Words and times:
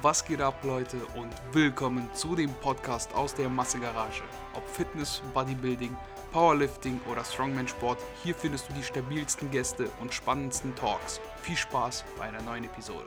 Was 0.00 0.24
geht 0.24 0.40
ab, 0.40 0.62
Leute, 0.62 0.96
und 1.16 1.32
willkommen 1.52 2.08
zu 2.14 2.36
dem 2.36 2.52
Podcast 2.60 3.12
aus 3.14 3.34
der 3.34 3.48
Massegarage. 3.48 4.22
Ob 4.54 4.64
Fitness, 4.68 5.20
Bodybuilding, 5.34 5.96
Powerlifting 6.30 7.00
oder 7.10 7.24
Strongman-Sport, 7.24 7.98
hier 8.22 8.36
findest 8.36 8.68
du 8.68 8.74
die 8.74 8.82
stabilsten 8.84 9.50
Gäste 9.50 9.90
und 10.00 10.14
spannendsten 10.14 10.72
Talks. 10.76 11.20
Viel 11.42 11.56
Spaß 11.56 12.04
bei 12.16 12.26
einer 12.26 12.40
neuen 12.42 12.62
Episode. 12.62 13.06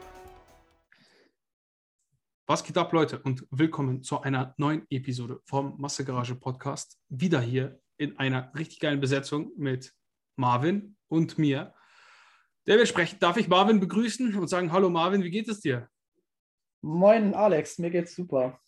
Was 2.45 2.61
geht 2.61 2.77
ab, 2.77 2.91
Leute, 2.91 3.19
und 3.19 3.47
willkommen 3.51 4.03
zu 4.03 4.19
einer 4.19 4.53
neuen 4.57 4.85
Episode 4.89 5.39
vom 5.45 5.79
Massegarage 5.79 6.35
Podcast. 6.35 6.99
Wieder 7.07 7.39
hier 7.39 7.79
in 7.95 8.19
einer 8.19 8.51
richtig 8.53 8.81
geilen 8.81 8.99
Besetzung 8.99 9.53
mit 9.55 9.93
Marvin 10.35 10.97
und 11.07 11.37
mir. 11.37 11.73
Der 12.67 12.77
wir 12.77 12.85
sprechen. 12.85 13.17
Darf 13.19 13.37
ich 13.37 13.47
Marvin 13.47 13.79
begrüßen 13.79 14.35
und 14.35 14.49
sagen: 14.49 14.73
Hallo 14.73 14.89
Marvin, 14.89 15.23
wie 15.23 15.31
geht 15.31 15.47
es 15.47 15.61
dir? 15.61 15.87
Moin 16.81 17.35
Alex, 17.35 17.77
mir 17.77 17.91
geht's 17.91 18.15
super. 18.15 18.59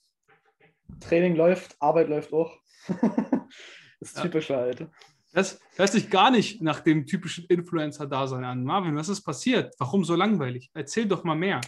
Training 1.00 1.36
läuft, 1.36 1.76
Arbeit 1.80 2.10
läuft 2.10 2.32
auch. 2.32 2.56
das 4.00 4.14
typische 4.14 4.56
halt. 4.56 4.88
Das 5.34 5.60
hört 5.76 5.92
sich 5.92 6.12
gar 6.12 6.30
nicht 6.30 6.62
nach 6.62 6.82
dem 6.82 7.08
typischen 7.08 7.46
Influencer-Dasein 7.46 8.44
an. 8.44 8.64
Marvin, 8.64 8.96
was 8.96 9.10
ist 9.10 9.24
passiert? 9.24 9.74
Warum 9.80 10.06
so 10.06 10.16
langweilig? 10.16 10.70
Erzähl 10.76 11.08
doch 11.08 11.24
mal 11.24 11.36
mehr. 11.36 11.60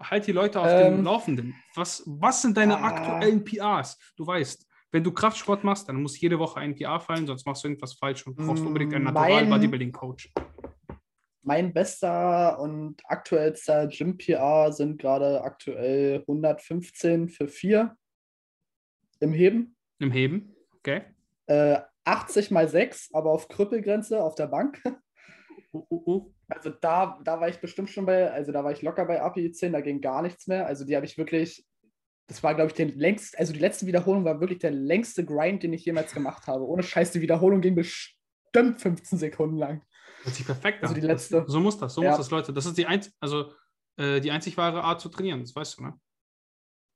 Halt 0.00 0.26
die 0.26 0.32
Leute 0.32 0.60
auf 0.60 0.68
ähm, 0.68 0.96
dem 0.96 1.04
Laufenden. 1.04 1.54
Was, 1.74 2.02
was 2.06 2.40
sind 2.40 2.56
deine 2.56 2.78
ah, 2.78 2.86
aktuellen 2.86 3.44
PRs? 3.44 3.98
Du 4.16 4.26
weißt, 4.26 4.66
wenn 4.90 5.04
du 5.04 5.12
Kraftsport 5.12 5.64
machst, 5.64 5.88
dann 5.88 6.00
muss 6.00 6.18
jede 6.18 6.38
Woche 6.38 6.60
ein 6.60 6.74
PR 6.74 6.98
fallen, 6.98 7.26
sonst 7.26 7.44
machst 7.44 7.62
du 7.62 7.68
irgendwas 7.68 7.92
falsch 7.92 8.26
und 8.26 8.36
brauchst 8.36 8.64
unbedingt 8.64 8.94
einen 8.94 9.04
Natural 9.04 9.44
Bodybuilding 9.46 9.92
Coach 9.92 10.32
mein 11.44 11.72
bester 11.72 12.58
und 12.58 13.02
aktuellster 13.04 13.86
Gym 13.88 14.16
PR 14.16 14.72
sind 14.72 14.98
gerade 14.98 15.42
aktuell 15.42 16.20
115 16.20 17.28
für 17.28 17.48
4 17.48 17.96
im 19.20 19.32
Heben. 19.32 19.76
Im 19.98 20.10
Heben, 20.10 20.54
okay. 20.78 21.02
Äh, 21.46 21.80
80 22.04 22.50
mal 22.50 22.68
6, 22.68 23.10
aber 23.12 23.30
auf 23.30 23.48
Krüppelgrenze 23.48 24.22
auf 24.22 24.34
der 24.34 24.46
Bank. 24.46 24.82
Uh, 25.76 25.84
uh, 25.90 26.02
uh. 26.06 26.32
Also 26.46 26.70
da, 26.70 27.18
da 27.24 27.40
war 27.40 27.48
ich 27.48 27.58
bestimmt 27.58 27.90
schon 27.90 28.06
bei, 28.06 28.30
also 28.30 28.52
da 28.52 28.62
war 28.62 28.70
ich 28.70 28.82
locker 28.82 29.04
bei 29.06 29.20
API 29.20 29.50
10, 29.50 29.72
da 29.72 29.80
ging 29.80 30.00
gar 30.00 30.22
nichts 30.22 30.46
mehr. 30.46 30.68
Also 30.68 30.84
die 30.84 30.94
habe 30.94 31.04
ich 31.04 31.18
wirklich, 31.18 31.66
das 32.28 32.44
war 32.44 32.54
glaube 32.54 32.68
ich 32.68 32.74
der 32.74 32.86
längste, 32.86 33.36
also 33.38 33.52
die 33.52 33.58
letzte 33.58 33.88
Wiederholung 33.88 34.24
war 34.24 34.38
wirklich 34.38 34.60
der 34.60 34.70
längste 34.70 35.24
Grind, 35.24 35.64
den 35.64 35.72
ich 35.72 35.84
jemals 35.84 36.14
gemacht 36.14 36.46
habe. 36.46 36.64
Ohne 36.64 36.84
Scheiß, 36.84 37.10
die 37.10 37.22
Wiederholung 37.22 37.60
ging 37.60 37.74
bestimmt 37.74 38.80
15 38.80 39.18
Sekunden 39.18 39.56
lang. 39.56 39.82
Hört 40.24 40.34
sich 40.34 40.46
perfekt 40.46 40.78
an. 40.82 40.88
Also 40.88 41.00
die 41.00 41.06
letzte. 41.06 41.42
Das, 41.42 41.52
so 41.52 41.60
muss 41.60 41.78
das, 41.78 41.94
so 41.94 42.02
ja. 42.02 42.10
muss 42.10 42.18
das, 42.18 42.30
Leute. 42.30 42.52
Das 42.52 42.64
ist 42.64 42.78
die, 42.78 42.86
einz 42.86 43.12
also, 43.20 43.52
äh, 43.96 44.20
die 44.20 44.30
einzig 44.30 44.56
wahre 44.56 44.82
Art 44.82 45.00
zu 45.00 45.08
trainieren, 45.10 45.40
das 45.40 45.54
weißt 45.54 45.78
du, 45.78 45.84
ne? 45.84 46.00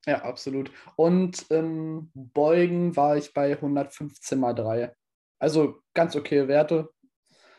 Ja, 0.07 0.23
absolut. 0.23 0.71
Und 0.97 1.45
ähm, 1.51 2.11
Beugen 2.15 2.97
war 2.97 3.19
ich 3.19 3.35
bei 3.35 3.53
115 3.53 4.41
mal 4.41 4.55
3. 4.55 4.95
Also 5.39 5.83
ganz 5.93 6.17
okay 6.17 6.49
Werte. 6.49 6.89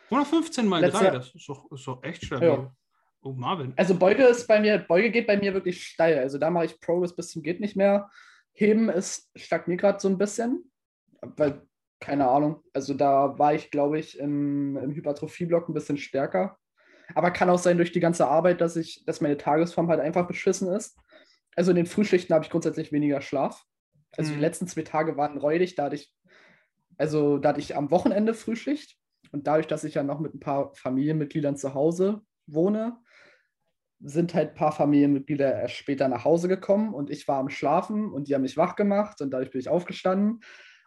115 0.05 0.67
mal 0.67 0.81
Letzte, 0.81 0.99
3, 0.99 1.11
das 1.11 1.35
ist 1.35 1.47
doch, 1.47 1.71
ist 1.71 1.85
doch 1.85 2.03
echt 2.03 2.25
stabil. 2.25 2.47
Ja. 2.47 2.75
Oh, 3.21 3.33
Marvin. 3.33 3.73
Also 3.75 3.93
Beuge 3.95 4.23
ist 4.23 4.47
bei 4.47 4.59
mir, 4.59 4.79
Beuge 4.79 5.11
geht 5.11 5.27
bei 5.27 5.37
mir 5.37 5.53
wirklich 5.53 5.85
steil. 5.85 6.17
Also 6.17 6.39
da 6.39 6.49
mache 6.49 6.65
ich 6.65 6.79
Progress 6.79 7.15
bis 7.15 7.29
zum 7.29 7.43
geht 7.43 7.59
nicht 7.59 7.75
mehr. 7.75 8.09
Heben 8.53 8.89
ist 8.89 9.29
stagniert 9.35 9.81
gerade 9.81 9.99
so 9.99 10.07
ein 10.07 10.17
bisschen, 10.17 10.71
weil 11.21 11.68
keine 11.99 12.27
Ahnung. 12.27 12.63
Also 12.73 12.93
da 12.93 13.37
war 13.37 13.53
ich, 13.53 13.71
glaube 13.71 13.99
ich, 13.99 14.19
im, 14.19 14.77
im 14.77 14.91
Hypertrophie-Block 14.91 15.69
ein 15.69 15.73
bisschen 15.73 15.97
stärker. 15.97 16.57
Aber 17.15 17.31
kann 17.31 17.49
auch 17.49 17.59
sein 17.59 17.77
durch 17.77 17.91
die 17.91 17.99
ganze 17.99 18.27
Arbeit, 18.27 18.61
dass 18.61 18.75
ich, 18.75 19.03
dass 19.05 19.21
meine 19.21 19.37
Tagesform 19.37 19.89
halt 19.89 19.99
einfach 19.99 20.27
beschissen 20.27 20.69
ist. 20.69 20.97
Also 21.55 21.71
in 21.71 21.77
den 21.77 21.87
Frühschichten 21.87 22.33
habe 22.33 22.45
ich 22.45 22.51
grundsätzlich 22.51 22.91
weniger 22.91 23.21
Schlaf. 23.21 23.63
Also 24.15 24.31
mhm. 24.31 24.35
die 24.35 24.41
letzten 24.41 24.67
zwei 24.67 24.83
Tage 24.83 25.17
waren 25.17 25.37
räudig, 25.37 25.75
da 25.75 25.85
hatte 25.85 25.95
ich, 25.95 26.13
also 26.97 27.37
da 27.37 27.49
hatte 27.49 27.59
ich 27.59 27.75
am 27.75 27.91
Wochenende 27.91 28.33
Frühschicht. 28.33 28.97
Und 29.31 29.47
dadurch, 29.47 29.67
dass 29.67 29.83
ich 29.83 29.95
ja 29.95 30.03
noch 30.03 30.19
mit 30.19 30.33
ein 30.33 30.39
paar 30.39 30.73
Familienmitgliedern 30.75 31.55
zu 31.55 31.73
Hause 31.73 32.21
wohne, 32.47 32.97
sind 34.01 34.33
halt 34.33 34.49
ein 34.49 34.55
paar 34.55 34.71
Familienmitglieder 34.71 35.61
erst 35.61 35.75
später 35.75 36.07
nach 36.07 36.23
Hause 36.23 36.47
gekommen 36.47 36.93
und 36.93 37.09
ich 37.09 37.27
war 37.27 37.37
am 37.37 37.49
Schlafen 37.49 38.11
und 38.11 38.27
die 38.27 38.33
haben 38.33 38.43
mich 38.43 38.55
wach 38.55 38.75
gemacht 38.75 39.21
und 39.21 39.31
dadurch 39.31 39.51
bin 39.51 39.59
ich 39.59 39.67
aufgestanden. 39.67 40.39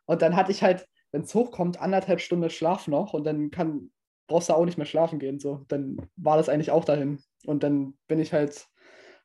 Und 0.07 0.23
dann 0.23 0.35
hatte 0.35 0.51
ich 0.51 0.63
halt 0.63 0.89
wenn 1.13 1.23
es 1.23 1.35
hochkommt, 1.35 1.81
anderthalb 1.81 2.21
Stunden 2.21 2.51
Schlaf 2.51 2.89
noch 2.89 3.13
und 3.13 3.25
dann 3.25 3.51
kann, 3.51 3.91
brauchst 4.27 4.49
du 4.49 4.55
auch 4.55 4.65
nicht 4.65 4.79
mehr 4.79 4.87
schlafen 4.87 5.19
gehen. 5.19 5.39
So. 5.39 5.65
Dann 5.69 5.99
war 6.17 6.37
das 6.37 6.49
eigentlich 6.49 6.71
auch 6.71 6.85
dahin. 6.85 7.23
Und 7.47 7.63
dann 7.63 7.95
bin 8.09 8.19
ich 8.19 8.33
halt 8.33 8.67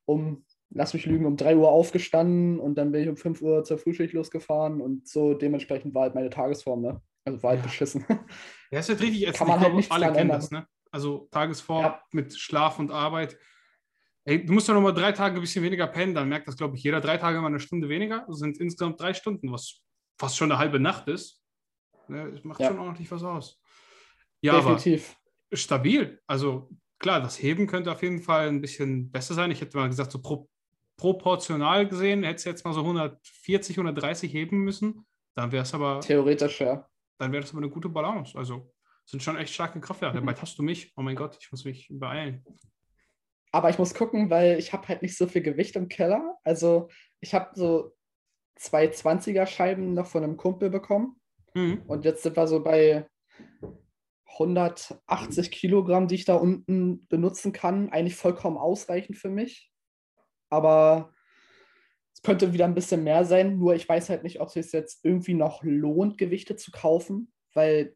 um, 0.05 0.45
lass 0.69 0.93
mich 0.93 1.05
lügen, 1.05 1.25
um 1.25 1.37
3 1.37 1.55
Uhr 1.55 1.69
aufgestanden 1.69 2.59
und 2.59 2.75
dann 2.75 2.91
bin 2.91 3.03
ich 3.03 3.09
um 3.09 3.17
5 3.17 3.41
Uhr 3.41 3.63
zur 3.63 3.77
Frühschicht 3.77 4.13
losgefahren 4.13 4.81
und 4.81 5.07
so 5.07 5.33
dementsprechend 5.33 5.93
war 5.93 6.03
halt 6.03 6.15
meine 6.15 6.29
Tagesform, 6.29 6.81
ne? 6.81 7.01
Also 7.25 7.43
war 7.43 7.51
halt 7.51 7.61
ja. 7.61 7.65
beschissen. 7.65 8.05
Ja, 8.69 8.79
ist 8.79 8.89
halt 8.89 9.01
richtig. 9.01 9.33
Kann 9.33 9.47
man 9.47 9.61
halt 9.61 9.75
nicht 9.75 9.91
alle 9.91 10.11
kennen 10.11 10.29
das, 10.29 10.51
ne? 10.51 10.67
Also 10.91 11.29
Tagesform 11.31 11.83
ja. 11.83 12.01
mit 12.11 12.37
Schlaf 12.37 12.79
und 12.79 12.91
Arbeit. 12.91 13.37
Ey, 14.25 14.45
du 14.45 14.51
musst 14.51 14.67
ja 14.67 14.73
noch 14.73 14.81
mal 14.81 14.91
drei 14.91 15.13
Tage 15.13 15.35
ein 15.35 15.41
bisschen 15.41 15.63
weniger 15.63 15.87
pennen, 15.87 16.13
dann 16.13 16.27
merkt 16.27 16.49
das, 16.49 16.57
glaube 16.57 16.75
ich, 16.75 16.83
jeder. 16.83 16.99
Drei 16.99 17.15
Tage 17.15 17.39
mal 17.39 17.47
eine 17.47 17.61
Stunde 17.61 17.87
weniger. 17.87 18.25
Das 18.27 18.39
sind 18.39 18.57
insgesamt 18.57 18.99
drei 18.99 19.13
Stunden, 19.13 19.51
was 19.53 19.79
fast 20.19 20.35
schon 20.35 20.51
eine 20.51 20.59
halbe 20.59 20.81
Nacht 20.81 21.07
ist. 21.07 21.41
Ne? 22.09 22.33
Es 22.35 22.43
macht 22.43 22.59
ja. 22.59 22.67
schon 22.67 22.79
ordentlich 22.79 23.09
was 23.11 23.23
aus. 23.23 23.61
Ja, 24.41 24.57
Definitiv. 24.57 25.15
aber 25.49 25.57
stabil. 25.57 26.21
Also 26.27 26.69
klar, 26.99 27.21
das 27.21 27.41
Heben 27.41 27.67
könnte 27.67 27.91
auf 27.91 28.01
jeden 28.03 28.21
Fall 28.21 28.47
ein 28.47 28.61
bisschen 28.61 29.11
besser 29.11 29.33
sein. 29.33 29.51
Ich 29.51 29.61
hätte 29.61 29.77
mal 29.77 29.87
gesagt, 29.87 30.11
so 30.11 30.21
pro, 30.21 30.49
proportional 30.97 31.87
gesehen, 31.87 32.23
hätte 32.23 32.37
es 32.37 32.43
jetzt 32.43 32.65
mal 32.65 32.73
so 32.73 32.81
140, 32.81 33.77
130 33.77 34.33
heben 34.33 34.59
müssen. 34.59 35.05
Dann 35.35 35.51
wäre 35.51 35.63
es 35.63 35.73
aber. 35.73 36.01
Theoretisch, 36.01 36.61
ja. 36.61 36.87
Dann 37.19 37.31
wäre 37.31 37.41
das 37.41 37.51
aber 37.51 37.59
eine 37.59 37.69
gute 37.69 37.89
Balance. 37.89 38.37
Also 38.37 38.71
sind 39.05 39.23
schon 39.23 39.37
echt 39.37 39.53
starke 39.53 39.79
Kraftwerte. 39.79 40.21
Mhm. 40.21 40.25
Bald 40.25 40.41
hast 40.41 40.57
du 40.57 40.63
mich. 40.63 40.93
Oh 40.95 41.01
mein 41.01 41.15
Gott, 41.15 41.37
ich 41.39 41.51
muss 41.51 41.65
mich 41.65 41.87
beeilen. 41.89 42.43
Aber 43.51 43.69
ich 43.69 43.79
muss 43.79 43.93
gucken, 43.93 44.29
weil 44.29 44.59
ich 44.59 44.73
habe 44.73 44.87
halt 44.87 45.01
nicht 45.01 45.17
so 45.17 45.27
viel 45.27 45.41
Gewicht 45.41 45.75
im 45.75 45.87
Keller. 45.87 46.37
Also 46.43 46.89
ich 47.21 47.33
habe 47.33 47.51
so 47.55 47.95
zwei 48.55 48.87
20er 48.87 49.45
Scheiben 49.45 49.93
noch 49.93 50.07
von 50.07 50.23
einem 50.23 50.37
Kumpel 50.37 50.69
bekommen. 50.69 51.16
Mhm. 51.57 51.81
Und 51.87 52.05
jetzt 52.05 52.23
sind 52.23 52.37
wir 52.37 52.47
so 52.47 52.63
bei 52.63 53.07
180 54.25 55.49
Kilogramm, 55.49 56.07
die 56.07 56.15
ich 56.15 56.25
da 56.25 56.35
unten 56.35 57.07
benutzen 57.07 57.51
kann. 57.51 57.89
Eigentlich 57.89 58.15
vollkommen 58.15 58.57
ausreichend 58.57 59.17
für 59.17 59.29
mich. 59.29 59.71
Aber 60.49 61.13
es 62.13 62.21
könnte 62.21 62.53
wieder 62.53 62.65
ein 62.65 62.75
bisschen 62.75 63.03
mehr 63.03 63.25
sein. 63.25 63.57
Nur 63.57 63.73
ich 63.73 63.89
weiß 63.89 64.09
halt 64.09 64.23
nicht, 64.23 64.39
ob 64.39 64.47
es 64.47 64.53
sich 64.53 64.71
jetzt 64.71 65.03
irgendwie 65.03 65.33
noch 65.33 65.63
lohnt, 65.63 66.17
Gewichte 66.17 66.55
zu 66.55 66.71
kaufen, 66.71 67.33
weil 67.53 67.95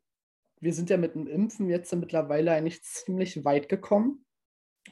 wir 0.60 0.74
sind 0.74 0.90
ja 0.90 0.98
mit 0.98 1.14
dem 1.14 1.28
Impfen 1.28 1.70
jetzt 1.70 1.94
mittlerweile 1.94 2.52
eigentlich 2.52 2.84
ziemlich 2.84 3.46
weit 3.46 3.70
gekommen. 3.70 4.26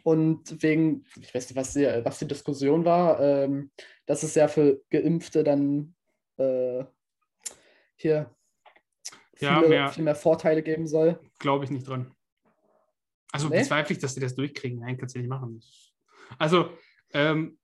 Und 0.04 0.62
wegen, 0.62 1.06
ich 1.20 1.34
weiß 1.34 1.50
nicht, 1.50 1.56
was 1.56 1.74
die, 1.74 1.86
was 2.04 2.20
die 2.20 2.28
Diskussion 2.28 2.86
war, 2.86 3.20
ähm, 3.20 3.72
dass 4.06 4.22
es 4.22 4.36
ja 4.36 4.48
für 4.48 4.82
Geimpfte 4.92 5.44
dann 5.44 5.96
äh, 6.38 6.84
hier 7.96 8.36
ja, 9.40 9.58
viele, 9.58 9.70
mehr, 9.70 9.90
viel 9.90 10.04
mehr 10.04 10.16
Vorteile 10.16 10.64
geben 10.64 10.88
soll. 10.88 11.20
Glaube 11.40 11.66
ich 11.66 11.72
nicht 11.72 11.88
dran. 11.88 12.12
Also 13.32 13.50
nee? 13.50 13.60
bezweifle 13.60 13.96
ich, 13.96 14.02
dass 14.02 14.14
sie 14.14 14.20
das 14.20 14.36
durchkriegen. 14.36 14.80
Nein, 14.80 14.98
kannst 14.98 15.16
du 15.16 15.20
nicht 15.20 15.30
machen. 15.30 15.62
Also, 16.38 16.72
ähm, 17.14 17.58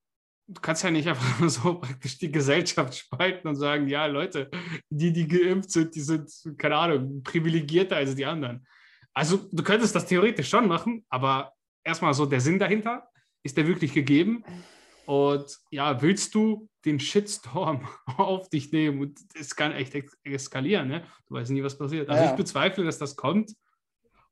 du 0.47 0.61
kannst 0.61 0.83
ja 0.83 0.91
nicht 0.91 1.07
einfach 1.07 1.49
so 1.49 1.79
praktisch 1.79 2.17
die 2.17 2.31
Gesellschaft 2.31 2.95
spalten 2.95 3.47
und 3.47 3.55
sagen, 3.55 3.87
ja, 3.87 4.05
Leute, 4.05 4.49
die, 4.89 5.11
die 5.11 5.27
geimpft 5.27 5.71
sind, 5.71 5.95
die 5.95 6.01
sind, 6.01 6.31
keine 6.57 6.77
Ahnung, 6.77 7.23
privilegierter 7.23 7.95
als 7.97 8.15
die 8.15 8.25
anderen. 8.25 8.65
Also, 9.13 9.47
du 9.51 9.63
könntest 9.63 9.95
das 9.95 10.05
theoretisch 10.05 10.49
schon 10.49 10.67
machen, 10.67 11.05
aber 11.09 11.53
erstmal 11.83 12.13
so 12.13 12.25
der 12.25 12.41
Sinn 12.41 12.59
dahinter, 12.59 13.07
ist 13.43 13.57
der 13.57 13.67
wirklich 13.67 13.93
gegeben? 13.93 14.43
Und 15.05 15.59
ja, 15.69 16.01
willst 16.01 16.33
du 16.35 16.69
den 16.83 16.99
Shitstorm 16.99 17.87
auf 18.17 18.49
dich 18.49 18.71
nehmen 18.71 19.01
und 19.01 19.19
es 19.35 19.55
kann 19.55 19.71
echt 19.71 19.95
eskalieren, 20.23 20.87
ne? 20.87 21.05
Du 21.27 21.35
weißt 21.35 21.51
nie, 21.51 21.63
was 21.63 21.77
passiert. 21.77 22.09
Also 22.09 22.23
ja. 22.23 22.31
ich 22.31 22.35
bezweifle, 22.35 22.83
dass 22.83 22.97
das 22.97 23.15
kommt. 23.15 23.53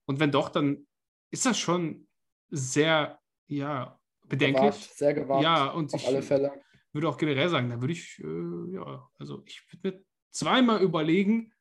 Und 0.05 0.19
wenn 0.19 0.31
doch, 0.31 0.49
dann 0.49 0.87
ist 1.31 1.45
das 1.45 1.57
schon 1.57 2.07
sehr, 2.49 3.19
ja, 3.47 3.99
bedenklich. 4.27 4.61
Gewagt, 4.61 4.97
sehr 4.97 5.13
gewagt. 5.13 5.43
Ja, 5.43 5.69
und 5.69 5.93
auf 5.93 6.01
ich 6.01 6.07
alle 6.07 6.21
Fälle. 6.21 6.51
würde 6.91 7.09
auch 7.09 7.17
generell 7.17 7.49
sagen, 7.49 7.69
da 7.69 7.79
würde 7.79 7.93
ich, 7.93 8.19
äh, 8.23 8.73
ja, 8.75 9.07
also 9.17 9.41
ich 9.45 9.63
würde 9.71 9.97
mir 9.97 10.03
zweimal 10.31 10.81
überlegen, 10.81 11.53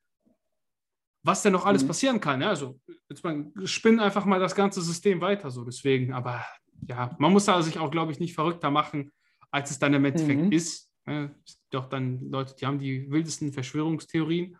was 1.22 1.42
denn 1.42 1.52
noch 1.52 1.66
alles 1.66 1.84
mhm. 1.84 1.88
passieren 1.88 2.20
kann. 2.20 2.40
Ja? 2.40 2.48
Also 2.48 2.80
jetzt 3.08 3.22
mal 3.24 3.50
spinnen 3.64 4.00
einfach 4.00 4.24
mal 4.24 4.40
das 4.40 4.54
ganze 4.54 4.82
System 4.82 5.20
weiter 5.20 5.50
so. 5.50 5.64
Deswegen, 5.64 6.12
aber 6.12 6.44
ja, 6.88 7.14
man 7.18 7.32
muss 7.32 7.44
da 7.44 7.60
sich 7.62 7.78
auch, 7.78 7.90
glaube 7.90 8.12
ich, 8.12 8.20
nicht 8.20 8.34
verrückter 8.34 8.70
machen, 8.70 9.12
als 9.50 9.70
es 9.70 9.78
dann 9.78 9.94
im 9.94 10.04
Endeffekt 10.04 10.42
mhm. 10.42 10.52
ist. 10.52 10.90
Ne? 11.06 11.34
Doch 11.70 11.88
dann 11.88 12.30
Leute, 12.30 12.54
die 12.54 12.66
haben 12.66 12.78
die 12.78 13.10
wildesten 13.10 13.52
Verschwörungstheorien. 13.52 14.56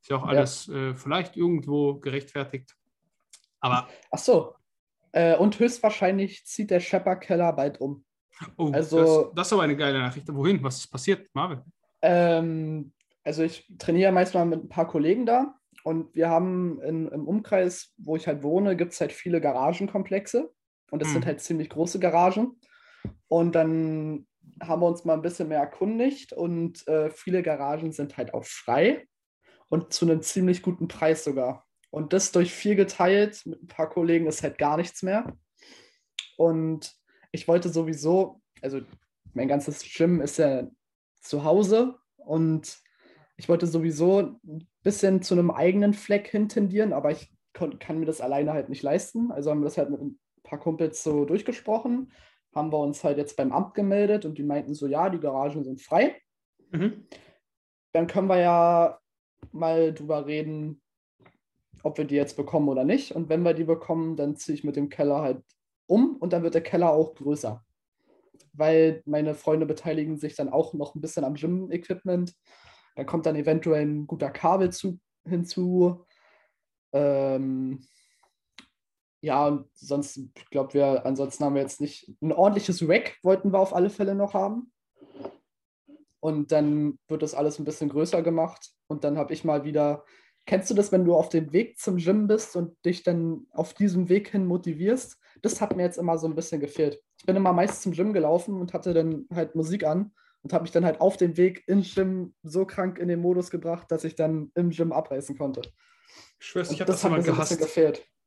Ist 0.00 0.10
ja 0.10 0.16
auch 0.16 0.26
alles 0.26 0.66
ja. 0.66 0.90
Äh, 0.90 0.94
vielleicht 0.94 1.36
irgendwo 1.36 1.98
gerechtfertigt. 1.98 2.74
Aber. 3.60 3.88
Ach 4.10 4.18
so. 4.18 4.54
Äh, 5.12 5.36
und 5.36 5.58
höchstwahrscheinlich 5.58 6.46
zieht 6.46 6.70
der 6.70 6.80
Schepper-Keller 6.80 7.52
bald 7.52 7.80
um. 7.80 8.04
Oh, 8.56 8.70
also, 8.70 9.24
das, 9.24 9.34
das 9.34 9.46
ist 9.48 9.52
aber 9.54 9.62
eine 9.62 9.76
geile 9.76 9.98
Nachricht. 9.98 10.28
Wohin? 10.32 10.62
Was 10.62 10.78
ist 10.78 10.88
passiert, 10.88 11.28
Marvin? 11.32 11.62
Ähm, 12.02 12.92
also 13.24 13.42
ich 13.42 13.66
trainiere 13.78 14.12
meist 14.12 14.34
mal 14.34 14.44
mit 14.44 14.62
ein 14.62 14.68
paar 14.68 14.86
Kollegen 14.86 15.24
da 15.24 15.54
und 15.84 16.14
wir 16.14 16.28
haben 16.28 16.80
in, 16.82 17.08
im 17.08 17.26
Umkreis, 17.26 17.94
wo 17.96 18.14
ich 18.14 18.26
halt 18.26 18.42
wohne, 18.42 18.76
gibt 18.76 18.92
es 18.92 19.00
halt 19.00 19.12
viele 19.12 19.40
Garagenkomplexe 19.40 20.52
und 20.90 21.00
das 21.00 21.08
hm. 21.08 21.14
sind 21.14 21.26
halt 21.26 21.40
ziemlich 21.40 21.70
große 21.70 21.98
Garagen. 21.98 22.60
Und 23.28 23.54
dann 23.54 24.26
haben 24.62 24.82
wir 24.82 24.86
uns 24.86 25.04
mal 25.04 25.14
ein 25.14 25.22
bisschen 25.22 25.48
mehr 25.48 25.60
erkundigt 25.60 26.32
und 26.32 26.86
äh, 26.88 27.10
viele 27.10 27.42
Garagen 27.42 27.92
sind 27.92 28.16
halt 28.16 28.32
auch 28.32 28.44
frei 28.44 29.06
und 29.68 29.92
zu 29.92 30.06
einem 30.06 30.22
ziemlich 30.22 30.62
guten 30.62 30.88
Preis 30.88 31.24
sogar. 31.24 31.66
Und 31.90 32.12
das 32.12 32.32
durch 32.32 32.52
vier 32.52 32.74
geteilt 32.74 33.44
mit 33.46 33.62
ein 33.62 33.68
paar 33.68 33.88
Kollegen 33.88 34.26
ist 34.26 34.42
halt 34.42 34.58
gar 34.58 34.76
nichts 34.76 35.02
mehr. 35.02 35.36
Und 36.36 36.94
ich 37.32 37.48
wollte 37.48 37.68
sowieso, 37.68 38.40
also 38.62 38.80
mein 39.34 39.48
ganzes 39.48 39.82
Gym 39.82 40.20
ist 40.20 40.38
ja 40.38 40.68
zu 41.20 41.44
Hause 41.44 41.96
und 42.16 42.78
ich 43.36 43.48
wollte 43.48 43.66
sowieso 43.66 44.38
ein 44.44 44.68
bisschen 44.82 45.22
zu 45.22 45.34
einem 45.34 45.50
eigenen 45.50 45.94
Fleck 45.94 46.28
hintendieren, 46.28 46.92
aber 46.92 47.10
ich 47.10 47.32
kann 47.52 47.98
mir 47.98 48.06
das 48.06 48.20
alleine 48.20 48.52
halt 48.52 48.68
nicht 48.68 48.82
leisten. 48.82 49.30
Also 49.30 49.50
haben 49.50 49.60
wir 49.60 49.66
das 49.66 49.78
halt 49.78 49.90
mit 49.90 50.00
paar 50.46 50.58
Kumpels 50.58 51.02
so 51.02 51.24
durchgesprochen, 51.24 52.12
haben 52.54 52.72
wir 52.72 52.78
uns 52.78 53.04
halt 53.04 53.18
jetzt 53.18 53.36
beim 53.36 53.52
Amt 53.52 53.74
gemeldet 53.74 54.24
und 54.24 54.38
die 54.38 54.42
meinten 54.42 54.74
so, 54.74 54.86
ja, 54.86 55.10
die 55.10 55.20
Garagen 55.20 55.62
sind 55.62 55.82
frei. 55.82 56.16
Mhm. 56.70 57.06
Dann 57.92 58.06
können 58.06 58.28
wir 58.28 58.38
ja 58.38 58.98
mal 59.52 59.92
drüber 59.92 60.26
reden, 60.26 60.80
ob 61.82 61.98
wir 61.98 62.04
die 62.04 62.14
jetzt 62.14 62.36
bekommen 62.36 62.68
oder 62.68 62.84
nicht. 62.84 63.12
Und 63.12 63.28
wenn 63.28 63.42
wir 63.42 63.54
die 63.54 63.64
bekommen, 63.64 64.16
dann 64.16 64.36
ziehe 64.36 64.54
ich 64.56 64.64
mit 64.64 64.76
dem 64.76 64.88
Keller 64.88 65.20
halt 65.20 65.42
um 65.86 66.16
und 66.16 66.32
dann 66.32 66.42
wird 66.42 66.54
der 66.54 66.62
Keller 66.62 66.90
auch 66.90 67.14
größer. 67.14 67.64
Weil 68.52 69.02
meine 69.04 69.34
Freunde 69.34 69.66
beteiligen 69.66 70.16
sich 70.16 70.34
dann 70.34 70.48
auch 70.48 70.72
noch 70.72 70.94
ein 70.94 71.00
bisschen 71.00 71.24
am 71.24 71.34
Gym-Equipment. 71.34 72.34
Da 72.96 73.04
kommt 73.04 73.26
dann 73.26 73.36
eventuell 73.36 73.84
ein 73.84 74.06
guter 74.06 74.30
Kabelzug 74.30 74.98
hinzu. 75.24 76.06
Ähm, 76.92 77.84
ja, 79.26 79.46
und 79.46 79.68
sonst, 79.74 80.16
ich 80.16 80.50
glaube, 80.50 80.74
wir, 80.74 81.04
ansonsten 81.04 81.44
haben 81.44 81.54
wir 81.54 81.62
jetzt 81.62 81.80
nicht 81.80 82.10
ein 82.20 82.32
ordentliches 82.32 82.88
Rack, 82.88 83.16
wollten 83.22 83.52
wir 83.52 83.58
auf 83.58 83.74
alle 83.74 83.90
Fälle 83.90 84.14
noch 84.14 84.34
haben. 84.34 84.72
Und 86.20 86.50
dann 86.52 86.98
wird 87.08 87.22
das 87.22 87.34
alles 87.34 87.58
ein 87.58 87.64
bisschen 87.64 87.88
größer 87.88 88.22
gemacht. 88.22 88.70
Und 88.88 89.04
dann 89.04 89.18
habe 89.18 89.32
ich 89.32 89.44
mal 89.44 89.64
wieder 89.64 90.04
Kennst 90.46 90.70
du 90.70 90.74
das, 90.74 90.92
wenn 90.92 91.04
du 91.04 91.14
auf 91.16 91.28
dem 91.28 91.52
Weg 91.52 91.76
zum 91.80 91.96
Gym 91.96 92.28
bist 92.28 92.54
und 92.54 92.72
dich 92.84 93.02
dann 93.02 93.46
auf 93.50 93.74
diesem 93.74 94.08
Weg 94.08 94.28
hin 94.28 94.46
motivierst? 94.46 95.18
Das 95.42 95.60
hat 95.60 95.76
mir 95.76 95.82
jetzt 95.82 95.98
immer 95.98 96.18
so 96.18 96.28
ein 96.28 96.36
bisschen 96.36 96.60
gefehlt. 96.60 97.02
Ich 97.18 97.26
bin 97.26 97.34
immer 97.34 97.52
meist 97.52 97.82
zum 97.82 97.92
Gym 97.92 98.12
gelaufen 98.12 98.60
und 98.60 98.72
hatte 98.72 98.94
dann 98.94 99.26
halt 99.34 99.56
Musik 99.56 99.84
an 99.84 100.12
und 100.42 100.52
habe 100.52 100.62
mich 100.62 100.70
dann 100.70 100.84
halt 100.84 101.00
auf 101.00 101.16
dem 101.16 101.36
Weg 101.36 101.64
im 101.66 101.82
Gym 101.82 102.32
so 102.44 102.64
krank 102.64 102.98
in 102.98 103.08
den 103.08 103.20
Modus 103.20 103.50
gebracht, 103.50 103.90
dass 103.90 104.04
ich 104.04 104.14
dann 104.14 104.52
im 104.54 104.70
Gym 104.70 104.92
abreißen 104.92 105.36
konnte. 105.36 105.62
Ich 106.38 106.46
schwör's, 106.46 106.70
ich 106.70 106.80
habe 106.80 106.92
das, 106.92 107.02
das 107.02 107.10
immer 107.10 107.20
gehasst. 107.20 107.60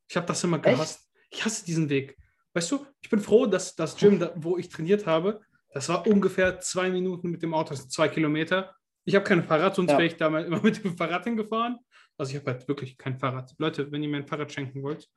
Ich 0.10 0.18
habe 0.18 0.26
das 0.26 0.44
immer 0.44 0.60
gehasst. 0.60 1.08
Echt? 1.22 1.34
Ich 1.34 1.46
hasse 1.46 1.64
diesen 1.64 1.88
Weg. 1.90 2.18
Weißt 2.54 2.72
du, 2.72 2.86
ich 3.00 3.10
bin 3.10 3.20
froh, 3.20 3.46
dass 3.46 3.76
das 3.76 3.96
Gym, 3.96 4.28
wo 4.36 4.58
ich 4.58 4.70
trainiert 4.70 5.06
habe, 5.06 5.42
das 5.72 5.88
war 5.88 6.08
ungefähr 6.08 6.60
zwei 6.60 6.90
Minuten 6.90 7.30
mit 7.30 7.44
dem 7.44 7.54
Auto, 7.54 7.70
das 7.70 7.82
sind 7.82 7.92
zwei 7.92 8.10
Kilometer. 8.10 8.76
Ich 9.06 9.14
habe 9.14 9.24
kein 9.24 9.44
Fahrrad, 9.44 9.76
sonst 9.76 9.92
ja. 9.92 9.98
wäre 9.98 10.08
ich 10.08 10.18
da 10.18 10.30
mal 10.30 10.44
immer 10.46 10.62
mit 10.62 10.84
dem 10.84 10.98
Fahrrad 10.98 11.24
hingefahren. 11.26 11.78
Also 12.18 12.32
ich 12.32 12.38
habe 12.38 12.52
halt 12.52 12.68
wirklich 12.68 12.98
kein 12.98 13.18
Fahrrad. 13.18 13.54
Leute, 13.60 13.92
wenn 13.92 14.02
ihr 14.02 14.10
mir 14.10 14.18
ein 14.18 14.28
Fahrrad 14.28 14.52
schenken 14.52 14.82
wollt, 14.82 15.08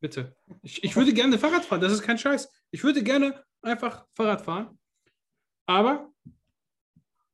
bitte. 0.00 0.36
Ich, 0.62 0.84
ich 0.84 0.94
würde 0.94 1.12
gerne 1.12 1.36
Fahrrad 1.36 1.64
fahren, 1.64 1.80
das 1.80 1.92
ist 1.92 2.02
kein 2.02 2.18
Scheiß. 2.18 2.48
Ich 2.70 2.84
würde 2.84 3.02
gerne 3.02 3.42
einfach 3.60 4.06
Fahrrad 4.14 4.42
fahren. 4.42 4.78
Aber 5.66 6.12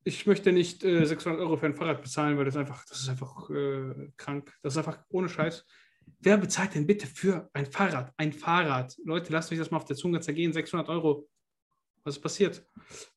ich 0.03 0.25
möchte 0.25 0.51
nicht 0.51 0.83
äh, 0.83 1.05
600 1.05 1.39
Euro 1.39 1.55
für 1.55 1.67
ein 1.67 1.75
Fahrrad 1.75 2.01
bezahlen, 2.01 2.37
weil 2.37 2.45
das 2.45 2.57
einfach, 2.57 2.83
das 2.85 2.99
ist 2.99 3.09
einfach 3.09 3.49
äh, 3.51 4.11
krank. 4.17 4.51
Das 4.63 4.73
ist 4.73 4.77
einfach 4.77 4.99
ohne 5.09 5.29
Scheiß. 5.29 5.65
Wer 6.19 6.37
bezahlt 6.37 6.75
denn 6.75 6.87
bitte 6.87 7.07
für 7.07 7.49
ein 7.53 7.65
Fahrrad? 7.65 8.13
Ein 8.17 8.33
Fahrrad. 8.33 8.97
Leute, 9.03 9.31
lasst 9.31 9.51
euch 9.51 9.59
das 9.59 9.71
mal 9.71 9.77
auf 9.77 9.85
der 9.85 9.95
Zunge 9.95 10.19
zergehen. 10.21 10.53
600 10.53 10.89
Euro. 10.89 11.27
Was 12.03 12.17
ist 12.17 12.21
passiert? 12.21 12.65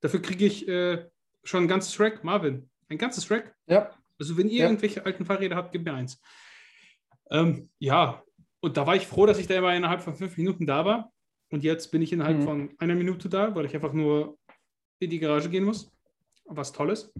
Dafür 0.00 0.20
kriege 0.20 0.46
ich 0.46 0.66
äh, 0.68 1.08
schon 1.44 1.64
ein 1.64 1.68
ganzes 1.68 1.98
Rack, 2.00 2.24
Marvin. 2.24 2.70
Ein 2.88 2.98
ganzes 2.98 3.30
Rack. 3.30 3.54
Ja. 3.66 3.90
Also 4.18 4.36
wenn 4.36 4.48
ihr 4.48 4.60
ja. 4.60 4.66
irgendwelche 4.66 5.04
alten 5.04 5.24
Fahrräder 5.24 5.56
habt, 5.56 5.72
gebt 5.72 5.84
mir 5.84 5.94
eins. 5.94 6.20
Ähm, 7.30 7.70
ja, 7.78 8.22
und 8.60 8.76
da 8.76 8.86
war 8.86 8.96
ich 8.96 9.06
froh, 9.06 9.26
dass 9.26 9.38
ich 9.38 9.46
da 9.46 9.54
immer 9.56 9.74
innerhalb 9.74 10.02
von 10.02 10.16
fünf 10.16 10.36
Minuten 10.36 10.66
da 10.66 10.84
war. 10.84 11.12
Und 11.50 11.62
jetzt 11.62 11.90
bin 11.90 12.02
ich 12.02 12.12
innerhalb 12.12 12.38
mhm. 12.38 12.42
von 12.42 12.74
einer 12.78 12.94
Minute 12.94 13.28
da, 13.28 13.54
weil 13.54 13.66
ich 13.66 13.74
einfach 13.74 13.92
nur 13.92 14.38
in 14.98 15.10
die 15.10 15.18
Garage 15.18 15.48
gehen 15.48 15.64
muss. 15.64 15.90
Was 16.44 16.72
Tolles. 16.72 17.12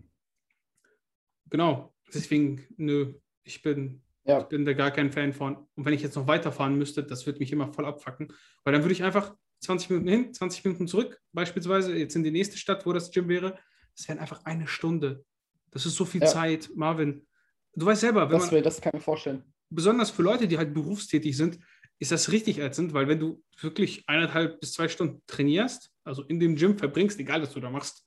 Genau. 1.50 1.94
Deswegen, 2.12 2.67
nö, 2.76 3.14
ich 3.43 3.62
bin, 3.62 4.03
ja. 4.29 4.41
ich 4.41 4.47
bin 4.47 4.65
da 4.65 4.73
gar 4.75 4.91
kein 4.91 5.11
Fan 5.11 5.33
von. 5.33 5.57
Und 5.75 5.85
wenn 5.85 5.95
ich 5.95 6.03
jetzt 6.03 6.15
noch 6.15 6.27
weiterfahren 6.27 6.77
müsste, 6.77 7.03
das 7.03 7.27
würde 7.27 7.39
mich 7.41 7.53
immer 7.53 7.73
voll 7.73 7.87
abfacken. 7.87 8.33
Weil 8.65 8.73
dann 8.73 8.83
würde 8.83 8.93
ich 8.93 9.03
einfach 9.03 9.35
20 9.61 9.91
Minuten 9.91 10.09
hin, 10.09 10.35
20 10.35 10.65
Minuten 10.65 10.87
zurück, 10.87 11.21
beispielsweise 11.33 11.97
jetzt 11.97 12.15
in 12.15 12.23
die 12.23 12.31
nächste 12.31 12.59
Stadt, 12.59 12.87
wo 12.87 12.93
das 12.93 13.11
Gym 13.11 13.29
wäre. 13.29 13.59
Das 13.97 14.09
wären 14.09 14.19
einfach 14.19 14.45
eine 14.45 14.69
Stunde. 14.69 15.25
Das 15.71 15.87
ist 15.87 15.97
so 15.97 16.05
viel 16.05 16.21
ja. 16.21 16.29
Zeit, 16.29 16.71
Marvin. 16.75 17.27
Du 17.75 17.87
weißt 17.87 18.03
selber, 18.03 18.31
wenn 18.31 18.39
das, 18.39 18.53
man, 18.53 18.63
das 18.63 18.81
kann 18.81 18.91
ich 18.91 18.95
mir 18.95 19.01
vorstellen. 19.01 19.43
Besonders 19.71 20.11
für 20.11 20.23
Leute, 20.23 20.47
die 20.47 20.59
halt 20.59 20.73
berufstätig 20.73 21.37
sind, 21.37 21.59
ist 21.99 22.13
das 22.13 22.31
richtig 22.31 22.59
ätzend, 22.59 22.95
weil 22.95 23.09
wenn 23.09 23.19
du 23.19 23.43
wirklich 23.61 24.09
eineinhalb 24.09 24.61
bis 24.61 24.73
zwei 24.73 24.89
Stunden 24.89 25.23
trainierst, 25.27 25.91
also 26.05 26.23
in 26.23 26.39
dem 26.39 26.55
Gym 26.55 26.79
verbringst, 26.79 27.19
egal 27.19 27.43
was 27.43 27.53
du 27.53 27.61
da 27.61 27.71
machst, 27.71 28.07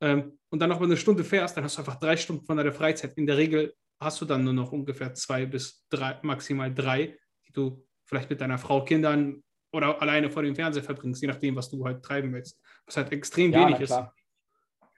ähm, 0.00 0.38
und 0.50 0.58
dann 0.58 0.70
noch 0.70 0.80
mal 0.80 0.86
eine 0.86 0.96
Stunde 0.96 1.24
fährst, 1.24 1.56
dann 1.56 1.64
hast 1.64 1.76
du 1.76 1.80
einfach 1.80 1.98
drei 1.98 2.16
Stunden 2.16 2.44
von 2.44 2.56
deiner 2.56 2.72
Freizeit. 2.72 3.16
In 3.16 3.26
der 3.26 3.36
Regel 3.36 3.74
hast 4.02 4.20
du 4.20 4.24
dann 4.24 4.44
nur 4.44 4.52
noch 4.52 4.72
ungefähr 4.72 5.14
zwei 5.14 5.46
bis 5.46 5.86
drei, 5.88 6.18
maximal 6.22 6.72
drei, 6.72 7.18
die 7.46 7.52
du 7.52 7.86
vielleicht 8.04 8.30
mit 8.30 8.40
deiner 8.40 8.58
Frau, 8.58 8.84
Kindern 8.84 9.42
oder 9.72 10.00
alleine 10.02 10.30
vor 10.30 10.42
dem 10.42 10.54
Fernseher 10.54 10.82
verbringst, 10.82 11.22
je 11.22 11.28
nachdem, 11.28 11.56
was 11.56 11.70
du 11.70 11.84
halt 11.84 12.02
treiben 12.02 12.32
willst. 12.32 12.60
Was 12.86 12.96
halt 12.96 13.12
extrem 13.12 13.52
ja, 13.52 13.66
wenig 13.66 13.80
ist. 13.80 13.98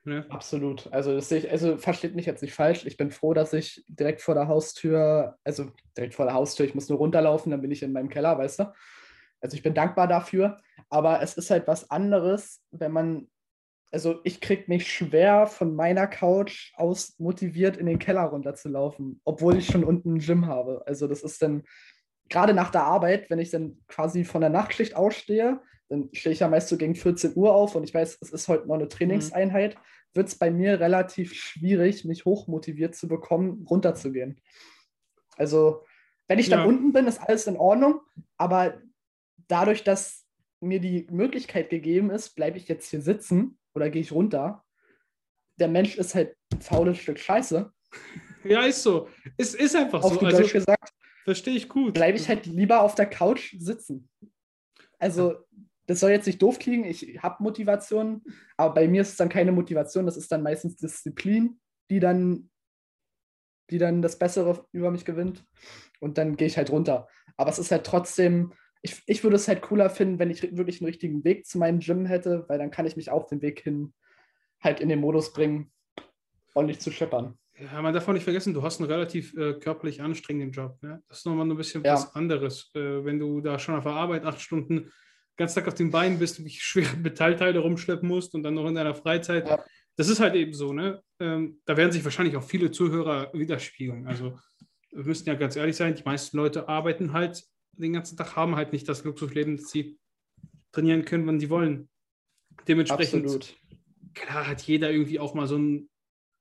Ne? 0.06 0.26
Absolut. 0.28 0.92
Also 0.92 1.14
das 1.14 1.28
sehe 1.28 1.38
ich, 1.38 1.50
also 1.50 1.78
versteht 1.78 2.14
mich 2.14 2.26
jetzt 2.26 2.42
nicht 2.42 2.52
falsch. 2.52 2.84
Ich 2.84 2.96
bin 2.96 3.10
froh, 3.10 3.32
dass 3.32 3.52
ich 3.54 3.84
direkt 3.88 4.20
vor 4.20 4.34
der 4.34 4.48
Haustür, 4.48 5.38
also 5.44 5.70
direkt 5.96 6.14
vor 6.14 6.26
der 6.26 6.34
Haustür, 6.34 6.66
ich 6.66 6.74
muss 6.74 6.88
nur 6.88 6.98
runterlaufen, 6.98 7.50
dann 7.50 7.62
bin 7.62 7.70
ich 7.70 7.82
in 7.82 7.92
meinem 7.92 8.10
Keller, 8.10 8.36
weißt 8.36 8.60
du? 8.60 8.72
Also 9.40 9.56
ich 9.56 9.62
bin 9.62 9.74
dankbar 9.74 10.06
dafür. 10.06 10.60
Aber 10.90 11.22
es 11.22 11.36
ist 11.36 11.50
halt 11.50 11.66
was 11.66 11.90
anderes, 11.90 12.62
wenn 12.70 12.92
man, 12.92 13.28
also 13.94 14.18
ich 14.24 14.40
kriege 14.40 14.64
mich 14.66 14.92
schwer 14.92 15.46
von 15.46 15.76
meiner 15.76 16.08
Couch 16.08 16.72
aus 16.74 17.14
motiviert, 17.18 17.76
in 17.76 17.86
den 17.86 18.00
Keller 18.00 18.24
runterzulaufen, 18.24 19.20
obwohl 19.22 19.56
ich 19.56 19.66
schon 19.66 19.84
unten 19.84 20.14
ein 20.14 20.18
Gym 20.18 20.46
habe. 20.46 20.82
Also 20.84 21.06
das 21.06 21.22
ist 21.22 21.40
dann, 21.40 21.62
gerade 22.28 22.54
nach 22.54 22.72
der 22.72 22.82
Arbeit, 22.82 23.30
wenn 23.30 23.38
ich 23.38 23.50
dann 23.50 23.78
quasi 23.86 24.24
von 24.24 24.40
der 24.40 24.50
Nachtschicht 24.50 24.96
ausstehe, 24.96 25.60
dann 25.88 26.08
stehe 26.12 26.32
ich 26.32 26.40
ja 26.40 26.48
meist 26.48 26.70
so 26.70 26.76
gegen 26.76 26.96
14 26.96 27.36
Uhr 27.36 27.54
auf 27.54 27.76
und 27.76 27.84
ich 27.84 27.94
weiß, 27.94 28.18
es 28.20 28.30
ist 28.30 28.48
heute 28.48 28.66
noch 28.66 28.74
eine 28.74 28.88
Trainingseinheit, 28.88 29.76
wird 30.12 30.26
es 30.26 30.34
bei 30.34 30.50
mir 30.50 30.80
relativ 30.80 31.32
schwierig, 31.32 32.04
mich 32.04 32.24
hochmotiviert 32.24 32.96
zu 32.96 33.06
bekommen, 33.06 33.64
runterzugehen. 33.70 34.40
Also, 35.36 35.84
wenn 36.26 36.40
ich 36.40 36.48
dann 36.48 36.60
ja. 36.60 36.66
unten 36.66 36.92
bin, 36.92 37.06
ist 37.06 37.20
alles 37.20 37.46
in 37.46 37.56
Ordnung, 37.56 38.00
aber 38.38 38.82
dadurch, 39.46 39.84
dass 39.84 40.26
mir 40.58 40.80
die 40.80 41.06
Möglichkeit 41.12 41.70
gegeben 41.70 42.10
ist, 42.10 42.34
bleibe 42.34 42.58
ich 42.58 42.66
jetzt 42.66 42.90
hier 42.90 43.00
sitzen 43.00 43.56
oder 43.74 43.90
gehe 43.90 44.02
ich 44.02 44.12
runter. 44.12 44.64
Der 45.58 45.68
Mensch 45.68 45.96
ist 45.96 46.14
halt 46.14 46.36
ein 46.52 46.60
faules 46.60 46.98
Stück 46.98 47.18
Scheiße. 47.18 47.72
Ja, 48.44 48.62
ist 48.64 48.82
so. 48.82 49.08
Es 49.36 49.54
ist 49.54 49.74
einfach 49.76 50.02
Auf 50.02 50.14
so. 50.14 50.20
Auf 50.20 50.24
also, 50.24 50.46
gesagt. 50.46 50.92
Verstehe 51.24 51.54
ich 51.54 51.68
gut. 51.68 51.94
Bleibe 51.94 52.18
ich 52.18 52.28
halt 52.28 52.46
lieber 52.46 52.82
auf 52.82 52.94
der 52.94 53.06
Couch 53.06 53.54
sitzen. 53.58 54.08
Also, 54.98 55.44
das 55.86 56.00
soll 56.00 56.10
jetzt 56.10 56.26
nicht 56.26 56.40
doof 56.40 56.58
klingen, 56.58 56.84
ich 56.84 57.22
habe 57.22 57.42
Motivation, 57.42 58.22
aber 58.56 58.74
bei 58.74 58.88
mir 58.88 59.02
ist 59.02 59.10
es 59.10 59.16
dann 59.16 59.28
keine 59.28 59.52
Motivation, 59.52 60.06
das 60.06 60.16
ist 60.16 60.32
dann 60.32 60.42
meistens 60.42 60.76
Disziplin, 60.76 61.60
die 61.90 62.00
dann, 62.00 62.50
die 63.70 63.78
dann 63.78 64.02
das 64.02 64.18
Bessere 64.18 64.66
über 64.72 64.90
mich 64.90 65.04
gewinnt. 65.04 65.44
Und 66.00 66.18
dann 66.18 66.36
gehe 66.36 66.46
ich 66.46 66.56
halt 66.56 66.70
runter. 66.70 67.08
Aber 67.36 67.50
es 67.50 67.58
ist 67.58 67.70
halt 67.70 67.84
trotzdem, 67.84 68.52
ich, 68.84 69.02
ich 69.06 69.24
würde 69.24 69.36
es 69.36 69.48
halt 69.48 69.62
cooler 69.62 69.88
finden, 69.88 70.18
wenn 70.18 70.30
ich 70.30 70.42
wirklich 70.42 70.80
einen 70.80 70.88
richtigen 70.88 71.24
Weg 71.24 71.46
zu 71.46 71.56
meinem 71.56 71.80
Gym 71.80 72.04
hätte, 72.04 72.44
weil 72.48 72.58
dann 72.58 72.70
kann 72.70 72.84
ich 72.86 72.96
mich 72.96 73.10
auf 73.10 73.26
den 73.26 73.40
Weg 73.40 73.60
hin 73.60 73.94
halt 74.60 74.80
in 74.80 74.90
den 74.90 75.00
Modus 75.00 75.32
bringen, 75.32 75.72
ordentlich 76.52 76.80
zu 76.80 76.92
scheppern. 76.92 77.38
Ja, 77.58 77.80
man 77.80 77.94
darf 77.94 78.06
auch 78.06 78.12
nicht 78.12 78.24
vergessen, 78.24 78.52
du 78.52 78.62
hast 78.62 78.80
einen 78.80 78.90
relativ 78.90 79.34
äh, 79.36 79.54
körperlich 79.54 80.02
anstrengenden 80.02 80.50
Job. 80.50 80.76
Ne? 80.82 81.02
Das 81.08 81.18
ist 81.18 81.26
nochmal 81.26 81.48
ein 81.48 81.56
bisschen 81.56 81.82
ja. 81.82 81.94
was 81.94 82.14
anderes. 82.14 82.72
Äh, 82.74 83.04
wenn 83.04 83.18
du 83.18 83.40
da 83.40 83.58
schon 83.58 83.74
auf 83.74 83.84
der 83.84 83.92
Arbeit 83.92 84.26
acht 84.26 84.40
Stunden 84.40 84.92
ganz 85.36 85.54
Tag 85.54 85.66
auf 85.66 85.74
den 85.74 85.90
Beinen 85.90 86.18
bist 86.18 86.38
und 86.38 86.44
dich 86.44 86.62
schwere 86.62 86.96
Metallteile 87.02 87.60
rumschleppen 87.60 88.06
musst 88.06 88.34
und 88.34 88.42
dann 88.42 88.54
noch 88.54 88.68
in 88.68 88.74
deiner 88.74 88.94
Freizeit. 88.94 89.48
Ja. 89.48 89.64
Das 89.96 90.08
ist 90.08 90.20
halt 90.20 90.34
eben 90.34 90.52
so, 90.52 90.74
ne? 90.74 91.02
Ähm, 91.20 91.60
da 91.64 91.76
werden 91.76 91.92
sich 91.92 92.04
wahrscheinlich 92.04 92.36
auch 92.36 92.42
viele 92.42 92.70
Zuhörer 92.70 93.30
widerspiegeln. 93.32 94.06
Also 94.08 94.38
wir 94.90 95.04
müssen 95.04 95.26
ja 95.26 95.34
ganz 95.36 95.56
ehrlich 95.56 95.76
sein, 95.76 95.94
die 95.94 96.02
meisten 96.02 96.36
Leute 96.36 96.68
arbeiten 96.68 97.14
halt 97.14 97.44
den 97.76 97.92
ganzen 97.92 98.16
Tag, 98.16 98.36
haben 98.36 98.56
halt 98.56 98.72
nicht 98.72 98.88
das 98.88 99.04
Luxusleben, 99.04 99.56
dass 99.56 99.70
sie 99.70 99.98
trainieren 100.72 101.04
können, 101.04 101.26
wann 101.26 101.40
sie 101.40 101.50
wollen. 101.50 101.88
Dementsprechend, 102.66 103.24
Absolut. 103.24 103.56
klar, 104.14 104.46
hat 104.46 104.62
jeder 104.62 104.90
irgendwie 104.90 105.20
auch 105.20 105.34
mal 105.34 105.46
so 105.46 105.56
ein, 105.56 105.88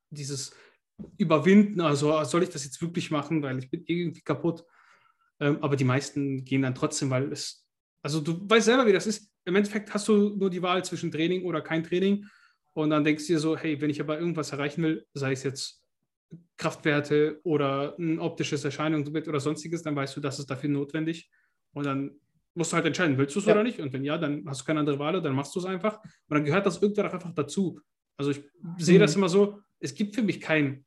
dieses 0.10 0.56
Überwinden, 1.18 1.82
also 1.82 2.24
soll 2.24 2.44
ich 2.44 2.50
das 2.50 2.63
jetzt 2.63 2.82
wirklich 2.82 3.12
machen, 3.12 3.42
weil 3.42 3.60
ich 3.60 3.70
bin 3.70 3.84
irgendwie 3.88 4.22
kaputt. 4.22 4.63
Ähm, 5.40 5.58
aber 5.62 5.75
die 5.75 5.84
meisten 5.84 6.46
gehen 6.46 6.62
dann 6.62 6.75
trotzdem, 6.75 7.10
weil 7.10 7.32
es, 7.32 7.68
also 8.04 8.22
du 8.22 8.48
weißt 8.48 8.66
selber, 8.66 8.86
wie 8.86 8.94
das 8.94 9.08
ist. 9.08 9.32
Im 9.46 9.56
Endeffekt 9.56 9.94
hast 9.94 10.08
du 10.08 10.36
nur 10.36 10.50
die 10.50 10.62
Wahl 10.62 10.86
zwischen 10.86 11.12
Training 11.12 11.44
oder 11.44 11.62
kein 11.62 11.84
Training. 11.84 12.25
Und 12.74 12.90
dann 12.90 13.04
denkst 13.04 13.28
du 13.28 13.34
dir 13.34 13.40
so, 13.40 13.58
hey, 13.58 13.80
wenn 13.82 13.90
ich 13.90 14.02
aber 14.02 14.20
irgendwas 14.20 14.52
erreichen 14.52 14.84
will, 14.84 15.06
sei 15.13 15.34
es 15.34 15.44
jetzt 15.44 15.83
Kraftwerte 16.58 17.40
oder 17.44 17.96
ein 17.98 18.20
optisches 18.20 18.63
Erscheinungsbild 18.63 19.28
oder 19.28 19.40
sonstiges, 19.40 19.84
dann 19.84 19.96
weißt 19.96 20.16
du, 20.16 20.22
das 20.22 20.40
ist 20.40 20.50
dafür 20.50 20.70
notwendig. 20.70 21.30
Und 21.74 21.86
dann 21.86 22.20
musst 22.56 22.72
du 22.72 22.75
halt 22.75 22.86
entscheiden, 22.86 23.18
willst 23.18 23.36
du 23.36 23.40
es 23.40 23.46
ja. 23.46 23.54
oder 23.54 23.63
nicht? 23.63 23.80
Und 23.80 23.94
wenn 23.94 24.04
ja, 24.04 24.18
dann 24.18 24.44
hast 24.48 24.62
du 24.62 24.66
keine 24.66 24.80
andere 24.80 25.00
Wahl, 25.00 25.22
dann 25.22 25.34
machst 25.34 25.56
du 25.56 25.60
es 25.60 25.66
einfach. 25.66 26.02
Und 26.04 26.36
dann 26.36 26.46
gehört 26.46 26.66
das 26.66 26.82
irgendwann 26.82 27.08
auch 27.08 27.13
einfach 27.13 27.34
dazu. 27.34 27.80
Also 28.18 28.32
ich 28.32 28.44
sehe 28.78 28.98
mhm. 28.98 29.02
das 29.02 29.16
immer 29.16 29.30
so, 29.30 29.60
es 29.80 29.94
gibt 29.96 30.16
für 30.16 30.22
mich 30.22 30.40
kein, 30.40 30.86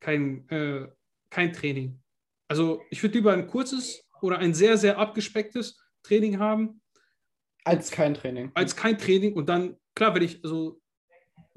kein, 0.00 0.48
äh, 0.48 0.88
kein 1.30 1.52
Training. 1.52 2.00
Also 2.48 2.82
ich 2.90 3.02
würde 3.02 3.16
lieber 3.16 3.32
ein 3.32 3.46
kurzes 3.46 4.04
oder 4.20 4.38
ein 4.38 4.54
sehr, 4.54 4.76
sehr 4.76 4.98
abgespecktes 4.98 5.80
Training 6.02 6.38
haben. 6.38 6.80
Als 7.64 7.90
kein 7.90 8.14
Training. 8.14 8.50
Als 8.54 8.74
kein 8.74 8.98
Training. 8.98 9.34
Und 9.34 9.48
dann, 9.48 9.76
klar, 9.94 10.14
wenn 10.14 10.22
ich, 10.22 10.42
also 10.42 10.80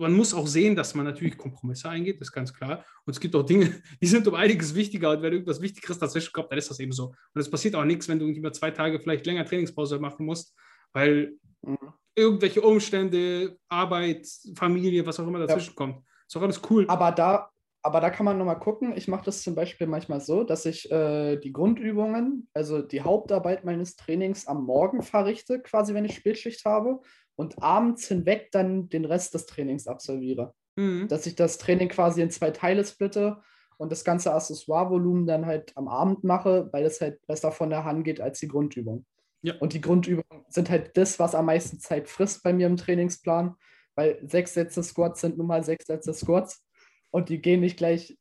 man 0.02 0.14
muss 0.14 0.34
auch 0.34 0.48
sehen, 0.48 0.76
dass 0.76 0.96
man 0.96 1.06
natürlich 1.06 1.38
Kompromisse 1.38 1.90
eingeht, 1.90 2.20
das 2.20 2.30
ist 2.30 2.34
ganz 2.34 2.54
klar. 2.54 2.84
Und 3.06 3.14
es 3.14 3.20
gibt 3.20 3.36
auch 3.36 3.44
Dinge, 3.44 3.82
die 4.02 4.08
sind 4.08 4.28
um 4.28 4.36
einiges 4.36 4.76
wichtiger. 4.76 5.12
Und 5.12 5.22
wenn 5.22 5.34
irgendwas 5.34 5.62
Wichtigeres 5.62 6.00
dazwischen 6.00 6.34
kommt, 6.34 6.52
dann 6.52 6.58
ist 6.58 6.70
das 6.70 6.80
eben 6.80 6.92
so. 6.92 7.06
Und 7.34 7.42
es 7.42 7.50
passiert 7.50 7.76
auch 7.76 7.86
nichts, 7.86 8.10
wenn 8.10 8.20
du 8.20 8.28
über 8.28 8.52
zwei 8.52 8.72
Tage 8.72 9.00
vielleicht 9.00 9.26
länger 9.26 9.46
Trainingspause 9.46 10.00
machen 10.00 10.26
musst, 10.26 10.56
weil 10.92 11.34
mhm. 11.62 11.78
irgendwelche 12.16 12.62
Umstände, 12.62 13.58
Arbeit, 13.70 14.28
Familie, 14.56 15.06
was 15.06 15.20
auch 15.20 15.28
immer 15.28 15.40
dazwischen 15.40 15.72
ja. 15.72 15.76
kommt. 15.76 16.04
Ist 16.28 16.36
auch 16.36 16.42
alles 16.42 16.62
cool. 16.70 16.86
Aber 16.88 17.12
da, 17.12 17.50
aber 17.84 18.00
da 18.00 18.10
kann 18.10 18.26
man 18.26 18.38
nochmal 18.38 18.60
gucken. 18.60 18.96
Ich 18.96 19.08
mache 19.08 19.26
das 19.26 19.42
zum 19.42 19.56
Beispiel 19.56 19.88
manchmal 19.88 20.22
so, 20.22 20.44
dass 20.44 20.66
ich 20.66 20.92
äh, 20.92 21.38
die 21.38 21.52
Grundübungen, 21.52 22.48
also 22.54 22.82
die 22.82 23.02
Hauptarbeit 23.02 23.66
meines 23.66 23.96
Trainings 23.96 24.48
am 24.48 24.66
Morgen 24.66 25.02
verrichte, 25.02 25.60
quasi 25.60 25.94
wenn 25.94 26.06
ich 26.06 26.16
Spätschicht 26.16 26.66
habe 26.66 27.02
und 27.36 27.62
abends 27.62 28.08
hinweg 28.08 28.50
dann 28.52 28.90
den 28.90 29.06
Rest 29.06 29.34
des 29.34 29.46
Trainings 29.46 29.88
absolviere. 29.88 30.54
Mhm. 30.76 31.08
Dass 31.08 31.26
ich 31.26 31.36
das 31.36 31.58
Training 31.58 31.90
quasi 31.90 32.22
in 32.22 32.30
zwei 32.30 32.52
Teile 32.52 32.86
splitte 32.86 33.42
und 33.78 33.92
das 33.92 34.04
ganze 34.04 34.34
Accessoire-Volumen 34.34 35.26
dann 35.26 35.46
halt 35.46 35.76
am 35.76 35.88
Abend 35.88 36.24
mache, 36.24 36.70
weil 36.72 36.86
es 36.86 37.02
halt 37.02 37.26
besser 37.28 37.52
von 37.52 37.70
der 37.70 37.84
Hand 37.84 38.04
geht 38.04 38.22
als 38.22 38.40
die 38.40 38.48
Grundübung. 38.48 39.06
Ja. 39.42 39.56
Und 39.60 39.74
die 39.74 39.82
Grundübungen 39.82 40.46
sind 40.50 40.70
halt 40.70 40.96
das, 40.98 41.20
was 41.20 41.34
am 41.34 41.48
meisten 41.48 41.80
Zeit 41.80 42.08
frisst 42.08 42.44
bei 42.44 42.54
mir 42.54 42.68
im 42.68 42.78
Trainingsplan, 42.78 43.56
weil 43.96 44.20
sechs 44.28 44.54
Sätze 44.54 44.84
Squats 44.84 45.22
sind 45.22 45.38
nun 45.38 45.48
mal 45.48 45.64
sechs 45.64 45.88
Sätze 45.88 46.14
Squats 46.14 46.64
und 47.10 47.30
die 47.30 47.42
gehen 47.42 47.62
nicht 47.62 47.78
gleich 47.78 48.18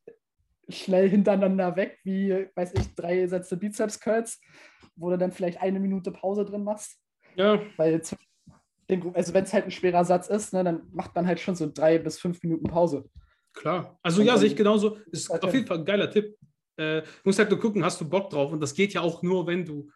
schnell 0.67 1.09
hintereinander 1.09 1.75
weg, 1.75 1.99
wie, 2.03 2.47
weiß 2.55 2.73
ich, 2.73 2.95
drei 2.95 3.27
Sätze 3.27 3.57
Bizeps 3.57 3.99
Curls, 3.99 4.39
wo 4.95 5.09
du 5.09 5.17
dann 5.17 5.31
vielleicht 5.31 5.61
eine 5.61 5.79
Minute 5.79 6.11
Pause 6.11 6.45
drin 6.45 6.63
machst. 6.63 6.99
Ja. 7.35 7.61
Weil 7.77 8.01
also 9.13 9.33
wenn 9.33 9.43
es 9.43 9.53
halt 9.53 9.65
ein 9.65 9.71
schwerer 9.71 10.05
Satz 10.05 10.27
ist, 10.27 10.53
ne, 10.53 10.63
dann 10.63 10.81
macht 10.91 11.15
man 11.15 11.27
halt 11.27 11.39
schon 11.39 11.55
so 11.55 11.69
drei 11.71 11.97
bis 11.97 12.19
fünf 12.19 12.41
Minuten 12.43 12.67
Pause. 12.67 13.09
Klar. 13.53 13.99
Also 14.01 14.21
und 14.21 14.27
ja, 14.27 14.37
sehe 14.37 14.47
ich 14.49 14.55
genauso. 14.55 14.97
Ist 15.11 15.29
halt 15.29 15.43
auf 15.43 15.53
jeden 15.53 15.67
Fall 15.67 15.79
ein 15.79 15.85
geiler 15.85 16.09
Tipp. 16.09 16.37
Äh, 16.77 17.03
musst 17.23 17.39
halt 17.39 17.49
nur 17.49 17.59
gucken, 17.59 17.83
hast 17.83 17.99
du 18.01 18.09
Bock 18.09 18.29
drauf? 18.29 18.51
Und 18.51 18.61
das 18.61 18.73
geht 18.73 18.93
ja 18.93 19.01
auch 19.01 19.21
nur, 19.21 19.47
wenn 19.47 19.65
du 19.65 19.89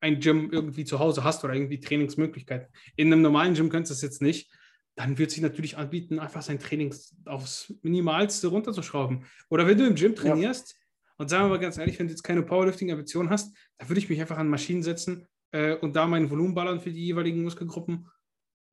ein 0.00 0.18
Gym 0.20 0.50
irgendwie 0.50 0.84
zu 0.84 0.98
Hause 0.98 1.22
hast 1.22 1.44
oder 1.44 1.54
irgendwie 1.54 1.80
Trainingsmöglichkeiten. 1.80 2.68
In 2.96 3.12
einem 3.12 3.22
normalen 3.22 3.54
Gym 3.54 3.68
könntest 3.68 3.92
du 3.92 3.94
es 3.94 4.02
jetzt 4.02 4.22
nicht. 4.22 4.52
Dann 4.94 5.16
wird 5.16 5.30
sich 5.30 5.40
natürlich 5.40 5.76
anbieten, 5.78 6.18
einfach 6.18 6.42
sein 6.42 6.58
Training 6.58 6.94
aufs 7.24 7.72
Minimalste 7.82 8.48
runterzuschrauben. 8.48 9.24
Oder 9.48 9.66
wenn 9.66 9.78
du 9.78 9.86
im 9.86 9.94
Gym 9.94 10.14
trainierst, 10.14 10.72
ja. 10.72 10.76
und 11.18 11.28
sagen 11.30 11.44
wir 11.44 11.50
mal 11.50 11.60
ganz 11.60 11.78
ehrlich, 11.78 11.98
wenn 11.98 12.08
du 12.08 12.12
jetzt 12.12 12.24
keine 12.24 12.42
Powerlifting-Ambition 12.42 13.30
hast, 13.30 13.56
dann 13.78 13.88
würde 13.88 14.00
ich 14.00 14.10
mich 14.10 14.20
einfach 14.20 14.36
an 14.36 14.48
Maschinen 14.48 14.82
setzen 14.82 15.28
äh, 15.52 15.74
und 15.76 15.94
da 15.94 16.06
mein 16.06 16.30
Volumen 16.30 16.54
ballern 16.54 16.80
für 16.80 16.90
die 16.90 17.04
jeweiligen 17.04 17.42
Muskelgruppen 17.42 18.08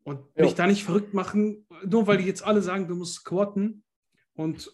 und 0.03 0.25
ja. 0.35 0.45
mich 0.45 0.55
da 0.55 0.65
nicht 0.65 0.83
verrückt 0.83 1.13
machen, 1.13 1.67
nur 1.85 2.07
weil 2.07 2.17
die 2.17 2.25
jetzt 2.25 2.43
alle 2.43 2.61
sagen, 2.61 2.87
du 2.87 2.95
musst 2.95 3.15
squatten 3.15 3.83
und 4.33 4.71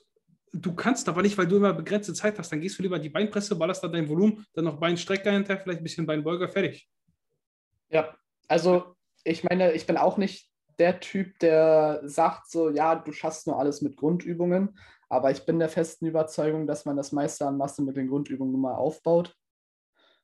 du 0.53 0.73
kannst 0.73 1.09
aber 1.09 1.21
nicht, 1.21 1.37
weil 1.37 1.47
du 1.47 1.57
immer 1.57 1.73
begrenzte 1.73 2.13
Zeit 2.13 2.39
hast, 2.39 2.51
dann 2.51 2.61
gehst 2.61 2.79
du 2.79 2.83
lieber 2.83 2.99
die 2.99 3.09
Beinpresse, 3.09 3.55
ballerst 3.55 3.83
da 3.83 3.87
dein 3.87 4.07
Volumen, 4.07 4.45
dann 4.53 4.65
noch 4.65 4.79
Beinstrecker 4.79 5.31
hinterher, 5.31 5.61
vielleicht 5.61 5.81
ein 5.81 5.83
bisschen 5.83 6.05
Beinbeuger, 6.05 6.47
fertig. 6.47 6.89
Ja, 7.89 8.15
also 8.47 8.95
ich 9.23 9.43
meine, 9.43 9.73
ich 9.73 9.85
bin 9.85 9.97
auch 9.97 10.17
nicht 10.17 10.49
der 10.79 10.99
Typ, 10.99 11.39
der 11.39 12.01
sagt 12.03 12.49
so, 12.49 12.69
ja, 12.69 12.95
du 12.95 13.11
schaffst 13.11 13.47
nur 13.47 13.57
alles 13.59 13.81
mit 13.81 13.97
Grundübungen, 13.97 14.77
aber 15.09 15.31
ich 15.31 15.45
bin 15.45 15.59
der 15.59 15.69
festen 15.69 16.05
Überzeugung, 16.05 16.67
dass 16.67 16.85
man 16.85 16.97
das 16.97 17.11
meiste 17.11 17.45
an 17.45 17.57
Masse 17.57 17.81
mit 17.83 17.95
den 17.95 18.07
Grundübungen 18.07 18.59
mal 18.59 18.75
aufbaut. 18.75 19.35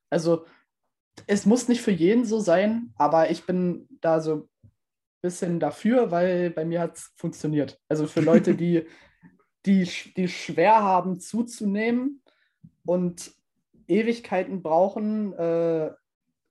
Also 0.09 0.45
es 1.27 1.45
muss 1.45 1.67
nicht 1.67 1.81
für 1.81 1.91
jeden 1.91 2.25
so 2.25 2.39
sein, 2.39 2.93
aber 2.97 3.29
ich 3.31 3.45
bin 3.45 3.87
da 4.01 4.19
so 4.21 4.35
ein 4.35 4.49
bisschen 5.21 5.59
dafür, 5.59 6.11
weil 6.11 6.49
bei 6.49 6.65
mir 6.65 6.81
hat 6.81 6.97
es 6.97 7.13
funktioniert. 7.15 7.79
Also 7.89 8.07
für 8.07 8.21
Leute, 8.21 8.55
die, 8.55 8.85
die, 9.65 9.87
die 10.15 10.27
schwer 10.27 10.81
haben 10.81 11.19
zuzunehmen 11.19 12.21
und 12.85 13.31
Ewigkeiten 13.87 14.61
brauchen, 14.61 15.33
äh, 15.33 15.91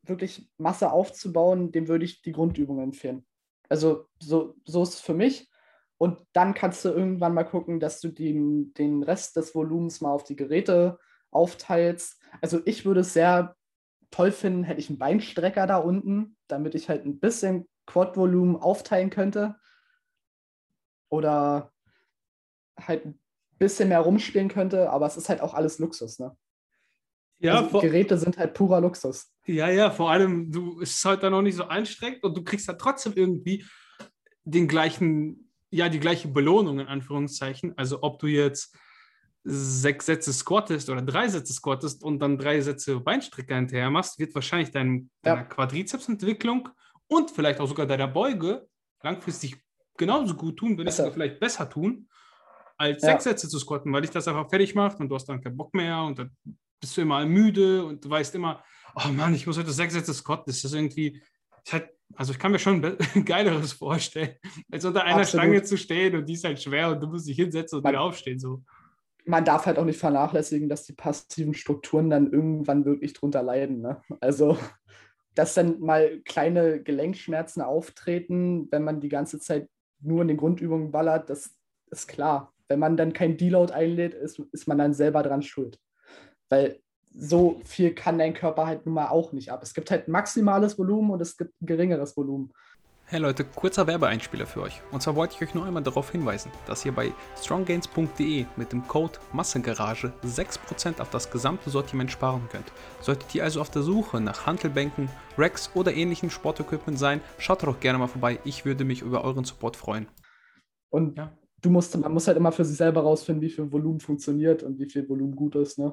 wirklich 0.03 0.51
Masse 0.59 0.93
aufzubauen, 0.93 1.73
dem 1.73 1.89
würde 1.89 2.05
ich 2.05 2.23
die 2.23 2.33
Grundübungen 2.33 2.85
empfehlen. 2.85 3.25
Also 3.69 4.07
so, 4.19 4.57
so 4.65 4.83
ist 4.83 4.95
es 4.95 5.01
für 5.01 5.15
mich. 5.15 5.49
Und 5.97 6.19
dann 6.33 6.55
kannst 6.55 6.85
du 6.85 6.89
irgendwann 6.89 7.35
mal 7.35 7.45
gucken, 7.45 7.79
dass 7.79 8.01
du 8.01 8.09
den, 8.09 8.73
den 8.75 9.03
Rest 9.03 9.37
des 9.37 9.55
Volumens 9.55 10.01
mal 10.01 10.11
auf 10.11 10.25
die 10.25 10.37
Geräte 10.37 10.99
aufteilst. 11.31 12.19
Also 12.41 12.61
ich 12.65 12.85
würde 12.85 13.01
es 13.01 13.13
sehr 13.13 13.55
toll 14.11 14.33
finden, 14.33 14.65
hätte 14.65 14.81
ich 14.81 14.89
einen 14.89 14.99
Beinstrecker 14.99 15.67
da 15.67 15.77
unten, 15.77 16.37
damit 16.49 16.75
ich 16.75 16.89
halt 16.89 17.05
ein 17.05 17.21
bisschen 17.21 17.69
Quad-Volumen 17.87 18.57
aufteilen 18.57 19.11
könnte. 19.11 19.57
Oder 21.09 21.73
halt 22.79 23.07
ein 23.07 23.21
bisschen 23.59 23.89
mehr 23.89 24.01
rumspielen 24.01 24.49
könnte, 24.49 24.91
aber 24.91 25.07
es 25.07 25.17
ist 25.17 25.29
halt 25.29 25.41
auch 25.41 25.55
alles 25.55 25.79
Luxus, 25.79 26.19
ne? 26.19 26.37
Ja, 27.41 27.63
also 27.63 27.81
Geräte 27.81 28.19
sind 28.19 28.37
halt 28.37 28.53
purer 28.55 28.81
Luxus. 28.81 29.33
Ja, 29.47 29.71
ja, 29.71 29.91
vor 29.91 30.11
allem, 30.11 30.53
du 30.53 30.81
es 30.83 30.97
ist 30.97 31.05
halt 31.05 31.23
dann 31.23 31.33
auch 31.33 31.43
nicht 31.43 31.57
so 31.57 31.65
anstrengend 31.65 32.23
und 32.23 32.37
du 32.37 32.45
kriegst 32.45 32.69
halt 32.69 32.79
trotzdem 32.79 33.15
irgendwie 33.17 33.65
den 34.45 34.69
gleichen, 34.69 35.51
ja, 35.71 35.89
die 35.89 36.01
gleiche 36.01 36.29
Belohnung 36.29 36.81
in 36.81 36.87
Anführungszeichen. 36.87 37.77
Also 37.79 38.03
ob 38.03 38.19
du 38.19 38.27
jetzt 38.27 38.77
sechs 39.43 40.07
Sätze 40.07 40.33
squattest 40.33 40.91
oder 40.91 41.03
drei 41.03 41.29
Sätze 41.29 41.53
squattest 41.53 42.05
und 42.05 42.19
dann 42.19 42.37
drei 42.37 42.61
Sätze 42.61 43.01
Beinstrecker 43.01 43.57
hinterher 43.57 43.91
machst, 43.91 44.19
wird 44.19 44.35
wahrscheinlich 44.35 44.71
dein, 44.71 45.11
ja. 45.25 45.35
deiner 45.35 45.45
Quadrizepsentwicklung 45.45 46.69
und 47.09 47.31
vielleicht 47.31 47.61
auch 47.61 47.69
sogar 47.69 47.87
deiner 47.87 48.09
Beuge 48.09 48.69
langfristig 49.03 49.57
genauso 49.97 50.35
gut 50.35 50.59
tun, 50.59 50.77
wenn 50.77 50.85
nicht 50.85 50.95
sogar 50.95 51.13
vielleicht 51.13 51.41
besser 51.41 51.69
tun, 51.69 52.09
als 52.77 53.03
ja. 53.03 53.13
sechs 53.13 53.25
Sätze 53.25 53.49
zu 53.49 53.59
squatten, 53.59 53.93
weil 53.93 54.03
dich 54.03 54.11
das 54.11 54.29
einfach 54.29 54.49
fertig 54.49 54.75
macht 54.75 55.01
und 55.01 55.09
du 55.09 55.15
hast 55.15 55.27
dann 55.27 55.43
keinen 55.43 55.57
Bock 55.57 55.75
mehr 55.75 56.03
und 56.03 56.19
dann 56.19 56.37
bist 56.81 56.97
du 56.97 57.03
immer 57.03 57.25
müde 57.27 57.85
und 57.85 58.05
du 58.05 58.11
weißt 58.11 58.35
immer, 58.35 58.63
oh 58.95 59.09
Mann, 59.09 59.35
ich 59.35 59.47
muss 59.47 59.59
heute 59.59 59.71
sechs 59.71 59.95
Sätze 59.95 60.15
squatten. 60.15 60.45
Das 60.47 60.65
ist 60.65 60.73
irgendwie, 60.73 61.23
ist 61.65 61.73
halt, 61.73 61.91
also 62.15 62.33
ich 62.33 62.39
kann 62.39 62.53
mir 62.53 62.59
schon 62.59 62.85
ein 62.85 63.25
geileres 63.25 63.73
vorstellen, 63.73 64.37
als 64.71 64.85
unter 64.85 65.05
einer 65.05 65.21
Absolut. 65.21 65.45
Stange 65.45 65.63
zu 65.63 65.77
stehen 65.77 66.17
und 66.17 66.27
die 66.27 66.35
ist 66.35 66.45
halt 66.45 66.61
schwer 66.61 66.91
und 66.91 67.01
du 67.01 67.07
musst 67.07 67.29
dich 67.29 67.37
hinsetzen 67.37 67.79
und 67.79 67.89
wieder 67.89 68.01
aufstehen. 68.01 68.39
So 68.39 68.65
man 69.31 69.45
darf 69.45 69.67
halt 69.67 69.79
auch 69.79 69.85
nicht 69.85 69.99
vernachlässigen, 69.99 70.69
dass 70.69 70.85
die 70.85 70.93
passiven 70.93 71.55
Strukturen 71.55 72.11
dann 72.11 72.33
irgendwann 72.33 72.85
wirklich 72.85 73.13
drunter 73.13 73.43
leiden. 73.43 73.81
Ne? 73.81 74.03
Also, 74.21 74.59
dass 75.35 75.55
dann 75.55 75.81
mal 75.81 76.21
kleine 76.25 76.83
Gelenkschmerzen 76.83 77.63
auftreten, 77.63 78.69
wenn 78.71 78.85
man 78.85 79.01
die 79.01 79.09
ganze 79.09 79.39
Zeit 79.39 79.69
nur 80.01 80.23
in 80.23 80.29
den 80.29 80.37
Grundübungen 80.37 80.91
ballert, 80.91 81.31
das 81.31 81.55
ist 81.91 82.09
klar. 82.09 82.53
Wenn 82.69 82.79
man 82.79 82.97
dann 82.97 83.13
kein 83.13 83.37
Deload 83.37 83.73
einlädt, 83.73 84.15
ist, 84.15 84.39
ist 84.53 84.69
man 84.69 84.79
dann 84.79 84.95
selber 84.95 85.23
dran 85.23 85.43
schuld. 85.43 85.79
Weil 86.49 86.81
so 87.13 87.61
viel 87.65 87.95
kann 87.95 88.19
dein 88.19 88.35
Körper 88.35 88.67
halt 88.67 88.87
nun 88.87 88.95
mal 88.95 89.09
auch 89.09 89.33
nicht 89.33 89.51
ab. 89.51 89.63
Es 89.63 89.75
gibt 89.75 89.91
halt 89.91 90.09
maximales 90.09 90.79
Volumen 90.79 91.11
und 91.11 91.21
es 91.21 91.37
gibt 91.37 91.53
geringeres 91.61 92.17
Volumen. 92.17 92.53
Hey 93.13 93.19
Leute, 93.19 93.43
kurzer 93.45 93.89
Werbeeinspieler 93.89 94.47
für 94.47 94.63
euch. 94.63 94.83
Und 94.93 95.03
zwar 95.03 95.17
wollte 95.17 95.35
ich 95.35 95.43
euch 95.43 95.53
nur 95.53 95.65
einmal 95.65 95.83
darauf 95.83 96.13
hinweisen, 96.13 96.53
dass 96.69 96.85
ihr 96.85 96.93
bei 96.93 97.13
stronggains.de 97.37 98.47
mit 98.55 98.71
dem 98.71 98.87
Code 98.87 99.19
Massengarage 99.33 100.13
6% 100.23 101.01
auf 101.01 101.11
das 101.11 101.29
gesamte 101.29 101.71
Sortiment 101.71 102.13
sparen 102.13 102.49
könnt. 102.53 102.71
Solltet 103.01 103.35
ihr 103.35 103.43
also 103.43 103.61
auf 103.61 103.69
der 103.69 103.83
Suche 103.83 104.21
nach 104.21 104.47
Handelbänken, 104.47 105.09
Racks 105.37 105.73
oder 105.75 105.93
ähnlichem 105.93 106.31
Sportequipment 106.31 107.01
sein, 107.01 107.21
schaut 107.39 107.65
doch 107.65 107.81
gerne 107.81 107.99
mal 107.99 108.07
vorbei. 108.07 108.39
Ich 108.45 108.65
würde 108.65 108.85
mich 108.85 109.03
über 109.03 109.25
euren 109.25 109.45
Support 109.45 109.77
freuen. 109.77 110.07
Und 110.91 111.19
ja. 111.19 111.37
du 111.63 111.71
musst, 111.71 111.99
man 111.99 112.13
muss 112.13 112.29
halt 112.29 112.37
immer 112.37 112.53
für 112.53 112.65
sich 112.65 112.77
selber 112.77 113.01
rausfinden, 113.01 113.43
wie 113.43 113.51
viel 113.51 113.73
Volumen 113.73 113.99
funktioniert 113.99 114.63
und 114.63 114.79
wie 114.79 114.89
viel 114.89 115.09
Volumen 115.09 115.35
gut 115.35 115.57
ist. 115.57 115.81
Ne? 115.81 115.93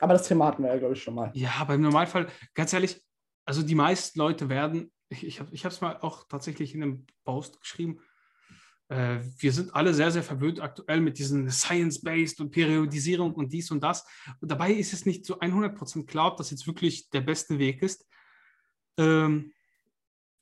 Aber 0.00 0.12
das 0.12 0.28
Thema 0.28 0.48
hatten 0.48 0.62
wir 0.62 0.68
ja, 0.68 0.78
glaube 0.78 0.92
ich, 0.92 1.02
schon 1.02 1.14
mal. 1.14 1.30
Ja, 1.32 1.52
aber 1.60 1.76
im 1.76 1.80
Normalfall, 1.80 2.26
ganz 2.52 2.74
ehrlich, 2.74 3.02
also 3.46 3.62
die 3.62 3.74
meisten 3.74 4.18
Leute 4.18 4.50
werden 4.50 4.92
ich, 5.12 5.24
ich 5.24 5.64
habe 5.64 5.74
es 5.74 5.80
mal 5.80 5.98
auch 6.00 6.24
tatsächlich 6.28 6.74
in 6.74 6.82
einem 6.82 7.06
Post 7.24 7.60
geschrieben, 7.60 8.00
äh, 8.92 9.20
wir 9.38 9.52
sind 9.52 9.74
alle 9.74 9.94
sehr, 9.94 10.10
sehr 10.10 10.22
verwöhnt 10.22 10.60
aktuell 10.60 11.00
mit 11.00 11.18
diesen 11.18 11.50
Science-Based 11.50 12.40
und 12.40 12.50
Periodisierung 12.50 13.32
und 13.34 13.52
dies 13.52 13.70
und 13.70 13.82
das. 13.82 14.04
Und 14.40 14.50
dabei 14.50 14.72
ist 14.72 14.92
es 14.92 15.06
nicht 15.06 15.24
so 15.24 15.40
100% 15.40 16.06
klar, 16.06 16.32
ob 16.32 16.36
das 16.36 16.50
jetzt 16.50 16.66
wirklich 16.66 17.08
der 17.10 17.22
beste 17.22 17.58
Weg 17.58 17.82
ist. 17.82 18.06
Ähm, 18.98 19.52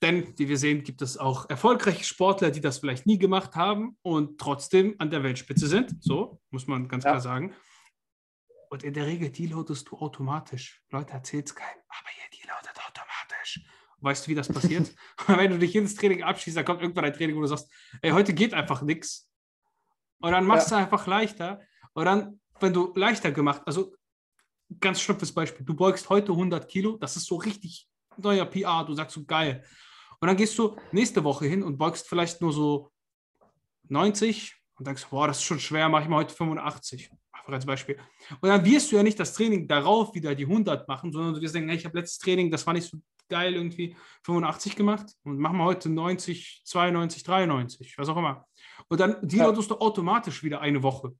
denn, 0.02 0.36
wie 0.38 0.48
wir 0.48 0.56
sehen, 0.56 0.82
gibt 0.82 1.02
es 1.02 1.18
auch 1.18 1.48
erfolgreiche 1.48 2.04
Sportler, 2.04 2.50
die 2.50 2.60
das 2.60 2.78
vielleicht 2.78 3.06
nie 3.06 3.18
gemacht 3.18 3.54
haben 3.54 3.98
und 4.02 4.40
trotzdem 4.40 4.96
an 4.98 5.10
der 5.10 5.22
Weltspitze 5.22 5.66
sind. 5.66 6.02
So, 6.02 6.40
muss 6.50 6.66
man 6.66 6.88
ganz 6.88 7.04
ja. 7.04 7.10
klar 7.10 7.20
sagen. 7.20 7.54
Und 8.70 8.82
in 8.82 8.94
der 8.94 9.06
Regel 9.06 9.30
deloadest 9.30 9.90
du 9.90 9.98
automatisch. 9.98 10.82
Leute, 10.90 11.12
erzählt 11.12 11.46
es 11.46 11.54
keinem, 11.54 11.82
aber 11.88 12.08
ihr 12.16 12.38
deloadet. 12.38 12.69
Weißt 14.00 14.26
du, 14.26 14.30
wie 14.30 14.34
das 14.34 14.48
passiert? 14.48 14.94
Wenn 15.26 15.50
du 15.50 15.58
dich 15.58 15.74
ins 15.76 15.94
Training 15.94 16.22
abschießt, 16.22 16.56
dann 16.56 16.64
kommt 16.64 16.82
irgendwann 16.82 17.04
ein 17.04 17.12
Training, 17.12 17.36
wo 17.36 17.40
du 17.40 17.46
sagst, 17.46 17.70
ey, 18.02 18.10
heute 18.10 18.32
geht 18.34 18.54
einfach 18.54 18.82
nichts. 18.82 19.28
Und 20.20 20.32
dann 20.32 20.44
machst 20.44 20.70
ja. 20.70 20.76
du 20.76 20.82
einfach 20.82 21.06
leichter. 21.06 21.60
Und 21.92 22.04
dann, 22.04 22.40
wenn 22.60 22.72
du 22.72 22.92
leichter 22.94 23.32
gemacht, 23.32 23.62
also 23.66 23.94
ganz 24.78 25.00
stumpfes 25.00 25.32
Beispiel, 25.32 25.64
du 25.64 25.74
beugst 25.74 26.08
heute 26.08 26.32
100 26.32 26.68
Kilo, 26.68 26.96
das 26.96 27.16
ist 27.16 27.26
so 27.26 27.36
richtig 27.36 27.88
neuer 28.16 28.44
PR, 28.44 28.84
du 28.84 28.94
sagst 28.94 29.14
so 29.14 29.24
geil. 29.24 29.64
Und 30.20 30.28
dann 30.28 30.36
gehst 30.36 30.58
du 30.58 30.76
nächste 30.92 31.24
Woche 31.24 31.46
hin 31.46 31.62
und 31.62 31.78
beugst 31.78 32.06
vielleicht 32.06 32.40
nur 32.42 32.52
so 32.52 32.92
90 33.88 34.54
und 34.76 34.86
denkst, 34.86 35.06
boah, 35.10 35.26
das 35.26 35.38
ist 35.38 35.44
schon 35.44 35.60
schwer, 35.60 35.88
mache 35.88 36.02
ich 36.02 36.08
mal 36.08 36.18
heute 36.18 36.34
85. 36.34 37.10
Einfach 37.32 37.52
als 37.54 37.66
Beispiel. 37.66 37.98
Und 38.40 38.48
dann 38.48 38.64
wirst 38.64 38.92
du 38.92 38.96
ja 38.96 39.02
nicht 39.02 39.18
das 39.18 39.32
Training 39.32 39.66
darauf 39.66 40.14
wieder 40.14 40.34
die 40.34 40.44
100 40.44 40.86
machen, 40.86 41.10
sondern 41.10 41.34
du 41.34 41.40
wirst 41.40 41.54
denken, 41.54 41.70
hey, 41.70 41.78
ich 41.78 41.84
habe 41.86 41.98
letztes 41.98 42.18
Training, 42.18 42.50
das 42.50 42.66
war 42.66 42.74
nicht 42.74 42.90
so 42.90 42.98
geil, 43.30 43.54
irgendwie 43.54 43.96
85 44.24 44.76
gemacht 44.76 45.06
und 45.24 45.38
machen 45.38 45.56
wir 45.56 45.64
heute 45.64 45.88
90, 45.88 46.62
92, 46.64 47.22
93, 47.22 47.98
was 47.98 48.08
auch 48.08 48.16
immer. 48.16 48.46
Und 48.88 49.00
dann 49.00 49.16
deloadest 49.22 49.70
ja. 49.70 49.76
du 49.76 49.80
automatisch 49.80 50.42
wieder 50.42 50.60
eine 50.60 50.82
Woche. 50.82 51.14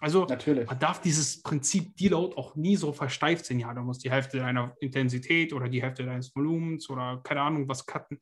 Also 0.00 0.26
Natürlich. 0.26 0.66
man 0.66 0.78
darf 0.78 1.00
dieses 1.00 1.42
Prinzip 1.42 1.96
Deload 1.96 2.36
auch 2.36 2.56
nie 2.56 2.76
so 2.76 2.92
versteift 2.92 3.46
sehen. 3.46 3.60
Ja, 3.60 3.72
du 3.72 3.80
musst 3.80 4.04
die 4.04 4.10
Hälfte 4.10 4.38
deiner 4.38 4.74
Intensität 4.80 5.52
oder 5.52 5.68
die 5.68 5.80
Hälfte 5.80 6.04
deines 6.04 6.34
Volumens 6.34 6.90
oder 6.90 7.20
keine 7.22 7.40
Ahnung 7.40 7.68
was 7.68 7.86
cutten. 7.86 8.20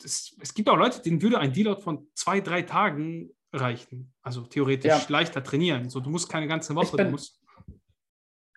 Das, 0.00 0.34
es 0.40 0.54
gibt 0.54 0.70
auch 0.70 0.76
Leute, 0.76 1.02
denen 1.02 1.20
würde 1.20 1.38
ein 1.38 1.52
Deload 1.52 1.82
von 1.82 2.06
zwei, 2.14 2.40
drei 2.40 2.62
Tagen 2.62 3.30
reichen. 3.52 4.14
Also 4.22 4.42
theoretisch 4.42 4.90
ja. 4.90 5.04
leichter 5.08 5.42
trainieren. 5.42 5.90
So, 5.90 6.00
du 6.00 6.08
musst 6.08 6.28
keine 6.28 6.46
ganze 6.46 6.74
Woche, 6.74 6.96
bin, 6.96 7.06
du 7.06 7.12
musst 7.12 7.42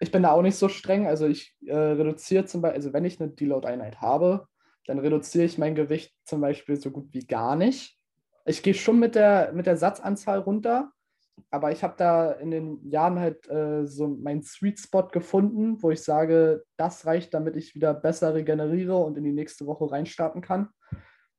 ich 0.02 0.12
bin 0.12 0.24
da 0.24 0.32
auch 0.32 0.42
nicht 0.42 0.56
so 0.56 0.68
streng. 0.68 1.06
Also 1.06 1.28
ich 1.28 1.56
äh, 1.66 1.76
reduziere 1.76 2.46
zum 2.46 2.62
Beispiel, 2.62 2.76
also 2.76 2.94
wenn 2.94 3.06
ich 3.06 3.22
eine 3.22 3.30
Deload-Einheit 3.30 4.02
habe, 4.02 4.48
dann 4.88 4.98
reduziere 4.98 5.46
ich 5.46 5.60
mein 5.60 5.76
Gewicht 5.76 6.14
zum 6.26 6.42
Beispiel 6.42 6.76
so 6.76 6.90
gut 6.90 7.08
wie 7.12 7.26
gar 7.26 7.56
nicht. 7.56 8.00
Ich 8.46 8.64
gehe 8.64 8.74
schon 8.74 9.00
mit 9.00 9.14
der, 9.14 9.54
mit 9.54 9.68
der 9.68 9.78
Satzanzahl 9.78 10.40
runter, 10.40 10.92
aber 11.52 11.72
ich 11.72 11.84
habe 11.84 11.94
da 11.98 12.32
in 12.32 12.50
den 12.50 12.90
Jahren 12.90 13.20
halt 13.20 13.48
äh, 13.48 13.86
so 13.86 14.08
meinen 14.08 14.42
Sweet 14.42 14.80
Spot 14.80 15.08
gefunden, 15.08 15.82
wo 15.84 15.92
ich 15.92 16.02
sage, 16.02 16.64
das 16.78 17.06
reicht, 17.06 17.36
damit 17.36 17.56
ich 17.56 17.76
wieder 17.76 17.94
besser 17.94 18.34
regeneriere 18.34 18.98
und 18.98 19.18
in 19.20 19.24
die 19.24 19.32
nächste 19.32 19.68
Woche 19.68 19.92
reinstarten 19.92 20.42
kann. 20.42 20.70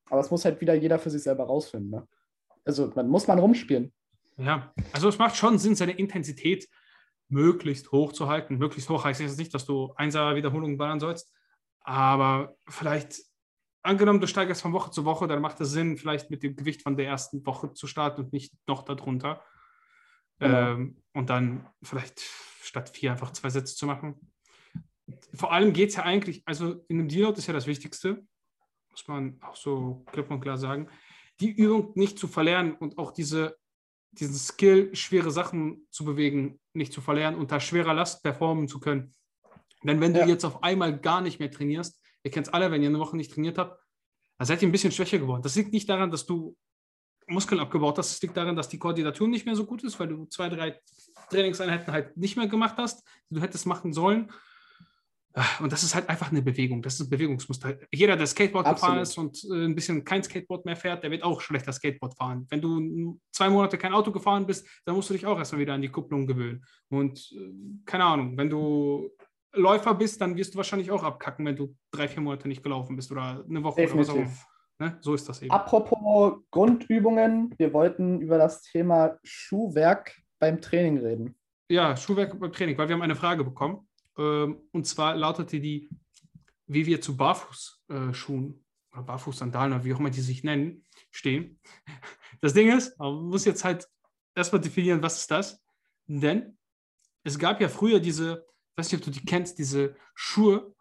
Aber 0.09 0.21
es 0.21 0.31
muss 0.31 0.45
halt 0.45 0.61
wieder 0.61 0.75
jeder 0.75 1.01
für 1.01 1.11
sich 1.11 1.25
selber 1.25 1.45
rausfinden. 1.45 1.91
Ne? 1.91 2.07
Also 2.65 2.93
man 2.95 3.09
muss 3.09 3.27
man 3.27 3.41
rumspielen. 3.41 3.93
Ja, 4.37 4.73
also 4.93 5.09
es 5.09 5.19
macht 5.19 5.35
schon 5.35 5.59
Sinn, 5.59 5.75
seine 5.75 5.93
Intensität 5.93 6.69
möglichst 7.33 7.91
hoch 7.93 8.13
zu 8.13 8.29
halten. 8.29 8.59
Möglichst 8.59 8.89
hoch 8.91 9.05
heißt 9.05 9.21
jetzt 9.21 9.39
nicht, 9.39 9.55
dass 9.55 9.65
du 9.65 9.93
Einser-Wiederholungen 9.97 10.77
ballern 10.77 11.01
sollst, 11.01 11.33
aber 11.81 12.57
vielleicht, 12.69 13.21
angenommen, 13.83 14.21
du 14.21 14.27
steigerst 14.27 14.63
von 14.63 14.73
Woche 14.73 14.91
zu 14.91 15.05
Woche, 15.05 15.27
dann 15.27 15.43
macht 15.43 15.61
es 15.61 15.71
Sinn, 15.71 15.97
vielleicht 15.97 16.31
mit 16.31 16.43
dem 16.43 16.55
Gewicht 16.55 16.83
von 16.83 16.97
der 16.97 17.07
ersten 17.07 17.45
Woche 17.45 17.73
zu 17.73 17.87
starten 17.87 18.23
und 18.23 18.33
nicht 18.33 18.53
noch 18.67 18.83
darunter. 18.83 19.43
Genau. 20.39 20.73
Ähm, 20.73 21.03
und 21.13 21.31
dann 21.31 21.69
vielleicht 21.83 22.21
statt 22.63 22.91
vier 22.91 23.13
einfach 23.13 23.33
zwei 23.33 23.51
Sätze 23.51 23.75
zu 23.75 23.87
machen. 23.87 24.33
Vor 25.35 25.53
allem 25.53 25.73
geht 25.73 25.91
es 25.91 25.97
ja 25.97 26.05
eigentlich, 26.05 26.43
also 26.47 26.85
in 26.89 27.01
einem 27.01 27.09
Deload 27.09 27.39
ist 27.39 27.47
ja 27.47 27.55
das 27.55 27.67
Wichtigste, 27.67 28.25
muss 28.91 29.09
man 29.09 29.41
auch 29.43 29.57
so 29.57 30.05
klipp 30.13 30.31
und 30.31 30.41
klar 30.41 30.59
sagen, 30.59 30.89
die 31.41 31.51
Übung 31.51 31.93
nicht 31.95 32.19
zu 32.19 32.29
verlernen 32.29 32.75
und 32.75 32.99
auch 32.99 33.11
diese 33.11 33.57
diesen 34.13 34.35
Skill, 34.35 34.95
schwere 34.95 35.31
Sachen 35.31 35.87
zu 35.91 36.05
bewegen, 36.05 36.61
nicht 36.75 36.93
zu 36.93 37.01
verlieren, 37.01 37.35
unter 37.35 37.61
schwerer 37.61 37.95
Last 37.95 38.23
performen 38.23 38.69
zu 38.69 38.79
können. 38.79 39.15
Denn 39.83 40.01
wenn 40.01 40.15
ja. 40.15 40.25
du 40.25 40.31
jetzt 40.31 40.45
auf 40.45 40.63
einmal 40.63 40.99
gar 40.99 41.21
nicht 41.21 41.41
mehr 41.41 41.51
trainierst, 41.51 42.01
ihr 42.23 42.31
kennt 42.31 42.47
es 42.47 42.53
alle, 42.53 42.71
wenn 42.71 42.83
ihr 42.83 42.89
eine 42.89 42.99
Woche 42.99 43.17
nicht 43.17 43.33
trainiert 43.33 43.59
habt, 43.59 43.81
dann 44.39 44.47
seid 44.47 44.63
ihr 44.63 44.69
ein 44.69 44.73
bisschen 44.73 44.93
schwächer 44.93 45.19
geworden. 45.19 45.43
Das 45.43 45.57
liegt 45.57 45.73
nicht 45.73 45.89
daran, 45.89 46.11
dass 46.11 46.27
du 46.27 46.57
Muskeln 47.27 47.61
abgebaut 47.61 47.99
hast, 47.99 48.13
es 48.13 48.23
liegt 48.23 48.37
daran, 48.37 48.57
dass 48.57 48.69
die 48.69 48.79
Koordination 48.79 49.31
nicht 49.31 49.47
mehr 49.47 49.57
so 49.57 49.65
gut 49.65 49.83
ist, 49.85 49.99
weil 49.99 50.09
du 50.09 50.27
zwei, 50.27 50.49
drei 50.49 50.81
Trainingseinheiten 51.31 51.93
halt 51.93 52.17
nicht 52.17 52.37
mehr 52.37 52.49
gemacht 52.49 52.77
hast, 52.77 53.07
die 53.31 53.37
du 53.37 53.41
hättest 53.41 53.67
machen 53.67 53.93
sollen. 53.93 54.31
Und 55.61 55.73
das 55.73 55.83
ist 55.83 55.95
halt 55.95 56.09
einfach 56.09 56.31
eine 56.31 56.43
Bewegung. 56.43 56.83
Das 56.83 56.95
ist 56.95 57.01
ein 57.01 57.11
Bewegungsmuster. 57.11 57.79
Jeder, 57.91 58.17
der 58.17 58.27
Skateboard 58.27 58.67
Absolut. 58.67 58.81
gefahren 58.81 59.03
ist 59.03 59.19
und 59.19 59.45
äh, 59.51 59.65
ein 59.65 59.75
bisschen 59.75 60.05
kein 60.05 60.23
Skateboard 60.23 60.67
mehr 60.67 60.77
fährt, 60.77 61.03
der 61.03 61.11
wird 61.11 61.23
auch 61.23 61.41
schlechter 61.41 61.73
Skateboard 61.73 62.15
fahren. 62.15 62.47
Wenn 62.51 62.61
du 62.61 63.19
zwei 63.33 63.49
Monate 63.49 63.79
kein 63.79 63.95
Auto 63.95 64.13
gefahren 64.13 64.47
bist, 64.47 64.67
dann 64.85 64.95
musst 64.95 65.09
du 65.09 65.15
dich 65.15 65.25
auch 65.25 65.39
erstmal 65.39 65.63
wieder 65.63 65.75
an 65.75 65.83
die 65.83 65.89
Kupplung 65.89 66.27
gewöhnen. 66.27 66.65
Und 66.91 67.33
äh, 67.33 67.53
keine 67.87 68.05
Ahnung, 68.05 68.37
wenn 68.37 68.51
du 68.51 69.11
Läufer 69.55 69.95
bist, 69.95 70.21
dann 70.21 70.37
wirst 70.37 70.55
du 70.55 70.59
wahrscheinlich 70.59 70.91
auch 70.91 71.03
abkacken, 71.03 71.45
wenn 71.47 71.57
du 71.57 71.75
drei, 71.91 72.09
vier 72.09 72.23
Monate 72.23 72.49
nicht 72.49 72.63
gelaufen 72.63 72.97
bist 72.97 73.11
oder 73.11 73.45
eine 73.49 73.63
Woche 73.63 73.83
Definitiv. 73.83 74.15
oder 74.15 74.25
was 74.25 74.29
auch. 74.29 74.53
Ne? 74.79 74.99
So 75.01 75.15
ist 75.15 75.29
das 75.29 75.43
eben. 75.43 75.51
Apropos 75.51 76.41
Grundübungen, 76.51 77.55
wir 77.57 77.73
wollten 77.73 78.21
über 78.21 78.39
das 78.39 78.63
Thema 78.63 79.19
Schuhwerk 79.23 80.15
beim 80.39 80.61
Training 80.61 80.99
reden. 80.99 81.35
Ja, 81.71 81.97
Schuhwerk 81.97 82.39
beim 82.39 82.53
Training, 82.53 82.77
weil 82.77 82.89
wir 82.89 82.95
haben 82.95 83.03
eine 83.03 83.15
Frage 83.15 83.45
bekommen. 83.45 83.87
Ähm, 84.19 84.63
und 84.73 84.87
zwar 84.87 85.17
lautete 85.17 85.61
die, 85.61 85.89
wie 86.67 86.87
wir 86.87 87.01
zu 87.01 87.17
Barfußschuhen 87.17 88.65
oder 88.93 89.03
Barfußsandalen 89.03 89.73
oder 89.73 89.85
wie 89.85 89.95
auch 89.95 90.01
immer 90.01 90.11
die 90.11 90.21
sich 90.21 90.45
nennen, 90.45 90.85
stehen. 91.11 91.61
Das 92.41 92.55
Ding 92.55 92.77
ist, 92.77 92.99
man 92.99 93.15
muss 93.25 93.45
jetzt 93.45 93.65
halt 93.65 93.89
erstmal 94.35 94.61
definieren, 94.61 95.03
was 95.03 95.21
ist 95.21 95.31
das? 95.31 95.63
Denn 96.07 96.59
es 97.25 97.39
gab 97.39 97.61
ja 97.61 97.69
früher 97.69 98.01
diese, 98.01 98.47
ich 98.71 98.79
weiß 98.79 98.91
nicht, 98.91 99.01
ob 99.01 99.05
du 99.05 99.11
die 99.13 99.25
kennst, 99.25 99.59
diese 99.59 99.95
Schuhe, 100.15 100.75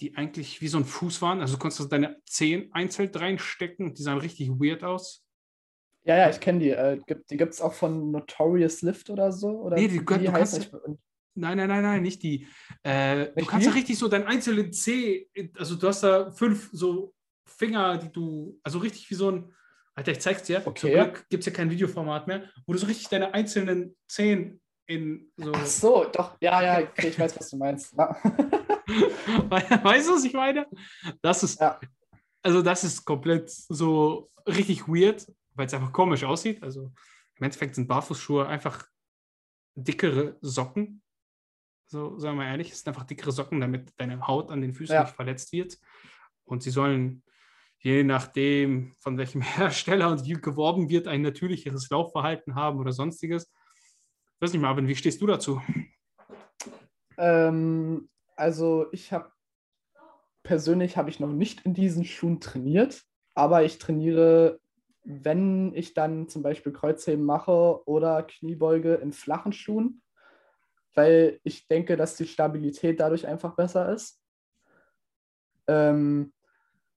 die 0.00 0.16
eigentlich 0.16 0.60
wie 0.60 0.68
so 0.68 0.78
ein 0.78 0.84
Fuß 0.84 1.22
waren. 1.22 1.40
Also 1.40 1.54
du 1.54 1.60
konntest 1.60 1.90
deine 1.92 2.20
Zehen 2.26 2.72
einzeln 2.72 3.10
reinstecken. 3.14 3.94
Die 3.94 4.02
sahen 4.02 4.18
richtig 4.18 4.50
weird 4.50 4.84
aus. 4.84 5.24
Ja, 6.04 6.16
ja, 6.16 6.30
ich 6.30 6.40
kenne 6.40 6.58
die. 6.58 6.70
Äh, 6.70 7.00
die 7.30 7.36
gibt 7.36 7.52
es 7.52 7.60
auch 7.60 7.72
von 7.72 8.10
Notorious 8.10 8.82
Lift 8.82 9.10
oder 9.10 9.30
so? 9.30 9.60
Oder 9.60 9.76
nee, 9.76 9.88
die, 9.88 9.98
die 9.98 10.04
du 10.04 10.32
kannst, 10.32 10.72
Nein, 11.34 11.56
nein, 11.56 11.68
nein, 11.68 11.82
nein, 11.82 12.02
nicht 12.02 12.22
die. 12.22 12.46
Äh, 12.82 13.30
du 13.34 13.46
kannst 13.46 13.66
ja 13.66 13.72
richtig 13.72 13.98
so 13.98 14.08
deinen 14.08 14.26
einzelnen 14.26 14.72
C, 14.72 15.28
also 15.56 15.76
du 15.76 15.88
hast 15.88 16.02
da 16.02 16.30
fünf 16.30 16.68
so 16.72 17.14
Finger, 17.46 17.96
die 17.98 18.10
du, 18.12 18.58
also 18.62 18.78
richtig 18.78 19.10
wie 19.10 19.14
so 19.14 19.30
ein, 19.30 19.52
Alter, 19.94 20.12
ich 20.12 20.20
zeig's 20.20 20.42
dir. 20.42 20.62
Okay. 20.64 20.80
Zum 20.80 20.90
Glück 20.90 21.26
gibt 21.28 21.42
es 21.42 21.46
ja 21.46 21.52
kein 21.52 21.70
Videoformat 21.70 22.26
mehr, 22.26 22.50
wo 22.66 22.72
du 22.72 22.78
so 22.78 22.86
richtig 22.86 23.08
deine 23.08 23.34
einzelnen 23.34 23.94
Zehen 24.08 24.60
in 24.86 25.30
so. 25.36 25.52
Ach 25.54 25.66
so, 25.66 26.04
doch, 26.04 26.36
ja, 26.40 26.62
ja, 26.62 26.86
okay, 26.86 27.08
ich 27.08 27.18
weiß, 27.18 27.38
was 27.38 27.50
du 27.50 27.56
meinst. 27.56 27.94
Ja. 27.96 28.08
weißt 29.48 30.08
du, 30.08 30.14
was 30.14 30.24
ich 30.24 30.32
meine? 30.32 30.66
Das 31.20 31.42
ist, 31.42 31.60
ja. 31.60 31.78
also 32.42 32.62
das 32.62 32.84
ist 32.84 33.04
komplett 33.04 33.50
so 33.50 34.30
richtig 34.46 34.88
weird, 34.88 35.26
weil 35.54 35.66
es 35.66 35.74
einfach 35.74 35.92
komisch 35.92 36.24
aussieht. 36.24 36.62
Also 36.62 36.92
im 37.36 37.44
Endeffekt 37.44 37.74
sind 37.74 37.86
Barfußschuhe 37.86 38.46
einfach 38.46 38.86
dickere 39.74 40.36
Socken, 40.40 41.01
so 41.92 42.18
sagen 42.18 42.38
wir 42.38 42.46
ehrlich, 42.46 42.72
es 42.72 42.80
sind 42.80 42.88
einfach 42.88 43.04
dickere 43.04 43.30
Socken, 43.30 43.60
damit 43.60 43.92
deine 43.98 44.26
Haut 44.26 44.50
an 44.50 44.62
den 44.62 44.72
Füßen 44.72 44.94
ja. 44.94 45.02
nicht 45.02 45.14
verletzt 45.14 45.52
wird. 45.52 45.78
Und 46.44 46.62
sie 46.62 46.70
sollen, 46.70 47.22
je 47.78 48.02
nachdem, 48.02 48.94
von 48.98 49.18
welchem 49.18 49.42
Hersteller 49.42 50.10
und 50.10 50.24
wie 50.24 50.32
geworben 50.32 50.88
wird, 50.88 51.06
ein 51.06 51.22
natürlicheres 51.22 51.90
Laufverhalten 51.90 52.54
haben 52.54 52.80
oder 52.80 52.92
sonstiges. 52.92 53.44
Ich 53.44 54.40
weiß 54.40 54.52
nicht, 54.54 54.62
Marvin, 54.62 54.88
wie 54.88 54.96
stehst 54.96 55.20
du 55.20 55.26
dazu? 55.26 55.60
Ähm, 57.18 58.08
also 58.34 58.86
ich 58.90 59.12
habe 59.12 59.30
persönlich 60.42 60.96
habe 60.96 61.10
ich 61.10 61.20
noch 61.20 61.32
nicht 61.32 61.64
in 61.64 61.74
diesen 61.74 62.04
Schuhen 62.04 62.40
trainiert, 62.40 63.04
aber 63.34 63.62
ich 63.62 63.78
trainiere, 63.78 64.58
wenn 65.04 65.72
ich 65.74 65.94
dann 65.94 66.28
zum 66.28 66.42
Beispiel 66.42 66.72
Kreuzheben 66.72 67.24
mache 67.24 67.86
oder 67.86 68.22
Kniebeuge 68.22 68.94
in 68.94 69.12
flachen 69.12 69.52
Schuhen 69.52 70.02
weil 70.94 71.40
ich 71.42 71.66
denke, 71.68 71.96
dass 71.96 72.16
die 72.16 72.26
Stabilität 72.26 73.00
dadurch 73.00 73.26
einfach 73.26 73.56
besser 73.56 73.92
ist. 73.92 74.20
Ähm, 75.66 76.32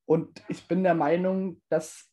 und 0.05 0.43
ich 0.49 0.67
bin 0.67 0.83
der 0.83 0.95
Meinung, 0.95 1.61
dass 1.69 2.09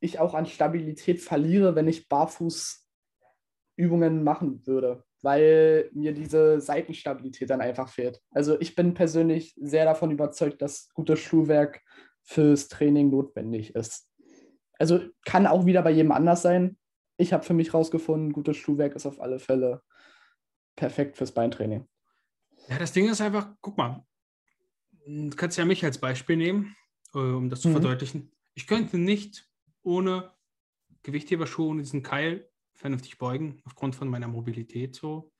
ich 0.00 0.18
auch 0.18 0.34
an 0.34 0.46
Stabilität 0.46 1.20
verliere, 1.20 1.74
wenn 1.74 1.88
ich 1.88 2.08
Barfußübungen 2.08 4.22
machen 4.22 4.66
würde, 4.66 5.04
weil 5.22 5.90
mir 5.92 6.12
diese 6.12 6.60
Seitenstabilität 6.60 7.50
dann 7.50 7.60
einfach 7.60 7.88
fehlt. 7.88 8.20
Also 8.30 8.60
ich 8.60 8.74
bin 8.74 8.94
persönlich 8.94 9.54
sehr 9.60 9.84
davon 9.84 10.10
überzeugt, 10.10 10.62
dass 10.62 10.88
gutes 10.94 11.20
Schuhwerk 11.20 11.82
fürs 12.22 12.68
Training 12.68 13.10
notwendig 13.10 13.74
ist. 13.74 14.08
Also 14.78 15.00
kann 15.24 15.46
auch 15.46 15.64
wieder 15.64 15.82
bei 15.82 15.90
jedem 15.90 16.12
anders 16.12 16.42
sein. 16.42 16.76
Ich 17.16 17.32
habe 17.32 17.44
für 17.44 17.54
mich 17.54 17.72
rausgefunden, 17.72 18.32
gutes 18.32 18.58
Schuhwerk 18.58 18.94
ist 18.94 19.06
auf 19.06 19.20
alle 19.20 19.38
Fälle 19.38 19.80
perfekt 20.76 21.16
fürs 21.16 21.32
Beintraining. 21.32 21.86
Ja, 22.68 22.78
das 22.78 22.92
Ding 22.92 23.08
ist 23.08 23.20
einfach, 23.20 23.48
guck 23.60 23.76
mal, 23.76 24.04
du 25.06 25.30
kannst 25.36 25.56
ja 25.58 25.64
mich 25.64 25.84
als 25.84 25.98
Beispiel 25.98 26.36
nehmen, 26.36 26.76
äh, 27.14 27.18
um 27.18 27.48
das 27.48 27.60
zu 27.60 27.68
mhm. 27.68 27.72
verdeutlichen. 27.72 28.32
Ich 28.54 28.66
könnte 28.66 28.98
nicht 28.98 29.48
ohne 29.82 30.32
Gewichtheberschuhe, 31.02 31.68
ohne 31.68 31.82
diesen 31.82 32.02
Keil 32.02 32.48
vernünftig 32.74 33.18
beugen, 33.18 33.60
aufgrund 33.64 33.94
von 33.94 34.08
meiner 34.08 34.28
Mobilität 34.28 34.94
so. 34.94 35.32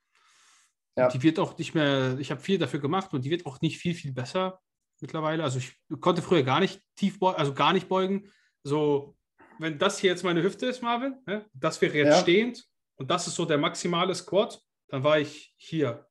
Ja. 0.96 1.09
Die 1.09 1.22
wird 1.22 1.38
auch 1.38 1.59
nicht 1.59 1.75
mehr, 1.75 2.18
ich 2.18 2.31
habe 2.31 2.40
viel 2.40 2.59
dafür 2.59 2.81
gemacht 2.81 3.12
und 3.12 3.25
die 3.25 3.31
wird 3.31 3.44
auch 3.44 3.61
nicht 3.61 3.79
viel, 3.79 3.94
viel 3.94 4.12
besser 4.12 4.61
mittlerweile. 5.01 5.42
Also 5.42 5.59
ich 5.59 5.77
konnte 6.01 6.22
früher 6.22 6.42
gar 6.42 6.61
nicht 6.61 6.81
tief 6.94 7.18
beugen, 7.18 7.38
also 7.38 7.53
gar 7.53 7.72
nicht 7.75 7.88
beugen. 7.88 8.31
So, 8.62 9.16
wenn 9.59 9.79
das 9.79 9.99
hier 9.99 10.11
jetzt 10.11 10.25
meine 10.25 10.42
Hüfte 10.42 10.66
ist, 10.66 10.83
Marvin, 10.83 11.16
ne, 11.27 11.44
das 11.53 11.81
wäre 11.83 11.94
jetzt 11.94 12.16
ja. 12.16 12.20
stehend 12.20 12.64
und 12.96 13.11
das 13.11 13.27
ist 13.27 13.35
so 13.35 13.44
der 13.44 13.59
maximale 13.59 14.14
Squat, 14.14 14.62
dann 14.88 15.05
war 15.05 15.18
ich 15.18 15.55
hier. 15.57 16.07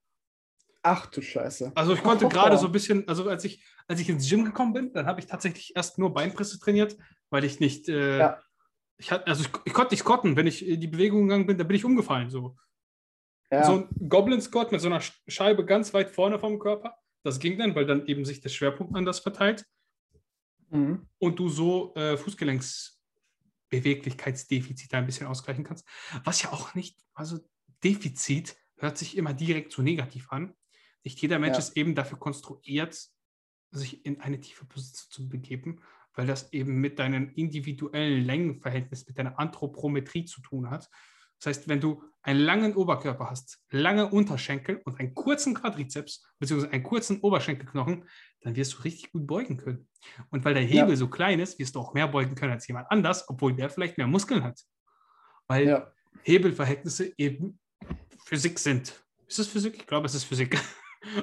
Ach 0.83 1.07
du 1.07 1.21
Scheiße. 1.21 1.71
Also 1.75 1.93
ich 1.93 2.03
konnte 2.03 2.27
gerade 2.29 2.57
so 2.57 2.67
ein 2.67 2.71
bisschen, 2.71 3.07
also 3.07 3.27
als 3.27 3.43
ich, 3.43 3.63
als 3.87 3.99
ich 3.99 4.09
ins 4.09 4.29
Gym 4.29 4.45
gekommen 4.45 4.73
bin, 4.73 4.93
dann 4.93 5.05
habe 5.05 5.19
ich 5.19 5.27
tatsächlich 5.27 5.75
erst 5.75 5.97
nur 5.97 6.13
Beinpresse 6.13 6.59
trainiert, 6.59 6.97
weil 7.29 7.43
ich 7.43 7.59
nicht, 7.59 7.89
äh, 7.89 8.19
ja. 8.19 8.41
ich 8.97 9.11
hatte, 9.11 9.27
also 9.27 9.43
ich, 9.43 9.49
ich, 9.65 9.73
konnte 9.73 9.93
nicht 9.93 10.01
squatten. 10.01 10.35
Wenn 10.35 10.47
ich 10.47 10.67
in 10.67 10.79
die 10.79 10.87
Bewegung 10.87 11.23
gegangen 11.23 11.47
bin, 11.47 11.57
dann 11.57 11.67
bin 11.67 11.77
ich 11.77 11.85
umgefallen. 11.85 12.29
So, 12.29 12.55
ja. 13.51 13.63
so 13.63 13.73
ein 13.73 13.87
Goblin-Squat 14.09 14.71
mit 14.71 14.81
so 14.81 14.87
einer 14.87 15.01
Scheibe 15.27 15.65
ganz 15.65 15.93
weit 15.93 16.11
vorne 16.11 16.39
vom 16.39 16.59
Körper. 16.59 16.95
Das 17.23 17.39
ging 17.39 17.57
dann, 17.57 17.73
weil 17.75 17.87
dann 17.87 18.05
eben 18.05 18.25
sich 18.25 18.41
der 18.41 18.49
Schwerpunkt 18.49 18.95
anders 18.95 19.19
verteilt. 19.19 19.65
Mhm. 20.69 21.07
Und 21.17 21.39
du 21.39 21.49
so 21.49 21.95
äh, 21.95 22.17
Fußgelenksbeweglichkeitsdefizite 22.17 24.97
ein 24.97 25.07
bisschen 25.07 25.27
ausgleichen 25.27 25.63
kannst. 25.63 25.87
Was 26.23 26.43
ja 26.43 26.51
auch 26.51 26.75
nicht, 26.75 26.99
also 27.13 27.39
Defizit 27.83 28.55
hört 28.77 28.97
sich 28.97 29.17
immer 29.17 29.33
direkt 29.33 29.71
so 29.71 29.81
negativ 29.81 30.31
an. 30.31 30.53
Nicht 31.03 31.21
jeder 31.21 31.39
Mensch 31.39 31.53
ja. 31.53 31.59
ist 31.59 31.77
eben 31.77 31.95
dafür 31.95 32.17
konstruiert, 32.17 32.99
sich 33.71 34.05
in 34.05 34.21
eine 34.21 34.39
tiefe 34.39 34.65
Position 34.65 35.11
zu 35.11 35.29
begeben, 35.29 35.81
weil 36.13 36.27
das 36.27 36.51
eben 36.53 36.79
mit 36.79 36.99
deinen 36.99 37.29
individuellen 37.31 38.23
Längenverhältnissen, 38.23 39.05
mit 39.09 39.17
deiner 39.17 39.37
Anthropometrie 39.37 40.25
zu 40.25 40.41
tun 40.41 40.69
hat. 40.69 40.89
Das 41.39 41.47
heißt, 41.47 41.67
wenn 41.67 41.81
du 41.81 42.01
einen 42.21 42.39
langen 42.39 42.75
Oberkörper 42.75 43.29
hast, 43.29 43.59
lange 43.69 44.09
Unterschenkel 44.09 44.81
und 44.85 44.99
einen 44.99 45.13
kurzen 45.13 45.53
Quadrizeps, 45.53 46.25
beziehungsweise 46.39 46.73
einen 46.73 46.83
kurzen 46.83 47.19
Oberschenkelknochen, 47.19 48.07
dann 48.41 48.55
wirst 48.55 48.73
du 48.73 48.81
richtig 48.83 49.11
gut 49.11 49.27
beugen 49.27 49.57
können. 49.57 49.87
Und 50.29 50.45
weil 50.45 50.53
der 50.53 50.63
Hebel 50.63 50.91
ja. 50.91 50.95
so 50.95 51.09
klein 51.09 51.39
ist, 51.39 51.59
wirst 51.59 51.75
du 51.75 51.79
auch 51.79 51.93
mehr 51.93 52.07
beugen 52.07 52.35
können 52.35 52.53
als 52.53 52.67
jemand 52.67 52.89
anders, 52.89 53.29
obwohl 53.29 53.53
der 53.53 53.69
vielleicht 53.69 53.97
mehr 53.97 54.07
Muskeln 54.07 54.43
hat. 54.43 54.59
Weil 55.47 55.67
ja. 55.67 55.91
Hebelverhältnisse 56.23 57.13
eben 57.17 57.59
Physik 58.25 58.59
sind. 58.59 59.05
Ist 59.27 59.39
das 59.39 59.47
Physik? 59.47 59.75
Ich 59.75 59.87
glaube, 59.87 60.05
es 60.05 60.15
ist 60.15 60.23
Physik. 60.23 60.59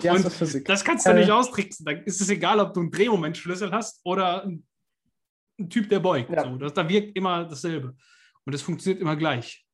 Ja, 0.01 0.15
und 0.15 0.25
das, 0.25 0.37
Physik. 0.37 0.65
das 0.65 0.85
kannst 0.85 1.07
du 1.07 1.11
äh, 1.11 1.15
nicht 1.15 1.31
austricksen. 1.31 1.85
Dann 1.85 2.03
ist 2.05 2.21
es 2.21 2.29
egal, 2.29 2.61
ob 2.61 2.73
du 2.73 2.81
einen 2.81 2.91
Drehmomentschlüssel 2.91 3.73
hast 3.73 4.01
oder 4.05 4.45
ein, 4.45 4.67
Typ, 5.69 5.89
der 5.89 6.01
beugt. 6.01 6.31
Ja. 6.31 6.45
So, 6.45 6.57
das, 6.57 6.75
da 6.75 6.89
wirkt 6.89 7.17
immer 7.17 7.45
dasselbe. 7.45 7.95
Und 8.45 8.55
es 8.55 8.63
funktioniert 8.63 9.01
immer 9.01 9.15
gleich. 9.17 9.65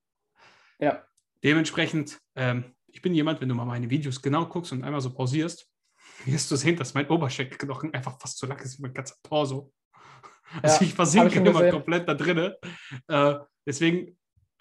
Ja. 0.78 1.04
Dementsprechend, 1.42 2.18
ähm, 2.34 2.74
ich 2.88 3.00
bin 3.00 3.14
jemand, 3.14 3.40
wenn 3.40 3.48
du 3.48 3.54
mal 3.54 3.64
meine 3.64 3.88
Videos 3.88 4.20
genau 4.20 4.46
guckst 4.46 4.72
und 4.72 4.84
einmal 4.84 5.00
so 5.00 5.14
pausierst, 5.14 5.70
wirst 6.24 6.50
du 6.50 6.56
sehen, 6.56 6.76
dass 6.76 6.94
mein 6.94 7.08
Oberschenkelknochen 7.08 7.94
einfach 7.94 8.20
fast 8.20 8.38
so 8.38 8.46
lang 8.46 8.58
ist 8.60 8.78
wie 8.78 8.82
mein 8.82 8.94
ganzer 8.94 9.16
Torso. 9.22 9.72
Also 10.62 10.76
ja, 10.76 10.82
ich 10.86 10.94
versinke 10.94 11.40
immer 11.40 11.52
gesehen. 11.52 11.72
komplett 11.72 12.08
da 12.08 12.14
drin. 12.14 12.54
Äh, 13.06 13.34
deswegen 13.66 14.18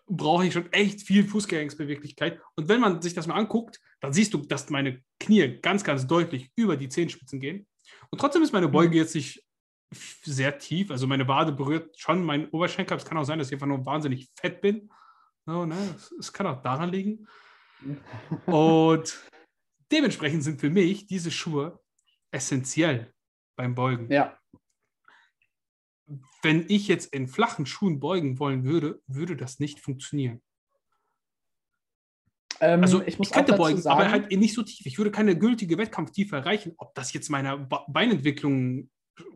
brauche 0.08 0.46
ich 0.46 0.54
schon 0.54 0.72
echt 0.72 1.02
viel 1.02 1.26
Fußgängerbeweglichkeit. 1.26 2.42
Und 2.56 2.70
wenn 2.70 2.80
man 2.80 3.02
sich 3.02 3.14
das 3.14 3.28
mal 3.28 3.36
anguckt, 3.36 3.80
dann 4.00 4.14
siehst 4.14 4.34
du, 4.34 4.38
dass 4.40 4.70
meine 4.70 5.04
Knie 5.20 5.60
ganz, 5.62 5.84
ganz 5.84 6.08
deutlich 6.08 6.52
über 6.56 6.78
die 6.78 6.90
Zehenspitzen 6.90 7.40
gehen. 7.40 7.68
Und 8.10 8.20
trotzdem 8.20 8.42
ist 8.42 8.54
meine 8.54 8.70
Beuge 8.70 8.90
mhm. 8.90 8.96
jetzt 8.96 9.16
nicht 9.16 9.44
sehr 10.24 10.58
tief. 10.58 10.92
Also 10.92 11.08
meine 11.08 11.28
Wade 11.28 11.52
berührt 11.52 11.98
schon 12.00 12.24
meinen 12.24 12.50
Oberschenkel. 12.50 12.98
Es 12.98 13.06
kann 13.06 13.18
auch 13.18 13.24
sein, 13.24 13.40
dass 13.40 13.48
ich 13.50 13.54
einfach 13.54 13.68
nur 13.68 13.86
wahnsinnig 13.86 14.30
fett 14.36 14.62
bin. 14.62 14.90
So, 15.46 15.66
ne? 15.66 15.96
Es 16.20 16.32
kann 16.32 16.48
auch 16.48 16.62
daran 16.62 16.90
liegen. 16.90 17.28
Und 18.46 19.20
dementsprechend 19.92 20.44
sind 20.44 20.60
für 20.60 20.70
mich 20.70 21.08
diese 21.08 21.32
Schuhe 21.32 21.80
essentiell 22.32 23.14
beim 23.56 23.76
Beugen. 23.76 24.12
Ja 24.12 24.38
wenn 26.42 26.66
ich 26.70 26.88
jetzt 26.88 27.14
in 27.14 27.28
flachen 27.28 27.66
Schuhen 27.66 28.00
beugen 28.00 28.40
wollen 28.40 28.64
würde, 28.64 29.02
würde 29.08 29.36
das 29.36 29.60
nicht 29.60 29.80
funktionieren. 29.80 30.42
Ähm, 32.60 32.82
also 32.82 33.02
ich, 33.02 33.20
ich 33.20 33.32
könnte 33.32 33.56
beugen, 33.56 33.82
sagen, 33.82 34.00
aber 34.00 34.12
halt 34.12 34.32
nicht 34.32 34.54
so 34.54 34.64
tief. 34.64 34.86
Ich 34.86 34.98
würde 34.98 35.12
keine 35.12 35.38
gültige 35.38 35.78
Wettkampftiefe 35.78 36.36
erreichen. 36.36 36.74
Ob 36.78 36.96
das 36.96 37.14
jetzt 37.14 37.30
meiner 37.30 37.58
Beinentwicklung 37.88 38.90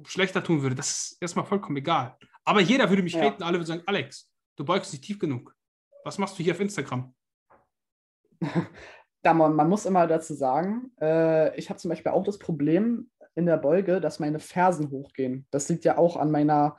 schlechter 0.06 0.44
tun 0.44 0.62
würde, 0.62 0.76
das 0.76 0.90
ist 0.90 1.18
erstmal 1.22 1.46
vollkommen 1.46 1.78
egal. 1.78 2.18
Aber 2.44 2.62
jeder 2.62 2.90
würde 2.90 3.04
mich 3.04 3.14
ja. 3.14 3.22
haten, 3.22 3.44
alle 3.44 3.58
würden 3.58 3.68
sagen, 3.68 3.84
Alex, 3.86 4.30
du 4.56 4.66
beugst 4.66 4.92
nicht 4.92 5.04
tief 5.04 5.20
genug. 5.20 5.56
Was 6.04 6.18
machst 6.18 6.38
du 6.40 6.44
hier 6.44 6.54
auf 6.54 6.60
Instagram? 6.60 7.14
da 9.22 9.34
man, 9.34 9.56
man 9.56 9.70
muss 9.70 9.86
immer 9.86 10.08
dazu 10.08 10.34
sagen, 10.34 10.92
äh, 11.00 11.56
ich 11.58 11.70
habe 11.70 11.80
zum 11.80 11.90
Beispiel 11.90 12.12
auch 12.12 12.24
das 12.24 12.40
Problem, 12.40 13.12
in 13.36 13.46
der 13.46 13.58
Beuge, 13.58 14.02
dass 14.02 14.20
meine 14.20 14.40
Fersen 14.40 14.90
hochgehen. 14.92 15.48
Das 15.52 15.70
liegt 15.70 15.86
ja 15.86 15.98
auch 15.98 16.18
an 16.18 16.32
meiner 16.32 16.78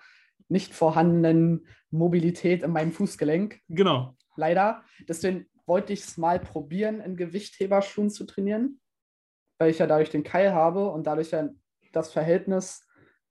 nicht 0.49 0.75
vorhandenen 0.75 1.67
Mobilität 1.91 2.63
in 2.63 2.73
meinem 2.73 2.93
Fußgelenk. 2.93 3.61
Genau. 3.69 4.17
Leider. 4.37 4.83
Deswegen 5.09 5.47
wollte 5.67 5.93
ich 5.93 6.01
es 6.01 6.17
mal 6.17 6.39
probieren, 6.39 7.01
in 7.01 7.17
Gewichtheberschuhen 7.17 8.11
zu 8.11 8.25
trainieren, 8.25 8.81
weil 9.59 9.71
ich 9.71 9.79
ja 9.79 9.87
dadurch 9.87 10.11
den 10.11 10.25
Keil 10.25 10.53
habe 10.53 10.91
und 10.91 11.07
dadurch 11.07 11.31
ja 11.31 11.49
das 11.93 12.13
Verhältnis 12.13 12.87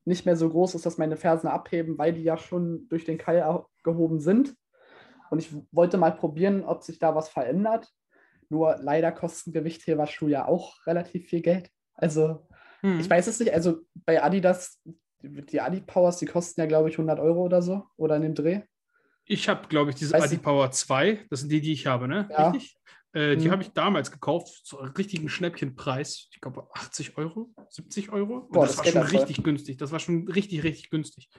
nicht 0.06 0.26
mehr 0.26 0.36
so 0.36 0.50
groß 0.50 0.76
ist, 0.76 0.86
dass 0.86 0.98
meine 0.98 1.18
Fersen 1.18 1.48
abheben, 1.48 1.98
weil 1.98 2.14
die 2.14 2.24
ja 2.24 2.38
schon 2.38 2.88
durch 2.90 3.06
den 3.06 3.18
Keil 3.18 3.64
gehoben 3.84 4.20
sind. 4.20 4.56
Und 5.30 5.40
ich 5.40 5.54
wollte 5.72 5.98
mal 5.98 6.12
probieren, 6.12 6.64
ob 6.64 6.84
sich 6.84 7.00
da 7.00 7.16
was 7.16 7.30
verändert. 7.30 7.90
Nur 8.50 8.78
leider 8.82 9.12
kosten 9.12 9.52
Gewichtheberschuhe 9.52 10.30
ja 10.30 10.48
auch 10.48 10.86
relativ 10.86 11.28
viel 11.28 11.42
Geld. 11.42 11.70
Also 11.94 12.48
hm. 12.82 13.00
Ich 13.00 13.10
weiß 13.10 13.28
es 13.28 13.40
nicht, 13.40 13.54
also 13.54 13.82
bei 14.06 14.22
Adidas, 14.22 14.80
die 15.22 15.62
Adi-Powers, 15.62 16.18
die 16.18 16.26
kosten 16.26 16.62
ja, 16.62 16.68
glaube 16.68 16.90
ich, 16.90 16.96
100 16.96 17.20
Euro 17.20 17.42
oder 17.42 17.62
so, 17.62 17.86
oder 17.98 18.16
in 18.16 18.24
dem 18.24 18.36
Dreh. 18.36 18.62
Ich 19.26 19.48
habe, 19.48 19.68
glaube 19.68 19.92
ich, 19.92 19.96
diese 19.96 20.16
Adi-Power 20.16 20.72
2, 20.72 21.28
das 21.30 21.42
sind 21.42 21.52
die, 21.52 21.62
die 21.62 21.74
ich 21.74 21.86
habe, 21.88 22.08
ne? 22.08 22.28
Ja. 22.32 22.50
Richtig? 22.50 22.78
Äh, 23.14 23.36
die 23.36 23.46
hm. 23.46 23.52
habe 23.52 23.62
ich 23.62 23.74
damals 23.74 24.12
gekauft, 24.12 24.66
zu 24.66 24.80
einem 24.80 24.94
richtigen 24.94 25.28
Schnäppchenpreis. 25.28 26.30
Ich 26.32 26.40
glaube 26.40 26.68
80 26.74 27.18
Euro, 27.18 27.54
70 27.70 28.12
Euro. 28.12 28.48
Boah, 28.50 28.66
das, 28.66 28.78
das, 28.78 28.86
war 28.86 29.08
schon 29.08 29.18
richtig 29.18 29.36
voll. 29.38 29.44
günstig. 29.44 29.78
Das 29.78 29.92
war 29.92 30.00
schon 30.00 30.28
richtig, 30.30 30.64
richtig 30.64 30.90
günstig. 30.90 31.30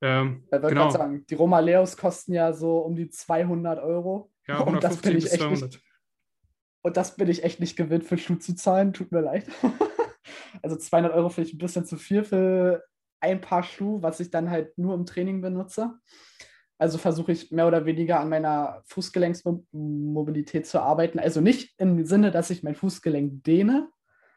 Ähm, 0.00 0.44
ich 0.50 0.60
genau. 0.60 0.90
sagen, 0.90 1.24
die 1.26 1.34
Romaleos 1.34 1.96
kosten 1.96 2.32
ja 2.32 2.52
so 2.52 2.78
um 2.78 2.96
die 2.96 3.10
200 3.10 3.82
Euro. 3.82 4.32
Ja, 4.46 4.60
150 4.60 5.14
bis 5.14 5.30
200. 5.30 5.62
Nicht, 5.72 5.82
und 6.82 6.96
das 6.96 7.16
bin 7.16 7.28
ich 7.28 7.44
echt 7.44 7.60
nicht 7.60 7.76
gewinnt, 7.76 8.04
für 8.04 8.18
Schuh 8.18 8.36
zu 8.36 8.54
zahlen. 8.54 8.92
Tut 8.92 9.12
mir 9.12 9.20
leid. 9.20 9.46
Also 10.62 10.76
200 10.76 11.12
Euro 11.14 11.28
finde 11.28 11.48
ich 11.48 11.54
ein 11.54 11.58
bisschen 11.58 11.84
zu 11.84 11.96
viel 11.96 12.24
für 12.24 12.84
ein 13.20 13.40
Paar 13.40 13.62
Schuhe, 13.62 14.02
was 14.02 14.20
ich 14.20 14.30
dann 14.30 14.50
halt 14.50 14.76
nur 14.78 14.94
im 14.94 15.06
Training 15.06 15.40
benutze. 15.40 15.94
Also 16.78 16.98
versuche 16.98 17.32
ich 17.32 17.50
mehr 17.50 17.66
oder 17.66 17.86
weniger 17.86 18.20
an 18.20 18.28
meiner 18.28 18.82
Fußgelenksmobilität 18.86 20.66
zu 20.66 20.80
arbeiten. 20.80 21.18
Also 21.18 21.40
nicht 21.40 21.74
im 21.78 22.04
Sinne, 22.04 22.30
dass 22.30 22.50
ich 22.50 22.62
mein 22.62 22.74
Fußgelenk 22.74 23.44
dehne. 23.44 23.88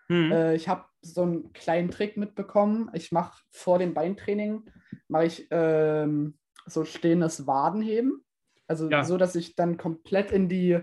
Mhm. 0.08 0.32
Äh, 0.32 0.56
ich 0.56 0.70
habe 0.70 0.86
so 1.02 1.24
einen 1.24 1.52
kleinen 1.54 1.92
Trick 1.92 2.16
mitbekommen. 2.16 2.90
Ich 2.94 3.12
mache 3.12 3.42
vor 3.52 3.80
dem 3.80 3.94
Beintraining 3.94 4.70
mache 5.08 5.26
ich 5.26 5.48
ähm, 5.52 6.38
so 6.66 6.86
stehendes 6.86 7.48
Wadenheben. 7.48 8.24
Also 8.68 8.90
ja. 8.90 9.04
so, 9.04 9.18
dass 9.18 9.36
ich 9.36 9.56
dann 9.56 9.78
komplett 9.78 10.32
in 10.32 10.50
die, 10.50 10.80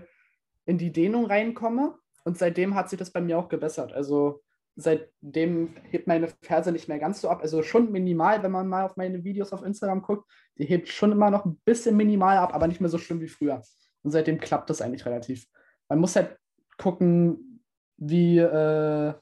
in 0.65 0.77
die 0.77 0.91
Dehnung 0.91 1.25
reinkomme. 1.25 1.95
Und 2.23 2.37
seitdem 2.37 2.75
hat 2.75 2.89
sich 2.89 2.97
das 2.97 3.11
bei 3.11 3.21
mir 3.21 3.37
auch 3.37 3.49
gebessert. 3.49 3.93
Also 3.93 4.43
seitdem 4.75 5.75
hebt 5.89 6.07
meine 6.07 6.27
Ferse 6.41 6.71
nicht 6.71 6.87
mehr 6.87 6.99
ganz 6.99 7.21
so 7.21 7.29
ab. 7.29 7.41
Also 7.41 7.63
schon 7.63 7.91
minimal, 7.91 8.43
wenn 8.43 8.51
man 8.51 8.67
mal 8.67 8.83
auf 8.83 8.97
meine 8.97 9.23
Videos 9.23 9.53
auf 9.53 9.63
Instagram 9.63 10.01
guckt. 10.01 10.29
Die 10.57 10.65
hebt 10.65 10.89
schon 10.89 11.11
immer 11.11 11.31
noch 11.31 11.45
ein 11.45 11.57
bisschen 11.65 11.95
minimal 11.95 12.37
ab, 12.37 12.53
aber 12.53 12.67
nicht 12.67 12.81
mehr 12.81 12.89
so 12.89 12.97
schlimm 12.97 13.21
wie 13.21 13.27
früher. 13.27 13.61
Und 14.03 14.11
seitdem 14.11 14.39
klappt 14.39 14.69
das 14.69 14.81
eigentlich 14.81 15.05
relativ. 15.05 15.47
Man 15.87 15.99
muss 15.99 16.15
halt 16.15 16.37
gucken, 16.77 17.61
wie, 17.97 18.37
äh, 18.37 19.13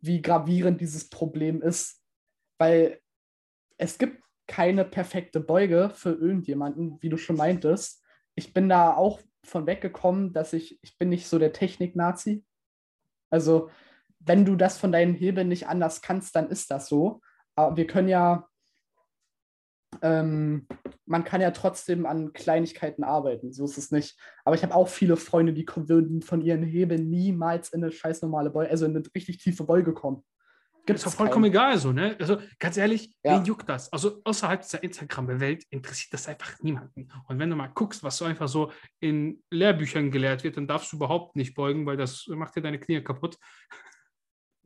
wie 0.00 0.22
gravierend 0.22 0.80
dieses 0.80 1.08
Problem 1.08 1.60
ist. 1.60 2.02
Weil 2.58 3.00
es 3.78 3.98
gibt 3.98 4.22
keine 4.46 4.84
perfekte 4.84 5.40
Beuge 5.40 5.90
für 5.92 6.12
irgendjemanden, 6.12 6.98
wie 7.02 7.08
du 7.08 7.16
schon 7.16 7.36
meintest. 7.36 8.02
Ich 8.36 8.54
bin 8.54 8.68
da 8.68 8.94
auch 8.94 9.20
von 9.44 9.66
weggekommen, 9.66 10.32
dass 10.32 10.52
ich, 10.52 10.78
ich 10.82 10.98
bin 10.98 11.08
nicht 11.08 11.26
so 11.26 11.38
der 11.38 11.52
Technik-Nazi. 11.52 12.44
Also 13.30 13.70
wenn 14.26 14.44
du 14.44 14.56
das 14.56 14.76
von 14.78 14.92
deinen 14.92 15.14
Hebeln 15.14 15.48
nicht 15.48 15.68
anders 15.68 16.02
kannst, 16.02 16.36
dann 16.36 16.50
ist 16.50 16.70
das 16.70 16.88
so. 16.88 17.20
aber 17.54 17.76
wir 17.76 17.86
können 17.86 18.08
ja, 18.08 18.48
ähm, 20.02 20.66
man 21.06 21.24
kann 21.24 21.40
ja 21.40 21.52
trotzdem 21.52 22.04
an 22.04 22.32
Kleinigkeiten 22.32 23.04
arbeiten, 23.04 23.52
so 23.52 23.64
ist 23.64 23.78
es 23.78 23.90
nicht. 23.90 24.18
Aber 24.44 24.56
ich 24.56 24.62
habe 24.62 24.74
auch 24.74 24.88
viele 24.88 25.16
Freunde, 25.16 25.52
die 25.52 25.66
würden 25.66 26.22
von 26.22 26.42
ihren 26.42 26.64
Hebeln 26.64 27.08
niemals 27.08 27.70
in 27.70 27.82
eine 27.82 27.92
scheiß 27.92 28.22
normale 28.22 28.50
Beuge, 28.50 28.70
also 28.70 28.84
in 28.84 28.96
eine 28.96 29.04
richtig 29.14 29.38
tiefe 29.38 29.64
Beuge 29.64 29.94
kommen. 29.94 30.24
Gibt 30.86 31.00
es 31.00 31.04
doch 31.04 31.12
vollkommen 31.12 31.42
keinen. 31.42 31.52
egal 31.52 31.78
so, 31.78 31.90
ne? 31.90 32.16
Also 32.20 32.38
ganz 32.60 32.76
ehrlich, 32.76 33.12
ja. 33.24 33.36
wen 33.36 33.44
juckt 33.44 33.68
das? 33.68 33.92
Also 33.92 34.20
außerhalb 34.22 34.62
dieser 34.62 34.84
Instagram-Welt 34.84 35.64
interessiert 35.70 36.14
das 36.14 36.28
einfach 36.28 36.60
niemanden. 36.60 37.08
Und 37.26 37.40
wenn 37.40 37.50
du 37.50 37.56
mal 37.56 37.66
guckst, 37.66 38.04
was 38.04 38.16
so 38.16 38.24
einfach 38.24 38.46
so 38.46 38.70
in 39.00 39.42
Lehrbüchern 39.50 40.12
gelehrt 40.12 40.44
wird, 40.44 40.56
dann 40.56 40.68
darfst 40.68 40.92
du 40.92 40.96
überhaupt 40.96 41.34
nicht 41.34 41.54
beugen, 41.54 41.86
weil 41.86 41.96
das 41.96 42.26
macht 42.28 42.54
dir 42.54 42.62
deine 42.62 42.78
Knie 42.78 43.00
kaputt. 43.02 43.36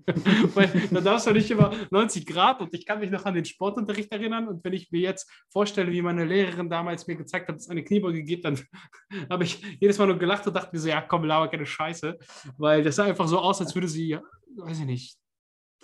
weil 0.55 0.89
da 0.91 1.01
darfst 1.01 1.27
du 1.27 1.33
nicht 1.33 1.51
immer 1.51 1.73
90 1.91 2.27
Grad 2.27 2.61
und 2.61 2.75
ich 2.75 2.87
kann 2.87 3.01
mich 3.01 3.11
noch 3.11 3.25
an 3.25 3.35
den 3.35 3.45
Sportunterricht 3.45 4.13
erinnern 4.13 4.49
und 4.49 4.65
wenn 4.65 4.73
ich 4.73 4.91
mir 4.91 5.01
jetzt 5.01 5.31
vorstelle, 5.51 5.93
wie 5.93 6.03
meine 6.03 6.25
Lehrerin 6.25 6.69
damals 6.71 7.07
mir 7.07 7.17
gezeigt 7.17 7.49
hat, 7.49 7.57
dass 7.57 7.65
es 7.65 7.71
eine 7.71 7.85
Kniebeuge 7.85 8.23
gibt, 8.23 8.45
dann 8.45 8.61
habe 9.31 9.45
ich 9.45 9.63
jedes 9.81 9.99
Mal 9.99 10.07
nur 10.07 10.19
gelacht 10.19 10.47
und 10.47 10.55
dachte 10.55 10.71
mir 10.73 10.81
so, 10.81 10.89
ja 10.89 11.01
komm, 11.01 11.25
laber 11.25 11.49
keine 11.49 11.67
Scheiße, 11.67 12.19
weil 12.57 12.83
das 12.83 12.97
sah 12.97 13.05
einfach 13.05 13.29
so 13.29 13.39
aus, 13.39 13.61
als 13.61 13.75
würde 13.75 13.89
sie, 13.89 14.19
weiß 14.57 14.81
ich 14.81 14.87
nicht, 14.87 15.19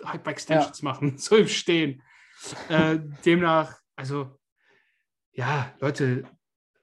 Hyper-Extensions 0.03 0.81
ja. 0.81 0.83
machen, 0.83 1.17
so 1.17 1.35
im 1.35 1.47
Stehen. 1.47 2.01
Äh, 2.69 2.99
demnach, 3.25 3.79
also, 3.95 4.37
ja, 5.31 5.73
Leute, 5.79 6.23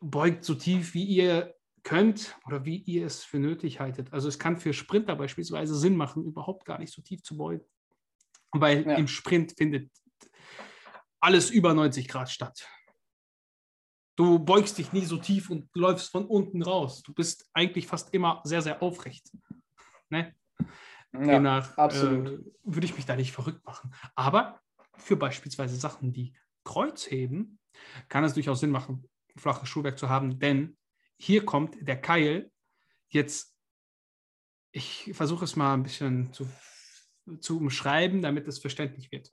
beugt 0.00 0.44
so 0.44 0.54
tief, 0.54 0.94
wie 0.94 1.04
ihr 1.04 1.54
könnt 1.84 2.36
oder 2.46 2.64
wie 2.64 2.78
ihr 2.78 3.06
es 3.06 3.22
für 3.24 3.38
nötig 3.38 3.78
haltet. 3.78 4.12
Also 4.12 4.26
es 4.28 4.38
kann 4.38 4.56
für 4.56 4.72
Sprinter 4.72 5.14
beispielsweise 5.16 5.76
Sinn 5.76 5.96
machen, 5.96 6.24
überhaupt 6.24 6.64
gar 6.64 6.78
nicht 6.78 6.92
so 6.92 7.02
tief 7.02 7.22
zu 7.22 7.36
beugen. 7.36 7.64
Weil 8.52 8.86
ja. 8.86 8.96
im 8.96 9.06
Sprint 9.06 9.52
findet 9.56 9.90
alles 11.20 11.50
über 11.50 11.74
90 11.74 12.08
Grad 12.08 12.30
statt. 12.30 12.66
Du 14.16 14.38
beugst 14.38 14.78
dich 14.78 14.92
nie 14.92 15.04
so 15.04 15.16
tief 15.16 15.50
und 15.50 15.68
läufst 15.74 16.10
von 16.10 16.26
unten 16.26 16.62
raus. 16.62 17.02
Du 17.02 17.12
bist 17.12 17.48
eigentlich 17.52 17.86
fast 17.86 18.14
immer 18.14 18.40
sehr, 18.44 18.62
sehr 18.62 18.80
aufrecht. 18.80 19.30
Ne? 20.08 20.34
Ja, 21.12 21.20
Demnach 21.20 21.76
äh, 21.76 22.38
würde 22.62 22.86
ich 22.86 22.96
mich 22.96 23.06
da 23.06 23.16
nicht 23.16 23.32
verrückt 23.32 23.64
machen. 23.64 23.92
Aber 24.14 24.60
für 24.96 25.16
beispielsweise 25.16 25.76
Sachen 25.76 26.14
wie 26.14 26.36
Kreuzheben 26.64 27.58
kann 28.08 28.24
es 28.24 28.34
durchaus 28.34 28.60
Sinn 28.60 28.70
machen, 28.70 29.08
flaches 29.36 29.68
Schuhwerk 29.68 29.98
zu 29.98 30.08
haben, 30.08 30.38
denn 30.38 30.76
hier 31.16 31.44
kommt 31.44 31.76
der 31.80 32.00
Keil. 32.00 32.50
Jetzt, 33.08 33.56
ich 34.72 35.10
versuche 35.14 35.44
es 35.44 35.56
mal 35.56 35.74
ein 35.74 35.82
bisschen 35.82 36.32
zu, 36.32 36.48
zu 37.40 37.58
umschreiben, 37.58 38.22
damit 38.22 38.48
es 38.48 38.58
verständlich 38.58 39.10
wird. 39.12 39.32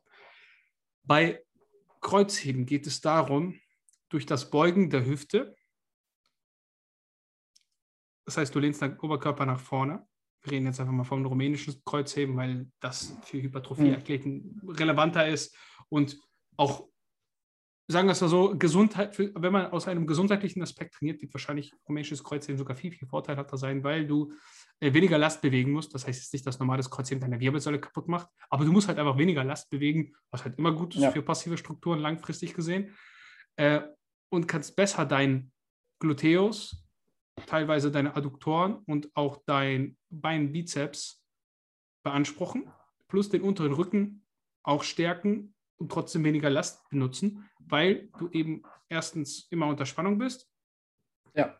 Bei 1.03 1.43
Kreuzheben 1.99 2.65
geht 2.65 2.87
es 2.87 3.01
darum, 3.01 3.59
durch 4.09 4.25
das 4.25 4.49
Beugen 4.49 4.89
der 4.89 5.05
Hüfte, 5.05 5.55
das 8.25 8.37
heißt, 8.37 8.53
du 8.53 8.59
lehnst 8.59 8.81
deinen 8.81 8.99
Oberkörper 8.99 9.45
nach 9.45 9.59
vorne, 9.59 10.07
wir 10.43 10.53
reden 10.53 10.65
jetzt 10.65 10.79
einfach 10.79 10.93
mal 10.93 11.03
vom 11.03 11.25
rumänischen 11.25 11.81
Kreuzheben, 11.85 12.35
weil 12.35 12.71
das 12.79 13.15
für 13.23 13.41
Hypertrophie-Athleten 13.41 14.61
relevanter 14.67 15.27
ist 15.27 15.55
und 15.89 16.19
auch, 16.57 16.87
sagen 17.87 18.07
wir 18.07 18.13
es 18.13 18.21
mal 18.21 18.27
so, 18.27 18.55
Gesundheit, 18.57 19.17
wenn 19.17 19.53
man 19.53 19.71
aus 19.71 19.87
einem 19.87 20.07
gesundheitlichen 20.07 20.61
Aspekt 20.61 20.95
trainiert, 20.95 21.21
wird 21.21 21.33
wahrscheinlich 21.33 21.73
rumänisches 21.87 22.23
Kreuzheben 22.23 22.57
sogar 22.57 22.75
viel, 22.75 22.91
viel 22.91 23.07
vorteilhafter 23.07 23.57
sein, 23.57 23.83
weil 23.83 24.07
du 24.07 24.33
äh, 24.79 24.93
weniger 24.93 25.17
Last 25.17 25.41
bewegen 25.41 25.71
musst. 25.71 25.93
Das 25.93 26.07
heißt 26.07 26.19
jetzt 26.19 26.33
nicht, 26.33 26.45
dass 26.45 26.59
normales 26.59 26.89
Kreuzheben 26.89 27.21
deine 27.21 27.39
Wirbelsäule 27.39 27.79
kaputt 27.79 28.07
macht, 28.07 28.29
aber 28.49 28.65
du 28.65 28.71
musst 28.71 28.87
halt 28.87 28.99
einfach 28.99 29.17
weniger 29.17 29.43
Last 29.43 29.69
bewegen, 29.69 30.13
was 30.31 30.43
halt 30.43 30.57
immer 30.57 30.71
gut 30.71 30.95
ist 30.95 31.01
ja. 31.01 31.11
für 31.11 31.21
passive 31.21 31.57
Strukturen 31.57 31.99
langfristig 31.99 32.53
gesehen. 32.53 32.95
Äh, 33.57 33.81
und 34.29 34.47
kannst 34.47 34.75
besser 34.75 35.05
dein 35.05 35.51
Gluteus, 35.99 36.85
teilweise 37.45 37.91
deine 37.91 38.15
Adduktoren 38.15 38.75
und 38.85 39.09
auch 39.13 39.41
dein 39.45 39.97
Beinbizeps 40.09 41.23
beanspruchen, 42.03 42.71
plus 43.07 43.29
den 43.29 43.41
unteren 43.41 43.73
Rücken 43.73 44.25
auch 44.63 44.83
stärken 44.83 45.53
und 45.81 45.91
trotzdem 45.91 46.23
weniger 46.23 46.49
Last 46.49 46.87
benutzen, 46.89 47.49
weil 47.59 48.09
du 48.19 48.29
eben 48.29 48.63
erstens 48.87 49.47
immer 49.49 49.67
unter 49.67 49.85
Spannung 49.85 50.17
bist. 50.19 50.47
Ja. 51.33 51.59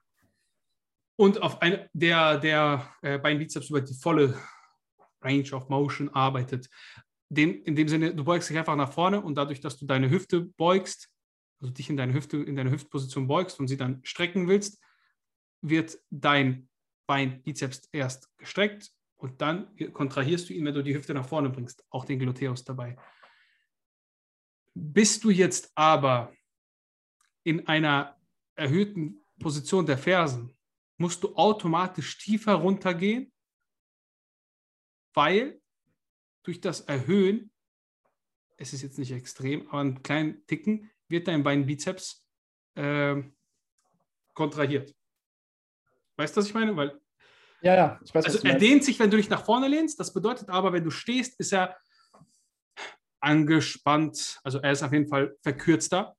Und 1.17 1.41
auf 1.41 1.62
eine, 1.62 1.89
der, 1.93 2.38
der 2.38 2.88
äh, 3.01 3.17
Beinbizeps 3.17 3.69
über 3.69 3.81
die 3.81 3.95
volle 3.95 4.39
Range 5.21 5.51
of 5.53 5.69
Motion 5.69 6.10
arbeitet. 6.10 6.69
Den, 7.29 7.63
in 7.63 7.75
dem 7.75 7.88
Sinne, 7.88 8.13
du 8.13 8.23
beugst 8.23 8.49
dich 8.49 8.57
einfach 8.57 8.75
nach 8.75 8.91
vorne 8.91 9.21
und 9.21 9.36
dadurch, 9.36 9.60
dass 9.60 9.77
du 9.77 9.86
deine 9.86 10.10
Hüfte 10.10 10.41
beugst, 10.41 11.10
also 11.60 11.73
dich 11.73 11.89
in 11.89 11.97
deine 11.97 12.13
Hüfte, 12.13 12.38
in 12.38 12.55
deine 12.55 12.71
Hüftposition 12.71 13.27
beugst 13.27 13.60
und 13.60 13.67
sie 13.67 13.77
dann 13.77 14.01
strecken 14.03 14.47
willst, 14.47 14.84
wird 15.62 15.97
dein 16.10 16.69
Beinbizeps 17.07 17.89
erst 17.91 18.29
gestreckt 18.38 18.91
und 19.17 19.41
dann 19.41 19.75
kontrahierst 19.93 20.49
du 20.49 20.53
ihn, 20.53 20.65
wenn 20.65 20.73
du 20.73 20.84
die 20.84 20.95
Hüfte 20.95 21.13
nach 21.13 21.27
vorne 21.27 21.49
bringst, 21.49 21.84
auch 21.89 22.05
den 22.05 22.19
Gluteus 22.19 22.63
dabei. 22.63 22.97
Bist 24.73 25.23
du 25.23 25.29
jetzt 25.29 25.71
aber 25.75 26.34
in 27.43 27.67
einer 27.67 28.17
erhöhten 28.55 29.23
Position 29.39 29.86
der 29.86 29.97
Fersen, 29.97 30.55
musst 30.97 31.23
du 31.23 31.36
automatisch 31.36 32.17
tiefer 32.19 32.53
runtergehen, 32.53 33.34
weil 35.13 35.60
durch 36.43 36.62
das 36.62 36.81
Erhöhen, 36.81 37.51
es 38.57 38.73
ist 38.73 38.84
jetzt 38.84 38.99
nicht 38.99 39.12
extrem, 39.12 39.67
aber 39.69 39.79
einen 39.79 40.03
kleinen 40.03 40.45
Ticken, 40.45 40.89
wird 41.07 41.27
dein 41.27 41.43
Beinbizeps 41.43 42.25
äh, 42.75 43.21
kontrahiert. 44.34 44.95
Weißt 46.15 46.36
du, 46.36 46.39
was 46.39 46.47
ich 46.47 46.53
meine? 46.53 46.75
Weil, 46.75 46.99
ja, 47.62 47.75
ja, 47.75 47.99
ich 48.03 48.13
weiß, 48.13 48.25
Also 48.25 48.39
er 48.47 48.57
dehnt 48.57 48.84
sich, 48.84 48.99
wenn 48.99 49.12
du 49.12 49.17
dich 49.17 49.29
nach 49.29 49.43
vorne 49.43 49.67
lehnst. 49.67 49.99
Das 49.99 50.13
bedeutet 50.13 50.49
aber, 50.49 50.71
wenn 50.71 50.84
du 50.84 50.91
stehst, 50.91 51.39
ist 51.39 51.51
er 51.51 51.77
angespannt. 53.21 54.39
Also 54.43 54.60
er 54.60 54.71
ist 54.71 54.84
auf 54.84 54.93
jeden 54.93 55.07
Fall 55.07 55.36
verkürzter. 55.41 56.15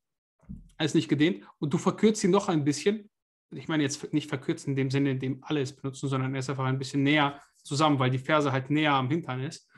Er 0.79 0.87
ist 0.87 0.95
nicht 0.95 1.09
gedehnt. 1.09 1.45
Und 1.59 1.73
du 1.73 1.79
verkürzt 1.79 2.25
ihn 2.25 2.31
noch 2.31 2.49
ein 2.49 2.65
bisschen. 2.65 3.11
Ich 3.51 3.69
meine 3.69 3.83
jetzt 3.83 4.13
nicht 4.13 4.29
verkürzt 4.29 4.67
in 4.67 4.77
dem 4.77 4.91
Sinne, 4.91 5.11
in 5.11 5.21
dem 5.21 5.45
alle 5.45 5.61
es 5.61 5.75
benutzen, 5.75 6.09
sondern 6.09 6.35
er 6.35 6.41
ist 6.41 6.49
einfach 6.49 6.65
ein 6.65 6.79
bisschen 6.79 7.03
näher 7.03 7.41
zusammen, 7.63 7.99
weil 7.99 8.11
die 8.11 8.19
Ferse 8.19 8.51
halt 8.51 8.71
näher 8.71 8.95
am 8.95 9.11
Hintern 9.11 9.43
ist. 9.43 9.69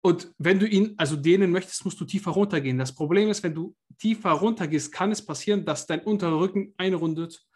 Und 0.00 0.32
wenn 0.38 0.58
du 0.58 0.66
ihn 0.66 0.94
also 0.96 1.16
dehnen 1.16 1.50
möchtest, 1.50 1.84
musst 1.84 2.00
du 2.00 2.04
tiefer 2.04 2.30
runtergehen. 2.32 2.78
Das 2.78 2.94
Problem 2.94 3.28
ist, 3.28 3.42
wenn 3.42 3.54
du 3.54 3.76
tiefer 3.98 4.30
runtergehst, 4.30 4.92
kann 4.92 5.12
es 5.12 5.24
passieren, 5.24 5.64
dass 5.64 5.86
dein 5.86 6.00
unterer 6.00 6.38
Rücken 6.38 6.74
einrundet 6.76 7.48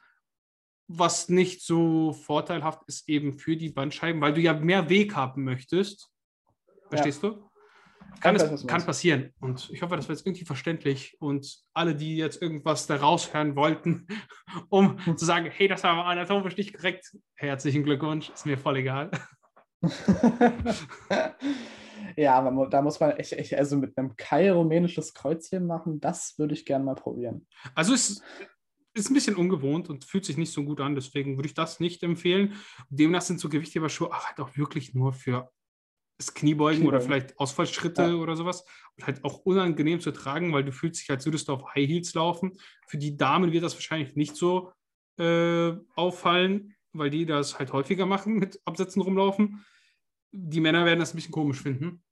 was 0.98 1.29
nicht 1.29 1.62
so 1.62 2.12
vorteilhaft 2.12 2.83
ist 2.87 3.09
eben 3.09 3.33
für 3.33 3.57
die 3.57 3.70
Bandscheiben, 3.70 4.20
weil 4.20 4.35
du 4.35 4.40
ja 4.40 4.53
mehr 4.55 4.88
Weg 4.88 5.14
haben 5.14 5.44
möchtest. 5.44 6.11
Verstehst 6.88 7.22
ja. 7.22 7.31
du? 7.31 7.51
Kann, 8.20 8.37
es, 8.37 8.66
kann 8.66 8.85
passieren. 8.85 9.33
Und 9.40 9.70
ich 9.70 9.83
hoffe, 9.83 9.96
das 9.96 10.09
war 10.09 10.14
jetzt 10.14 10.27
irgendwie 10.27 10.44
verständlich. 10.44 11.16
Und 11.20 11.62
alle, 11.75 11.94
die 11.94 12.16
jetzt 12.16 12.40
irgendwas 12.40 12.87
da 12.87 12.96
raushören 12.96 13.57
wollten, 13.57 14.07
um 14.68 14.98
zu 15.16 15.25
sagen, 15.25 15.51
hey, 15.51 15.68
das 15.68 15.83
war 15.85 16.05
anatomisch 16.07 16.57
nicht 16.57 16.75
korrekt, 16.75 17.16
herzlichen 17.35 17.85
Glückwunsch, 17.85 18.31
ist 18.31 18.46
mir 18.46 18.59
voll 18.59 18.77
egal. 18.77 19.11
ja, 22.16 22.35
aber 22.35 22.68
da 22.68 22.83
muss 22.83 23.01
man 23.01 23.12
echt, 23.12 23.33
echt 23.33 23.55
also 23.55 23.77
mit 23.77 23.98
einem 23.98 24.16
Keil 24.16 24.53
rumänisches 24.53 25.12
Kreuzchen 25.14 25.66
machen, 25.66 26.01
das 26.01 26.38
würde 26.38 26.55
ich 26.55 26.64
gerne 26.64 26.85
mal 26.85 26.94
probieren. 26.94 27.48
Also 27.75 27.92
es 27.94 28.22
ist 28.94 29.11
ein 29.11 29.14
bisschen 29.14 29.37
ungewohnt 29.37 29.88
und 29.88 30.05
fühlt 30.05 30.25
sich 30.25 30.37
nicht 30.37 30.53
so 30.53 30.64
gut 30.64 30.81
an. 30.81 30.94
Deswegen 30.94 31.37
würde 31.37 31.46
ich 31.46 31.55
das 31.55 31.81
nicht 31.81 32.03
empfehlen. 32.03 32.55
Demnach 32.90 33.22
sind 33.22 33.40
so 33.40 33.48
Gewichtheberschuhe 33.48 34.11
halt 34.11 34.38
auch 34.38 34.57
wirklich 34.57 34.94
nur 34.94 35.12
für 35.12 35.51
das 36.18 36.35
Kniebeugen, 36.35 36.81
Kniebeugen. 36.81 36.96
oder 36.96 37.01
vielleicht 37.01 37.38
Ausfallschritte 37.38 38.03
ja. 38.03 38.14
oder 38.14 38.37
sowas. 38.37 38.64
Und 38.96 39.07
halt 39.07 39.25
auch 39.25 39.38
unangenehm 39.38 40.01
zu 40.01 40.12
tragen, 40.12 40.53
weil 40.53 40.64
du 40.64 40.72
fühlst 40.72 41.01
dich, 41.01 41.11
als 41.11 41.25
würdest 41.25 41.48
du 41.48 41.55
auf 41.55 41.75
High 41.75 41.88
Heels 41.88 42.14
laufen. 42.14 42.53
Für 42.87 42.98
die 42.98 43.16
Damen 43.16 43.53
wird 43.53 43.64
das 43.64 43.75
wahrscheinlich 43.75 44.16
nicht 44.16 44.37
so 44.37 44.72
äh, 45.18 45.72
auffallen, 45.94 46.75
weil 46.92 47.11
die 47.11 47.27
das 47.27 47.59
halt 47.59 47.72
häufiger 47.72 48.07
machen, 48.07 48.35
mit 48.35 48.61
Absätzen 48.64 49.03
rumlaufen. 49.03 49.64
Die 50.31 50.61
Männer 50.61 50.85
werden 50.85 51.01
das 51.01 51.12
ein 51.12 51.16
bisschen 51.16 51.33
komisch 51.33 51.61
finden. 51.61 52.03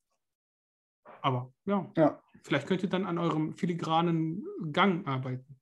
Aber 1.22 1.52
ja, 1.66 1.90
ja. 1.96 2.22
vielleicht 2.42 2.66
könnt 2.66 2.82
ihr 2.82 2.88
dann 2.88 3.06
an 3.06 3.18
eurem 3.18 3.54
filigranen 3.54 4.46
Gang 4.72 5.06
arbeiten. 5.06 5.60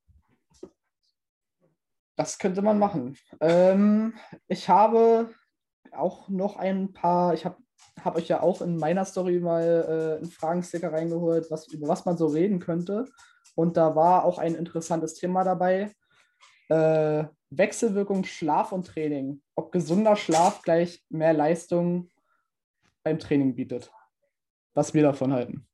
Das 2.15 2.37
könnte 2.37 2.61
man 2.61 2.79
machen. 2.79 3.17
Ähm, 3.39 4.13
ich 4.47 4.67
habe 4.67 5.33
auch 5.91 6.27
noch 6.27 6.57
ein 6.57 6.91
paar, 6.91 7.33
ich 7.33 7.45
habe 7.45 7.57
hab 8.03 8.15
euch 8.15 8.27
ja 8.27 8.41
auch 8.41 8.61
in 8.61 8.77
meiner 8.77 9.05
Story 9.05 9.39
mal 9.39 9.63
äh, 9.63 10.21
einen 10.21 10.31
Fragensticker 10.31 10.91
reingeholt, 10.91 11.49
was, 11.49 11.67
über 11.67 11.87
was 11.87 12.05
man 12.05 12.17
so 12.17 12.27
reden 12.27 12.59
könnte. 12.59 13.05
Und 13.55 13.77
da 13.77 13.95
war 13.95 14.23
auch 14.25 14.37
ein 14.37 14.55
interessantes 14.55 15.15
Thema 15.15 15.43
dabei. 15.43 15.91
Äh, 16.69 17.25
Wechselwirkung 17.49 18.23
Schlaf 18.23 18.71
und 18.71 18.87
Training. 18.87 19.41
Ob 19.55 19.71
gesunder 19.71 20.15
Schlaf 20.15 20.61
gleich 20.61 21.03
mehr 21.09 21.33
Leistung 21.33 22.09
beim 23.03 23.19
Training 23.19 23.55
bietet. 23.55 23.91
Was 24.73 24.93
wir 24.93 25.03
davon 25.03 25.33
halten. 25.33 25.67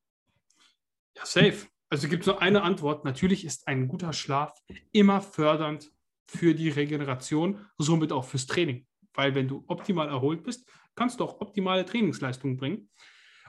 Ja, 1.18 1.26
safe. 1.26 1.68
Also 1.90 2.08
gibt 2.08 2.24
es 2.24 2.28
nur 2.28 2.42
eine 2.42 2.64
Antwort. 2.64 3.06
Natürlich 3.06 3.46
ist 3.46 3.68
ein 3.68 3.88
guter 3.88 4.14
Schlaf 4.14 4.60
immer 4.92 5.22
fördernd 5.22 5.92
für 6.28 6.56
die 6.56 6.70
Regeneration, 6.70 7.66
somit 7.78 8.12
auch 8.12 8.26
fürs 8.26 8.48
Training. 8.48 8.88
Weil 9.14 9.36
wenn 9.36 9.48
du 9.48 9.64
optimal 9.68 10.10
erholt 10.10 10.44
bist, 10.44 10.68
kannst 10.96 11.20
du 11.20 11.24
auch 11.24 11.42
optimale 11.42 11.86
Trainingsleistungen 11.86 12.58
bringen. 12.58 12.90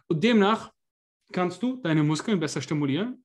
Und 0.09 0.23
demnach 0.23 0.73
kannst 1.33 1.63
du 1.63 1.77
deine 1.77 2.03
Muskeln 2.03 2.39
besser 2.41 2.61
stimulieren 2.61 3.25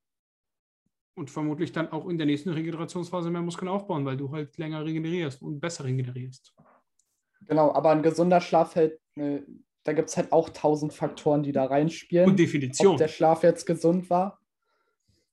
und 1.16 1.30
vermutlich 1.30 1.72
dann 1.72 1.92
auch 1.92 2.08
in 2.08 2.18
der 2.18 2.26
nächsten 2.28 2.50
Regenerationsphase 2.50 3.30
mehr 3.30 3.42
Muskeln 3.42 3.68
aufbauen, 3.68 4.06
weil 4.06 4.18
du 4.18 4.32
halt 4.32 4.58
länger 4.58 4.84
regenerierst 4.86 5.42
und 5.42 5.60
besser 5.60 5.84
regenerierst. 5.84 6.54
Genau, 7.48 7.74
aber 7.74 7.92
ein 7.92 8.04
gesunder 8.04 8.42
Schlaf 8.42 8.76
hält, 8.76 9.00
äh, 9.16 9.42
da 9.84 9.94
gibt 9.94 10.10
es 10.10 10.18
halt 10.18 10.32
auch 10.32 10.50
tausend 10.50 10.94
Faktoren, 10.94 11.44
die 11.44 11.52
da 11.52 11.66
reinspielen. 11.66 12.30
Und 12.30 12.40
Definition. 12.40 12.94
Ob 12.94 12.98
der 12.98 13.08
Schlaf 13.08 13.44
jetzt 13.44 13.66
gesund 13.66 14.10
war. 14.10 14.40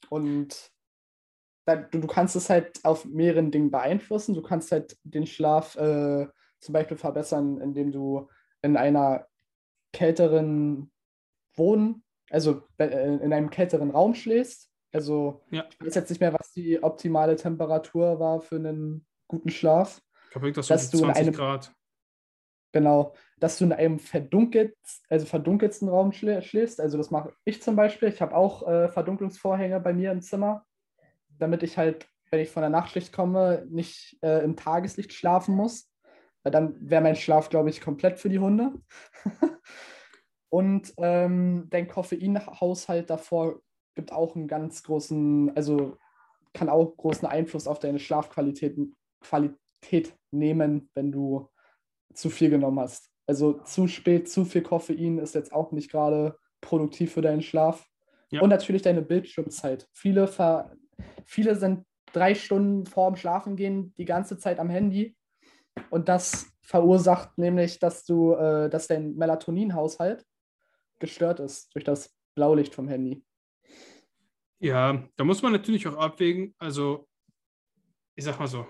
Und 0.08 0.72
da, 1.66 1.76
du, 1.76 2.00
du 2.00 2.06
kannst 2.06 2.34
es 2.34 2.48
halt 2.48 2.82
auf 2.84 3.04
mehreren 3.04 3.50
Dingen 3.50 3.70
beeinflussen. 3.70 4.34
Du 4.34 4.42
kannst 4.42 4.72
halt 4.72 4.96
den 5.04 5.26
Schlaf 5.26 5.76
äh, 5.76 6.26
zum 6.60 6.72
Beispiel 6.72 6.96
verbessern, 6.96 7.60
indem 7.60 7.92
du 7.92 8.28
in 8.62 8.76
einer 8.76 9.26
kälteren 9.92 10.90
Wohn, 11.54 12.02
also 12.30 12.62
äh, 12.78 12.86
in 12.86 13.32
einem 13.32 13.50
kälteren 13.50 13.90
Raum 13.90 14.14
schläfst. 14.14 14.70
Also 14.92 15.42
ja. 15.50 15.64
ich 15.70 15.86
weiß 15.86 15.94
jetzt 15.94 16.10
nicht 16.10 16.20
mehr, 16.20 16.32
was 16.32 16.52
die 16.52 16.82
optimale 16.82 17.36
Temperatur 17.36 18.18
war 18.20 18.40
für 18.40 18.56
einen 18.56 19.06
guten 19.26 19.50
Schlaf. 19.50 20.00
Ich 20.24 20.30
glaube, 20.30 20.52
das 20.52 20.66
dass 20.66 20.90
du 20.90 21.04
in 21.04 21.10
einem, 21.10 21.32
Grad. 21.32 21.72
Genau, 22.72 23.14
dass 23.38 23.58
du 23.58 23.64
in 23.64 23.72
einem 23.72 23.98
verdunkelt, 23.98 24.76
also 25.08 25.26
verdunkelsten 25.26 25.88
Raum 25.88 26.12
schläfst. 26.12 26.80
Also 26.80 26.98
das 26.98 27.10
mache 27.10 27.32
ich 27.44 27.62
zum 27.62 27.76
Beispiel. 27.76 28.08
Ich 28.08 28.20
habe 28.20 28.34
auch 28.34 28.66
äh, 28.66 28.88
Verdunklungsvorhänge 28.88 29.80
bei 29.80 29.92
mir 29.92 30.12
im 30.12 30.20
Zimmer, 30.20 30.64
damit 31.38 31.62
ich 31.62 31.78
halt, 31.78 32.08
wenn 32.30 32.40
ich 32.40 32.50
von 32.50 32.62
der 32.62 32.70
Nachtschicht 32.70 33.12
komme, 33.12 33.66
nicht 33.70 34.18
äh, 34.22 34.42
im 34.44 34.56
Tageslicht 34.56 35.12
schlafen 35.12 35.54
muss. 35.54 35.90
Weil 36.48 36.52
dann 36.52 36.76
wäre 36.80 37.02
mein 37.02 37.14
Schlaf, 37.14 37.50
glaube 37.50 37.68
ich, 37.68 37.82
komplett 37.82 38.18
für 38.18 38.30
die 38.30 38.38
Hunde. 38.38 38.72
Und 40.48 40.94
ähm, 40.96 41.66
dein 41.68 41.88
Koffeinhaushalt 41.88 43.10
davor 43.10 43.60
gibt 43.94 44.12
auch 44.12 44.34
einen 44.34 44.48
ganz 44.48 44.82
großen, 44.82 45.54
also 45.54 45.98
kann 46.54 46.70
auch 46.70 46.96
großen 46.96 47.28
Einfluss 47.28 47.66
auf 47.66 47.80
deine 47.80 47.98
Schlafqualität 47.98 48.78
Qualität 49.20 50.16
nehmen, 50.30 50.88
wenn 50.94 51.12
du 51.12 51.50
zu 52.14 52.30
viel 52.30 52.48
genommen 52.48 52.80
hast. 52.80 53.10
Also 53.26 53.52
zu 53.64 53.86
spät, 53.86 54.30
zu 54.30 54.46
viel 54.46 54.62
Koffein 54.62 55.18
ist 55.18 55.34
jetzt 55.34 55.52
auch 55.52 55.70
nicht 55.70 55.90
gerade 55.90 56.38
produktiv 56.62 57.12
für 57.12 57.20
deinen 57.20 57.42
Schlaf. 57.42 57.86
Ja. 58.30 58.40
Und 58.40 58.48
natürlich 58.48 58.80
deine 58.80 59.02
Bildschirmzeit. 59.02 59.86
Viele, 59.92 60.26
ver 60.26 60.74
viele 61.26 61.56
sind 61.56 61.84
drei 62.14 62.34
Stunden 62.34 62.86
vorm 62.86 63.16
Schlafengehen 63.16 63.92
die 63.98 64.06
ganze 64.06 64.38
Zeit 64.38 64.58
am 64.58 64.70
Handy. 64.70 65.14
Und 65.90 66.08
das 66.08 66.50
verursacht 66.62 67.36
nämlich, 67.38 67.78
dass 67.78 68.04
du, 68.04 68.34
äh, 68.34 68.68
dass 68.68 68.86
dein 68.86 69.14
Melatoninhaushalt 69.14 70.24
gestört 70.98 71.40
ist 71.40 71.74
durch 71.74 71.84
das 71.84 72.14
Blaulicht 72.34 72.74
vom 72.74 72.88
Handy. 72.88 73.24
Ja, 74.60 75.04
da 75.16 75.24
muss 75.24 75.42
man 75.42 75.52
natürlich 75.52 75.86
auch 75.86 75.96
abwägen. 75.96 76.54
Also, 76.58 77.08
ich 78.16 78.24
sag 78.24 78.38
mal 78.38 78.48
so, 78.48 78.66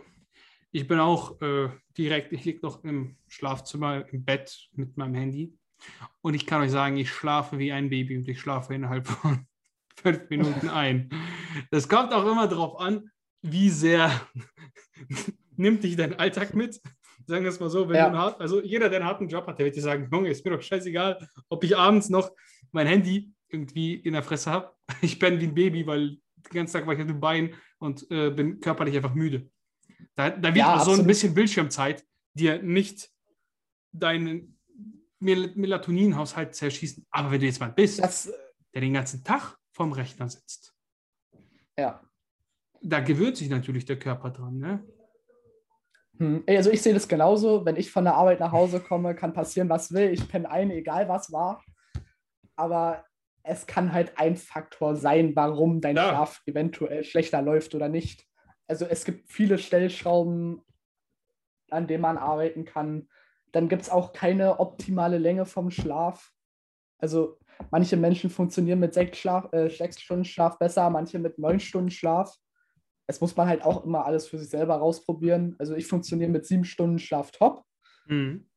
ich 0.70 0.86
bin 0.86 1.00
auch 1.00 1.40
äh, 1.40 1.70
direkt, 1.96 2.32
ich 2.32 2.44
liege 2.44 2.60
noch 2.62 2.84
im 2.84 3.16
Schlafzimmer 3.26 4.06
im 4.12 4.24
Bett 4.24 4.68
mit 4.72 4.96
meinem 4.96 5.14
Handy. 5.14 5.58
Und 6.20 6.34
ich 6.34 6.46
kann 6.46 6.60
euch 6.60 6.70
sagen, 6.70 6.96
ich 6.96 7.10
schlafe 7.10 7.58
wie 7.58 7.72
ein 7.72 7.88
Baby 7.88 8.18
und 8.18 8.28
ich 8.28 8.40
schlafe 8.40 8.74
innerhalb 8.74 9.06
von 9.06 9.46
fünf 9.96 10.28
Minuten 10.28 10.68
ein. 10.68 11.10
Das 11.70 11.88
kommt 11.88 12.12
auch 12.12 12.30
immer 12.30 12.48
darauf 12.48 12.78
an, 12.78 13.10
wie 13.42 13.70
sehr 13.70 14.10
nimmt 15.58 15.84
dich 15.84 15.96
dein 15.96 16.18
Alltag 16.18 16.54
mit. 16.54 16.80
Sagen 17.26 17.44
wir 17.44 17.50
es 17.50 17.60
mal 17.60 17.68
so, 17.68 17.88
wenn 17.88 17.96
ja. 17.96 18.08
du 18.08 18.16
einen 18.16 18.40
also 18.40 18.62
jeder, 18.62 18.88
der 18.88 19.00
einen 19.00 19.08
harten 19.08 19.28
Job 19.28 19.46
hat, 19.46 19.58
der 19.58 19.66
wird 19.66 19.76
dir 19.76 19.82
sagen, 19.82 20.08
Junge, 20.10 20.30
ist 20.30 20.44
mir 20.44 20.52
doch 20.52 20.62
scheißegal, 20.62 21.28
ob 21.48 21.62
ich 21.64 21.76
abends 21.76 22.08
noch 22.08 22.30
mein 22.72 22.86
Handy 22.86 23.32
irgendwie 23.48 23.94
in 23.94 24.12
der 24.12 24.22
Fresse 24.22 24.50
habe. 24.50 24.72
Ich 25.02 25.18
bin 25.18 25.38
wie 25.40 25.44
ein 25.44 25.54
Baby, 25.54 25.86
weil 25.86 26.08
den 26.36 26.52
ganzen 26.52 26.72
Tag 26.74 26.86
war 26.86 26.94
ich 26.94 27.00
auf 27.00 27.06
dem 27.06 27.20
Bein 27.20 27.54
und 27.78 28.10
äh, 28.10 28.30
bin 28.30 28.60
körperlich 28.60 28.96
einfach 28.96 29.14
müde. 29.14 29.50
Da, 30.14 30.30
da 30.30 30.48
wird 30.48 30.56
ja, 30.56 30.76
auch 30.76 30.84
so 30.84 30.92
ein 30.92 31.06
bisschen 31.06 31.34
Bildschirmzeit 31.34 32.04
dir 32.34 32.62
nicht 32.62 33.10
deinen 33.92 34.58
Mel 35.18 35.52
Melatoninhaushalt 35.54 36.54
zerschießen. 36.54 37.06
Aber 37.10 37.30
wenn 37.30 37.40
du 37.40 37.46
jetzt 37.46 37.60
mal 37.60 37.72
bist, 37.72 38.02
das, 38.02 38.32
der 38.72 38.80
den 38.80 38.94
ganzen 38.94 39.24
Tag 39.24 39.56
vorm 39.72 39.92
Rechner 39.92 40.28
sitzt, 40.28 40.74
ja. 41.76 42.00
da 42.80 43.00
gewöhnt 43.00 43.36
sich 43.36 43.48
natürlich 43.48 43.84
der 43.84 43.98
Körper 43.98 44.30
dran. 44.30 44.58
Ne? 44.58 44.84
Hm. 46.18 46.44
Also 46.46 46.70
ich 46.70 46.82
sehe 46.82 46.94
das 46.94 47.08
genauso. 47.08 47.64
Wenn 47.64 47.76
ich 47.76 47.90
von 47.90 48.04
der 48.04 48.14
Arbeit 48.14 48.40
nach 48.40 48.52
Hause 48.52 48.80
komme, 48.80 49.14
kann 49.14 49.32
passieren, 49.32 49.68
was 49.68 49.92
will. 49.92 50.12
Ich 50.12 50.28
penne 50.28 50.50
ein, 50.50 50.70
egal 50.70 51.08
was 51.08 51.32
war. 51.32 51.62
Aber 52.56 53.04
es 53.42 53.66
kann 53.66 53.92
halt 53.92 54.18
ein 54.18 54.36
Faktor 54.36 54.96
sein, 54.96 55.34
warum 55.34 55.80
dein 55.80 55.96
ja. 55.96 56.08
Schlaf 56.08 56.42
eventuell 56.46 57.04
schlechter 57.04 57.40
läuft 57.40 57.74
oder 57.74 57.88
nicht. 57.88 58.26
Also 58.66 58.84
es 58.84 59.04
gibt 59.04 59.32
viele 59.32 59.58
Stellschrauben, 59.58 60.62
an 61.70 61.86
denen 61.86 62.02
man 62.02 62.18
arbeiten 62.18 62.64
kann. 62.64 63.08
Dann 63.52 63.68
gibt 63.68 63.82
es 63.82 63.90
auch 63.90 64.12
keine 64.12 64.60
optimale 64.60 65.18
Länge 65.18 65.46
vom 65.46 65.70
Schlaf. 65.70 66.32
Also 66.98 67.38
manche 67.70 67.96
Menschen 67.96 68.28
funktionieren 68.28 68.80
mit 68.80 68.92
sechs, 68.92 69.18
Schlaf, 69.18 69.50
äh, 69.52 69.70
sechs 69.70 70.00
Stunden 70.00 70.24
Schlaf 70.24 70.58
besser, 70.58 70.90
manche 70.90 71.18
mit 71.18 71.38
neun 71.38 71.60
Stunden 71.60 71.90
Schlaf. 71.90 72.36
Es 73.08 73.20
muss 73.20 73.36
man 73.36 73.48
halt 73.48 73.62
auch 73.64 73.84
immer 73.84 74.04
alles 74.04 74.28
für 74.28 74.38
sich 74.38 74.50
selber 74.50 74.76
rausprobieren. 74.76 75.56
Also 75.58 75.74
ich 75.74 75.86
funktioniere 75.86 76.30
mit 76.30 76.46
sieben 76.46 76.64
Stunden 76.64 76.98
Schlaf 76.98 77.32
top. 77.32 77.64
Mhm. 78.06 78.48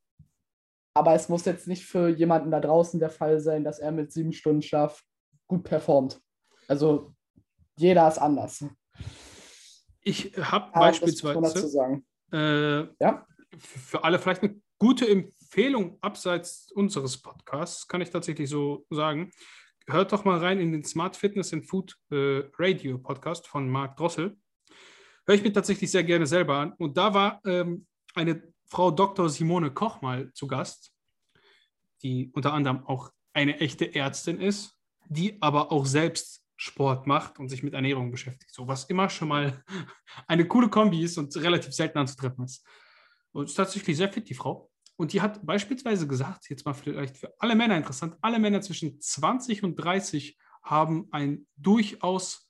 Aber 0.93 1.15
es 1.15 1.29
muss 1.29 1.45
jetzt 1.45 1.67
nicht 1.67 1.85
für 1.85 2.09
jemanden 2.09 2.51
da 2.51 2.59
draußen 2.59 2.99
der 2.99 3.09
Fall 3.09 3.39
sein, 3.39 3.63
dass 3.63 3.79
er 3.79 3.91
mit 3.91 4.11
sieben 4.11 4.33
Stunden 4.33 4.61
Schlaf 4.61 5.03
gut 5.47 5.63
performt. 5.63 6.21
Also 6.67 7.13
jeder 7.77 8.07
ist 8.07 8.17
anders. 8.17 8.65
Ich 10.01 10.35
habe 10.37 10.71
beispielsweise 10.73 12.01
äh, 12.33 12.87
ja? 12.99 13.25
für 13.57 14.03
alle 14.03 14.19
vielleicht 14.19 14.43
eine 14.43 14.61
gute 14.79 15.07
Empfehlung 15.07 15.97
abseits 16.01 16.71
unseres 16.71 17.21
Podcasts, 17.21 17.87
kann 17.87 18.01
ich 18.01 18.09
tatsächlich 18.09 18.49
so 18.49 18.85
sagen. 18.89 19.31
Hört 19.91 20.13
doch 20.13 20.23
mal 20.23 20.39
rein 20.39 20.61
in 20.61 20.71
den 20.71 20.85
Smart 20.85 21.17
Fitness 21.17 21.51
and 21.51 21.67
Food 21.67 21.97
äh, 22.11 22.43
Radio 22.57 22.97
Podcast 22.97 23.45
von 23.45 23.67
Marc 23.67 23.97
Drossel. 23.97 24.37
Höre 25.25 25.35
ich 25.35 25.43
mir 25.43 25.51
tatsächlich 25.51 25.91
sehr 25.91 26.05
gerne 26.05 26.25
selber 26.25 26.55
an. 26.55 26.71
Und 26.77 26.95
da 26.95 27.13
war 27.13 27.41
ähm, 27.45 27.85
eine 28.15 28.41
Frau 28.69 28.89
Dr. 28.89 29.27
Simone 29.29 29.71
Koch 29.71 30.01
mal 30.01 30.31
zu 30.31 30.47
Gast, 30.47 30.93
die 32.03 32.31
unter 32.33 32.53
anderem 32.53 32.85
auch 32.85 33.11
eine 33.33 33.59
echte 33.59 33.93
Ärztin 33.93 34.39
ist, 34.39 34.79
die 35.09 35.41
aber 35.41 35.73
auch 35.73 35.85
selbst 35.85 36.41
Sport 36.55 37.05
macht 37.05 37.37
und 37.37 37.49
sich 37.49 37.61
mit 37.61 37.73
Ernährung 37.73 38.11
beschäftigt. 38.11 38.53
So 38.53 38.69
was 38.69 38.85
immer 38.85 39.09
schon 39.09 39.27
mal 39.27 39.61
eine 40.27 40.47
coole 40.47 40.69
Kombi 40.69 41.03
ist 41.03 41.17
und 41.17 41.35
relativ 41.35 41.73
selten 41.73 41.97
anzutreffen 41.97 42.45
ist. 42.45 42.65
Und 43.33 43.49
ist 43.49 43.55
tatsächlich 43.55 43.97
sehr 43.97 44.11
fit, 44.11 44.29
die 44.29 44.35
Frau. 44.35 44.70
Und 45.01 45.13
die 45.13 45.21
hat 45.21 45.43
beispielsweise 45.43 46.07
gesagt, 46.07 46.47
jetzt 46.51 46.63
mal 46.63 46.75
vielleicht 46.75 47.17
für 47.17 47.33
alle 47.39 47.55
Männer 47.55 47.75
interessant, 47.75 48.15
alle 48.21 48.37
Männer 48.37 48.61
zwischen 48.61 49.01
20 49.01 49.63
und 49.63 49.75
30 49.75 50.37
haben 50.61 51.07
einen 51.11 51.47
durchaus 51.55 52.47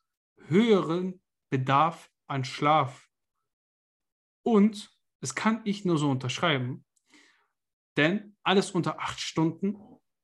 höheren 0.48 1.22
Bedarf 1.50 2.12
an 2.28 2.44
Schlaf. 2.44 3.08
Und 4.44 4.92
das 5.22 5.34
kann 5.34 5.62
ich 5.64 5.86
nur 5.86 5.98
so 5.98 6.12
unterschreiben, 6.12 6.84
denn 7.96 8.36
alles 8.44 8.72
unter 8.72 9.00
acht 9.00 9.22
Stunden 9.22 9.78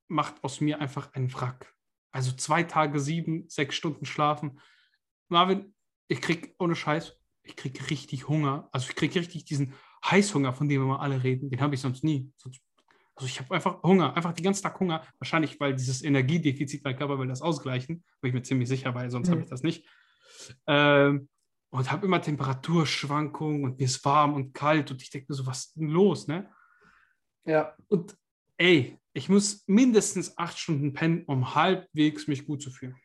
macht 0.10 0.44
aus 0.44 0.60
mir 0.60 0.82
einfach 0.82 1.14
einen 1.14 1.34
Wrack. 1.34 1.74
Also 2.12 2.34
zwei 2.34 2.64
Tage, 2.64 3.00
sieben, 3.00 3.48
sechs 3.48 3.76
Stunden 3.76 4.06
schlafen. 4.06 4.60
Marvin, 5.30 5.74
ich 6.10 6.20
krieg 6.20 6.56
ohne 6.60 6.76
Scheiß, 6.76 7.18
ich 7.44 7.56
krieg 7.56 7.90
richtig 7.90 8.28
Hunger. 8.28 8.68
Also 8.74 8.90
ich 8.90 8.98
krieg 8.98 9.16
richtig 9.16 9.46
diesen 9.46 9.74
Heißhunger, 10.06 10.54
von 10.54 10.70
dem 10.70 10.82
wir 10.82 10.88
mal 10.88 11.00
alle 11.00 11.24
reden. 11.24 11.50
Den 11.50 11.62
habe 11.62 11.76
ich 11.76 11.82
sonst 11.82 12.04
nie. 12.04 12.32
Also 13.16 13.28
ich 13.28 13.40
habe 13.40 13.56
einfach 13.56 13.82
Hunger, 13.84 14.16
einfach 14.16 14.34
den 14.34 14.44
ganzen 14.44 14.64
Tag 14.64 14.80
Hunger. 14.80 15.04
Wahrscheinlich, 15.20 15.60
weil 15.60 15.76
dieses 15.76 16.04
Energiedefizit, 16.04 16.84
mein 16.84 16.96
Körper 16.96 17.18
will 17.20 17.28
das 17.28 17.42
ausgleichen. 17.42 18.04
Bin 18.22 18.30
ich 18.30 18.34
mir 18.34 18.44
ziemlich 18.44 18.70
sicher, 18.70 18.94
weil 18.94 19.10
sonst 19.10 19.28
mhm. 19.28 19.32
habe 19.32 19.42
ich 19.42 19.50
das 19.50 19.64
nicht. 19.64 19.88
Ähm, 20.68 21.28
und 21.70 21.92
habe 21.92 22.06
immer 22.06 22.22
Temperaturschwankungen 22.22 23.64
und 23.64 23.80
mir 23.80 23.86
ist 23.86 24.04
warm 24.06 24.34
und 24.36 24.54
kalt 24.54 24.90
und 24.92 25.02
ich 25.02 25.10
denke 25.10 25.28
mir 25.30 25.36
so, 25.36 25.46
was 25.46 25.66
ist 25.66 25.76
denn 25.76 25.90
los, 25.90 26.28
ne? 26.28 26.50
Ja. 27.46 27.76
Und 27.88 28.18
ey, 28.58 28.98
ich 29.14 29.30
muss 29.30 29.64
mindestens 29.68 30.38
acht 30.38 30.58
Stunden 30.58 30.94
pennen, 30.94 31.24
um 31.26 31.56
halbwegs 31.56 32.28
mich 32.28 32.46
gut 32.46 32.62
zu 32.62 32.72
fühlen. 32.72 32.96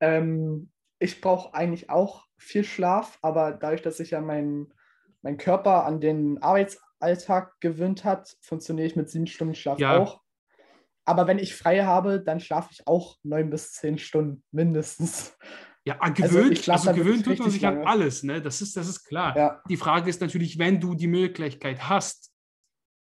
Ähm, 0.00 0.70
ich 0.98 1.20
brauche 1.20 1.54
eigentlich 1.54 1.90
auch 1.90 2.26
viel 2.38 2.64
Schlaf, 2.64 3.18
aber 3.22 3.52
dadurch, 3.52 3.82
dass 3.82 3.98
sich 3.98 4.10
ja 4.10 4.20
mein, 4.20 4.72
mein 5.22 5.38
Körper 5.38 5.84
an 5.84 6.00
den 6.00 6.42
Arbeitsalltag 6.42 7.60
gewöhnt 7.60 8.04
hat, 8.04 8.36
funktioniere 8.40 8.86
ich 8.86 8.96
mit 8.96 9.08
sieben 9.08 9.26
Stunden 9.26 9.54
Schlaf 9.54 9.78
ja. 9.78 9.98
auch. 9.98 10.20
Aber 11.04 11.26
wenn 11.26 11.38
ich 11.38 11.54
frei 11.54 11.84
habe, 11.84 12.20
dann 12.20 12.40
schlafe 12.40 12.68
ich 12.72 12.86
auch 12.86 13.18
neun 13.22 13.50
bis 13.50 13.72
zehn 13.72 13.98
Stunden 13.98 14.44
mindestens. 14.52 15.36
Ja, 15.84 15.96
gewöhnt, 16.10 16.68
also, 16.68 16.90
also 16.90 16.92
gewöhnt 16.92 17.24
tut 17.24 17.40
man 17.40 17.50
sich 17.50 17.62
lange. 17.62 17.80
an 17.80 17.86
alles, 17.88 18.22
ne? 18.22 18.40
Das 18.40 18.62
ist, 18.62 18.76
das 18.76 18.86
ist 18.86 19.04
klar. 19.04 19.36
Ja. 19.36 19.62
Die 19.68 19.76
Frage 19.76 20.08
ist 20.08 20.20
natürlich, 20.20 20.56
wenn 20.58 20.78
du 20.78 20.94
die 20.94 21.08
Möglichkeit 21.08 21.88
hast, 21.88 22.32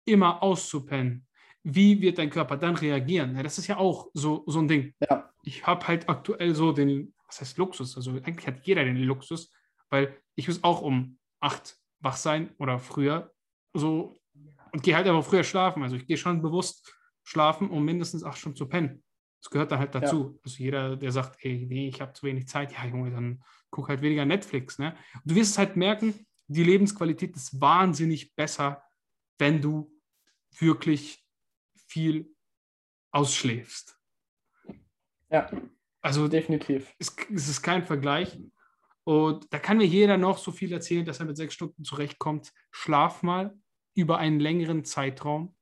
immer 0.04 0.42
auszupennen, 0.42 1.26
wie 1.62 2.00
wird 2.00 2.18
dein 2.18 2.30
Körper 2.30 2.56
dann 2.56 2.76
reagieren? 2.76 3.42
Das 3.42 3.58
ist 3.58 3.66
ja 3.66 3.78
auch 3.78 4.10
so, 4.12 4.44
so 4.46 4.58
ein 4.58 4.68
Ding. 4.68 4.94
Ja. 5.08 5.30
Ich 5.42 5.66
habe 5.66 5.86
halt 5.88 6.08
aktuell 6.08 6.54
so 6.54 6.72
den, 6.72 7.14
was 7.26 7.40
heißt 7.40 7.56
Luxus? 7.56 7.96
Also 7.96 8.12
eigentlich 8.12 8.46
hat 8.46 8.66
jeder 8.66 8.84
den 8.84 8.96
Luxus, 8.96 9.50
weil 9.88 10.16
ich 10.34 10.46
muss 10.46 10.62
auch 10.62 10.82
um 10.82 11.18
acht 11.40 11.78
wach 12.00 12.16
sein 12.16 12.54
oder 12.58 12.78
früher 12.78 13.32
so 13.74 14.20
und 14.72 14.82
gehe 14.82 14.96
halt 14.96 15.06
aber 15.06 15.22
früher 15.22 15.44
schlafen. 15.44 15.82
Also 15.82 15.96
ich 15.96 16.06
gehe 16.06 16.16
schon 16.16 16.42
bewusst 16.42 16.94
schlafen, 17.24 17.70
um 17.70 17.84
mindestens 17.84 18.24
acht 18.24 18.38
Stunden 18.38 18.56
zu 18.56 18.68
pennen. 18.68 19.02
Das 19.42 19.50
gehört 19.50 19.70
dann 19.70 19.78
halt 19.78 19.94
dazu. 19.94 20.32
Ja. 20.34 20.40
Also 20.44 20.62
jeder, 20.62 20.96
der 20.96 21.12
sagt, 21.12 21.44
ey, 21.44 21.66
nee, 21.66 21.88
ich 21.88 22.00
habe 22.00 22.12
zu 22.12 22.26
wenig 22.26 22.48
Zeit, 22.48 22.72
ja, 22.72 22.84
Junge, 22.84 23.10
dann 23.10 23.42
guck 23.70 23.88
halt 23.88 24.02
weniger 24.02 24.24
Netflix. 24.24 24.78
Ne? 24.78 24.96
Und 25.14 25.30
du 25.30 25.34
wirst 25.34 25.52
es 25.52 25.58
halt 25.58 25.76
merken, 25.76 26.26
die 26.48 26.64
Lebensqualität 26.64 27.36
ist 27.36 27.60
wahnsinnig 27.60 28.34
besser, 28.34 28.82
wenn 29.38 29.60
du 29.60 29.92
wirklich 30.58 31.24
viel 31.86 32.34
ausschläfst. 33.12 33.98
Ja. 35.30 35.50
Also 36.00 36.28
definitiv. 36.28 36.94
Es, 36.98 37.14
es 37.32 37.48
ist 37.48 37.62
kein 37.62 37.84
Vergleich. 37.84 38.38
Und 39.08 39.50
da 39.54 39.58
kann 39.58 39.78
mir 39.78 39.86
jeder 39.86 40.18
noch 40.18 40.36
so 40.36 40.52
viel 40.52 40.70
erzählen, 40.70 41.06
dass 41.06 41.18
er 41.18 41.24
mit 41.24 41.38
sechs 41.38 41.54
Stunden 41.54 41.82
zurechtkommt. 41.82 42.52
Schlaf 42.70 43.22
mal 43.22 43.58
über 43.94 44.18
einen 44.18 44.38
längeren 44.38 44.84
Zeitraum. 44.84 45.56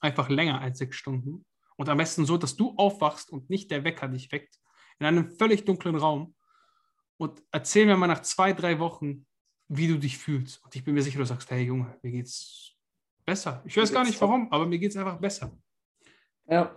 Einfach 0.00 0.28
länger 0.28 0.60
als 0.60 0.78
sechs 0.78 0.96
Stunden. 0.96 1.46
Und 1.76 1.88
am 1.88 1.98
besten 1.98 2.26
so, 2.26 2.36
dass 2.36 2.56
du 2.56 2.74
aufwachst 2.76 3.30
und 3.30 3.48
nicht 3.48 3.70
der 3.70 3.84
Wecker 3.84 4.08
dich 4.08 4.32
weckt. 4.32 4.58
In 4.98 5.06
einem 5.06 5.30
völlig 5.30 5.64
dunklen 5.66 5.94
Raum. 5.94 6.34
Und 7.16 7.40
erzähl 7.52 7.86
mir 7.86 7.96
mal 7.96 8.08
nach 8.08 8.22
zwei, 8.22 8.52
drei 8.52 8.80
Wochen, 8.80 9.24
wie 9.68 9.86
du 9.86 9.96
dich 9.96 10.18
fühlst. 10.18 10.64
Und 10.64 10.74
ich 10.74 10.82
bin 10.82 10.94
mir 10.94 11.02
sicher, 11.02 11.20
du 11.20 11.24
sagst, 11.24 11.48
hey 11.52 11.62
Junge, 11.62 11.96
mir 12.02 12.10
geht's 12.10 12.72
besser. 13.24 13.62
Ich 13.64 13.76
weiß 13.76 13.92
gar 13.92 14.02
nicht 14.02 14.20
warum, 14.20 14.50
aber 14.50 14.66
mir 14.66 14.80
geht's 14.80 14.96
einfach 14.96 15.20
besser. 15.20 15.56
Ja. 16.48 16.74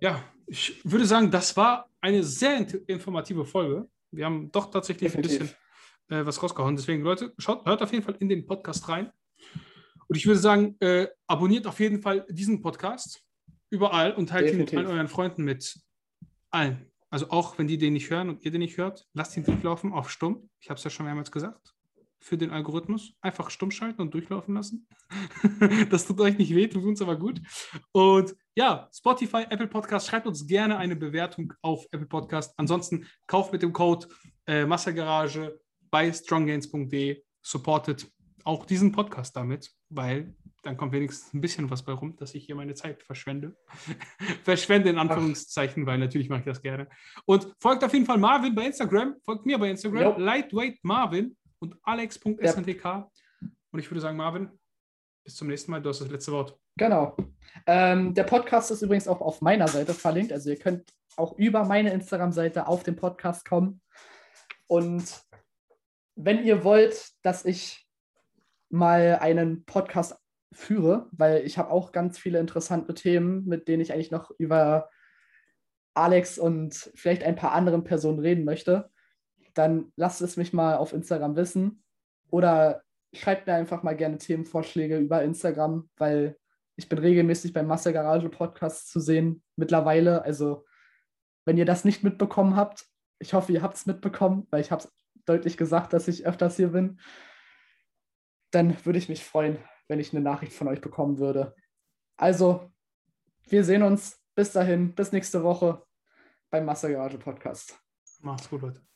Ja, 0.00 0.24
ich 0.46 0.82
würde 0.90 1.04
sagen, 1.04 1.30
das 1.30 1.54
war 1.54 1.90
eine 2.00 2.22
sehr 2.22 2.66
informative 2.88 3.44
Folge. 3.44 3.90
Wir 4.10 4.24
haben 4.26 4.50
doch 4.52 4.70
tatsächlich 4.70 5.12
Definitiv. 5.12 5.40
ein 5.40 5.46
bisschen 5.46 5.56
äh, 6.08 6.26
was 6.26 6.42
rausgehauen. 6.42 6.76
Deswegen, 6.76 7.02
Leute, 7.02 7.34
schaut, 7.38 7.66
hört 7.66 7.82
auf 7.82 7.92
jeden 7.92 8.04
Fall 8.04 8.16
in 8.18 8.28
den 8.28 8.46
Podcast 8.46 8.88
rein. 8.88 9.12
Und 10.08 10.16
ich 10.16 10.26
würde 10.26 10.38
sagen, 10.38 10.76
äh, 10.80 11.08
abonniert 11.26 11.66
auf 11.66 11.80
jeden 11.80 12.00
Fall 12.00 12.24
diesen 12.28 12.62
Podcast 12.62 13.22
überall 13.70 14.12
und 14.12 14.28
teilt 14.28 14.52
ihn 14.52 14.58
mit 14.58 14.74
all 14.74 14.86
euren 14.86 15.08
Freunden 15.08 15.44
mit 15.44 15.80
allen. 16.50 16.90
Also 17.10 17.30
auch 17.30 17.58
wenn 17.58 17.66
die 17.66 17.78
den 17.78 17.92
nicht 17.92 18.10
hören 18.10 18.28
und 18.28 18.44
ihr 18.44 18.50
den 18.50 18.60
nicht 18.60 18.76
hört, 18.78 19.06
lasst 19.12 19.36
ihn 19.36 19.44
durchlaufen 19.44 19.92
auf 19.92 20.10
stumm. 20.10 20.48
Ich 20.60 20.70
habe 20.70 20.78
es 20.78 20.84
ja 20.84 20.90
schon 20.90 21.06
mehrmals 21.06 21.30
gesagt. 21.30 21.75
Für 22.26 22.36
den 22.36 22.50
Algorithmus 22.50 23.12
einfach 23.20 23.50
stumm 23.50 23.70
schalten 23.70 24.02
und 24.02 24.12
durchlaufen 24.12 24.56
lassen. 24.56 24.88
das 25.90 26.08
tut 26.08 26.20
euch 26.20 26.36
nicht 26.36 26.52
weh, 26.52 26.66
tut 26.66 26.82
uns 26.82 27.00
aber 27.00 27.14
gut. 27.14 27.40
Und 27.92 28.34
ja, 28.56 28.88
Spotify, 28.92 29.44
Apple 29.48 29.68
Podcast, 29.68 30.08
schreibt 30.08 30.26
uns 30.26 30.44
gerne 30.44 30.76
eine 30.76 30.96
Bewertung 30.96 31.52
auf 31.62 31.86
Apple 31.92 32.08
Podcast. 32.08 32.52
Ansonsten 32.56 33.06
kauft 33.28 33.52
mit 33.52 33.62
dem 33.62 33.72
Code 33.72 34.08
äh, 34.48 34.66
Massergarage 34.66 35.60
bei 35.88 36.12
stronggains.de, 36.12 37.22
supportet 37.42 38.10
auch 38.42 38.66
diesen 38.66 38.90
Podcast 38.90 39.36
damit, 39.36 39.70
weil 39.88 40.34
dann 40.64 40.76
kommt 40.76 40.94
wenigstens 40.94 41.32
ein 41.32 41.40
bisschen 41.40 41.70
was 41.70 41.84
bei 41.84 41.92
rum, 41.92 42.16
dass 42.16 42.34
ich 42.34 42.46
hier 42.46 42.56
meine 42.56 42.74
Zeit 42.74 43.04
verschwende. 43.04 43.56
verschwende 44.42 44.90
in 44.90 44.98
Anführungszeichen, 44.98 45.84
Ach. 45.84 45.86
weil 45.86 45.98
natürlich 45.98 46.28
mache 46.28 46.40
ich 46.40 46.46
das 46.46 46.60
gerne. 46.60 46.88
Und 47.24 47.54
folgt 47.60 47.84
auf 47.84 47.92
jeden 47.92 48.04
Fall 48.04 48.18
Marvin 48.18 48.52
bei 48.52 48.66
Instagram, 48.66 49.14
folgt 49.24 49.46
mir 49.46 49.58
bei 49.58 49.70
Instagram, 49.70 50.02
jo. 50.02 50.18
Lightweight 50.18 50.80
Marvin 50.82 51.36
und 51.60 51.76
alex.sntk. 51.82 52.84
Ja. 52.84 53.10
Und 53.70 53.78
ich 53.78 53.90
würde 53.90 54.00
sagen, 54.00 54.16
Marvin, 54.16 54.50
bis 55.24 55.36
zum 55.36 55.48
nächsten 55.48 55.70
Mal. 55.70 55.82
Du 55.82 55.88
hast 55.88 56.00
das 56.00 56.10
letzte 56.10 56.32
Wort. 56.32 56.58
Genau. 56.76 57.16
Ähm, 57.66 58.14
der 58.14 58.24
Podcast 58.24 58.70
ist 58.70 58.82
übrigens 58.82 59.08
auch 59.08 59.20
auf 59.20 59.40
meiner 59.40 59.68
Seite 59.68 59.94
verlinkt. 59.94 60.32
Also 60.32 60.50
ihr 60.50 60.58
könnt 60.58 60.92
auch 61.16 61.36
über 61.38 61.64
meine 61.64 61.92
Instagram-Seite 61.92 62.68
auf 62.68 62.82
den 62.82 62.96
Podcast 62.96 63.44
kommen. 63.44 63.80
Und 64.66 65.22
wenn 66.14 66.44
ihr 66.44 66.64
wollt, 66.64 67.10
dass 67.22 67.44
ich 67.44 67.88
mal 68.68 69.18
einen 69.20 69.64
Podcast 69.64 70.16
führe, 70.52 71.08
weil 71.12 71.44
ich 71.44 71.58
habe 71.58 71.70
auch 71.70 71.92
ganz 71.92 72.18
viele 72.18 72.38
interessante 72.38 72.94
Themen, 72.94 73.44
mit 73.46 73.68
denen 73.68 73.82
ich 73.82 73.92
eigentlich 73.92 74.10
noch 74.10 74.30
über 74.38 74.90
Alex 75.94 76.38
und 76.38 76.90
vielleicht 76.94 77.22
ein 77.22 77.36
paar 77.36 77.52
anderen 77.52 77.84
Personen 77.84 78.18
reden 78.18 78.44
möchte, 78.44 78.90
dann 79.56 79.92
lasst 79.96 80.22
es 80.22 80.36
mich 80.36 80.52
mal 80.52 80.76
auf 80.76 80.92
Instagram 80.92 81.36
wissen 81.36 81.82
oder 82.30 82.82
schreibt 83.12 83.46
mir 83.46 83.54
einfach 83.54 83.82
mal 83.82 83.96
gerne 83.96 84.18
Themenvorschläge 84.18 84.98
über 84.98 85.22
Instagram, 85.22 85.88
weil 85.96 86.36
ich 86.76 86.88
bin 86.88 86.98
regelmäßig 86.98 87.52
beim 87.52 87.66
Masse 87.66 87.92
Garage 87.92 88.28
Podcast 88.28 88.90
zu 88.90 89.00
sehen 89.00 89.42
mittlerweile. 89.56 90.22
Also 90.22 90.64
wenn 91.46 91.56
ihr 91.56 91.64
das 91.64 91.84
nicht 91.84 92.04
mitbekommen 92.04 92.56
habt, 92.56 92.86
ich 93.18 93.32
hoffe, 93.32 93.52
ihr 93.52 93.62
habt 93.62 93.76
es 93.76 93.86
mitbekommen, 93.86 94.46
weil 94.50 94.60
ich 94.60 94.70
habe 94.70 94.82
es 94.82 94.92
deutlich 95.24 95.56
gesagt, 95.56 95.92
dass 95.92 96.08
ich 96.08 96.26
öfters 96.26 96.56
hier 96.56 96.68
bin 96.68 96.98
dann 98.50 98.84
würde 98.84 98.98
ich 98.98 99.08
mich 99.08 99.24
freuen, 99.24 99.58
wenn 99.88 100.00
ich 100.00 100.12
eine 100.12 100.22
Nachricht 100.22 100.52
von 100.52 100.68
euch 100.68 100.80
bekommen 100.80 101.18
würde. 101.18 101.54
Also, 102.16 102.72
wir 103.48 103.64
sehen 103.64 103.82
uns. 103.82 104.20
Bis 104.34 104.52
dahin, 104.52 104.94
bis 104.94 105.12
nächste 105.12 105.42
Woche 105.42 105.82
beim 106.50 106.66
Master 106.66 106.90
Garage 106.90 107.18
Podcast. 107.18 107.78
Macht's 108.20 108.50
gut, 108.50 108.60
Leute. 108.60 108.95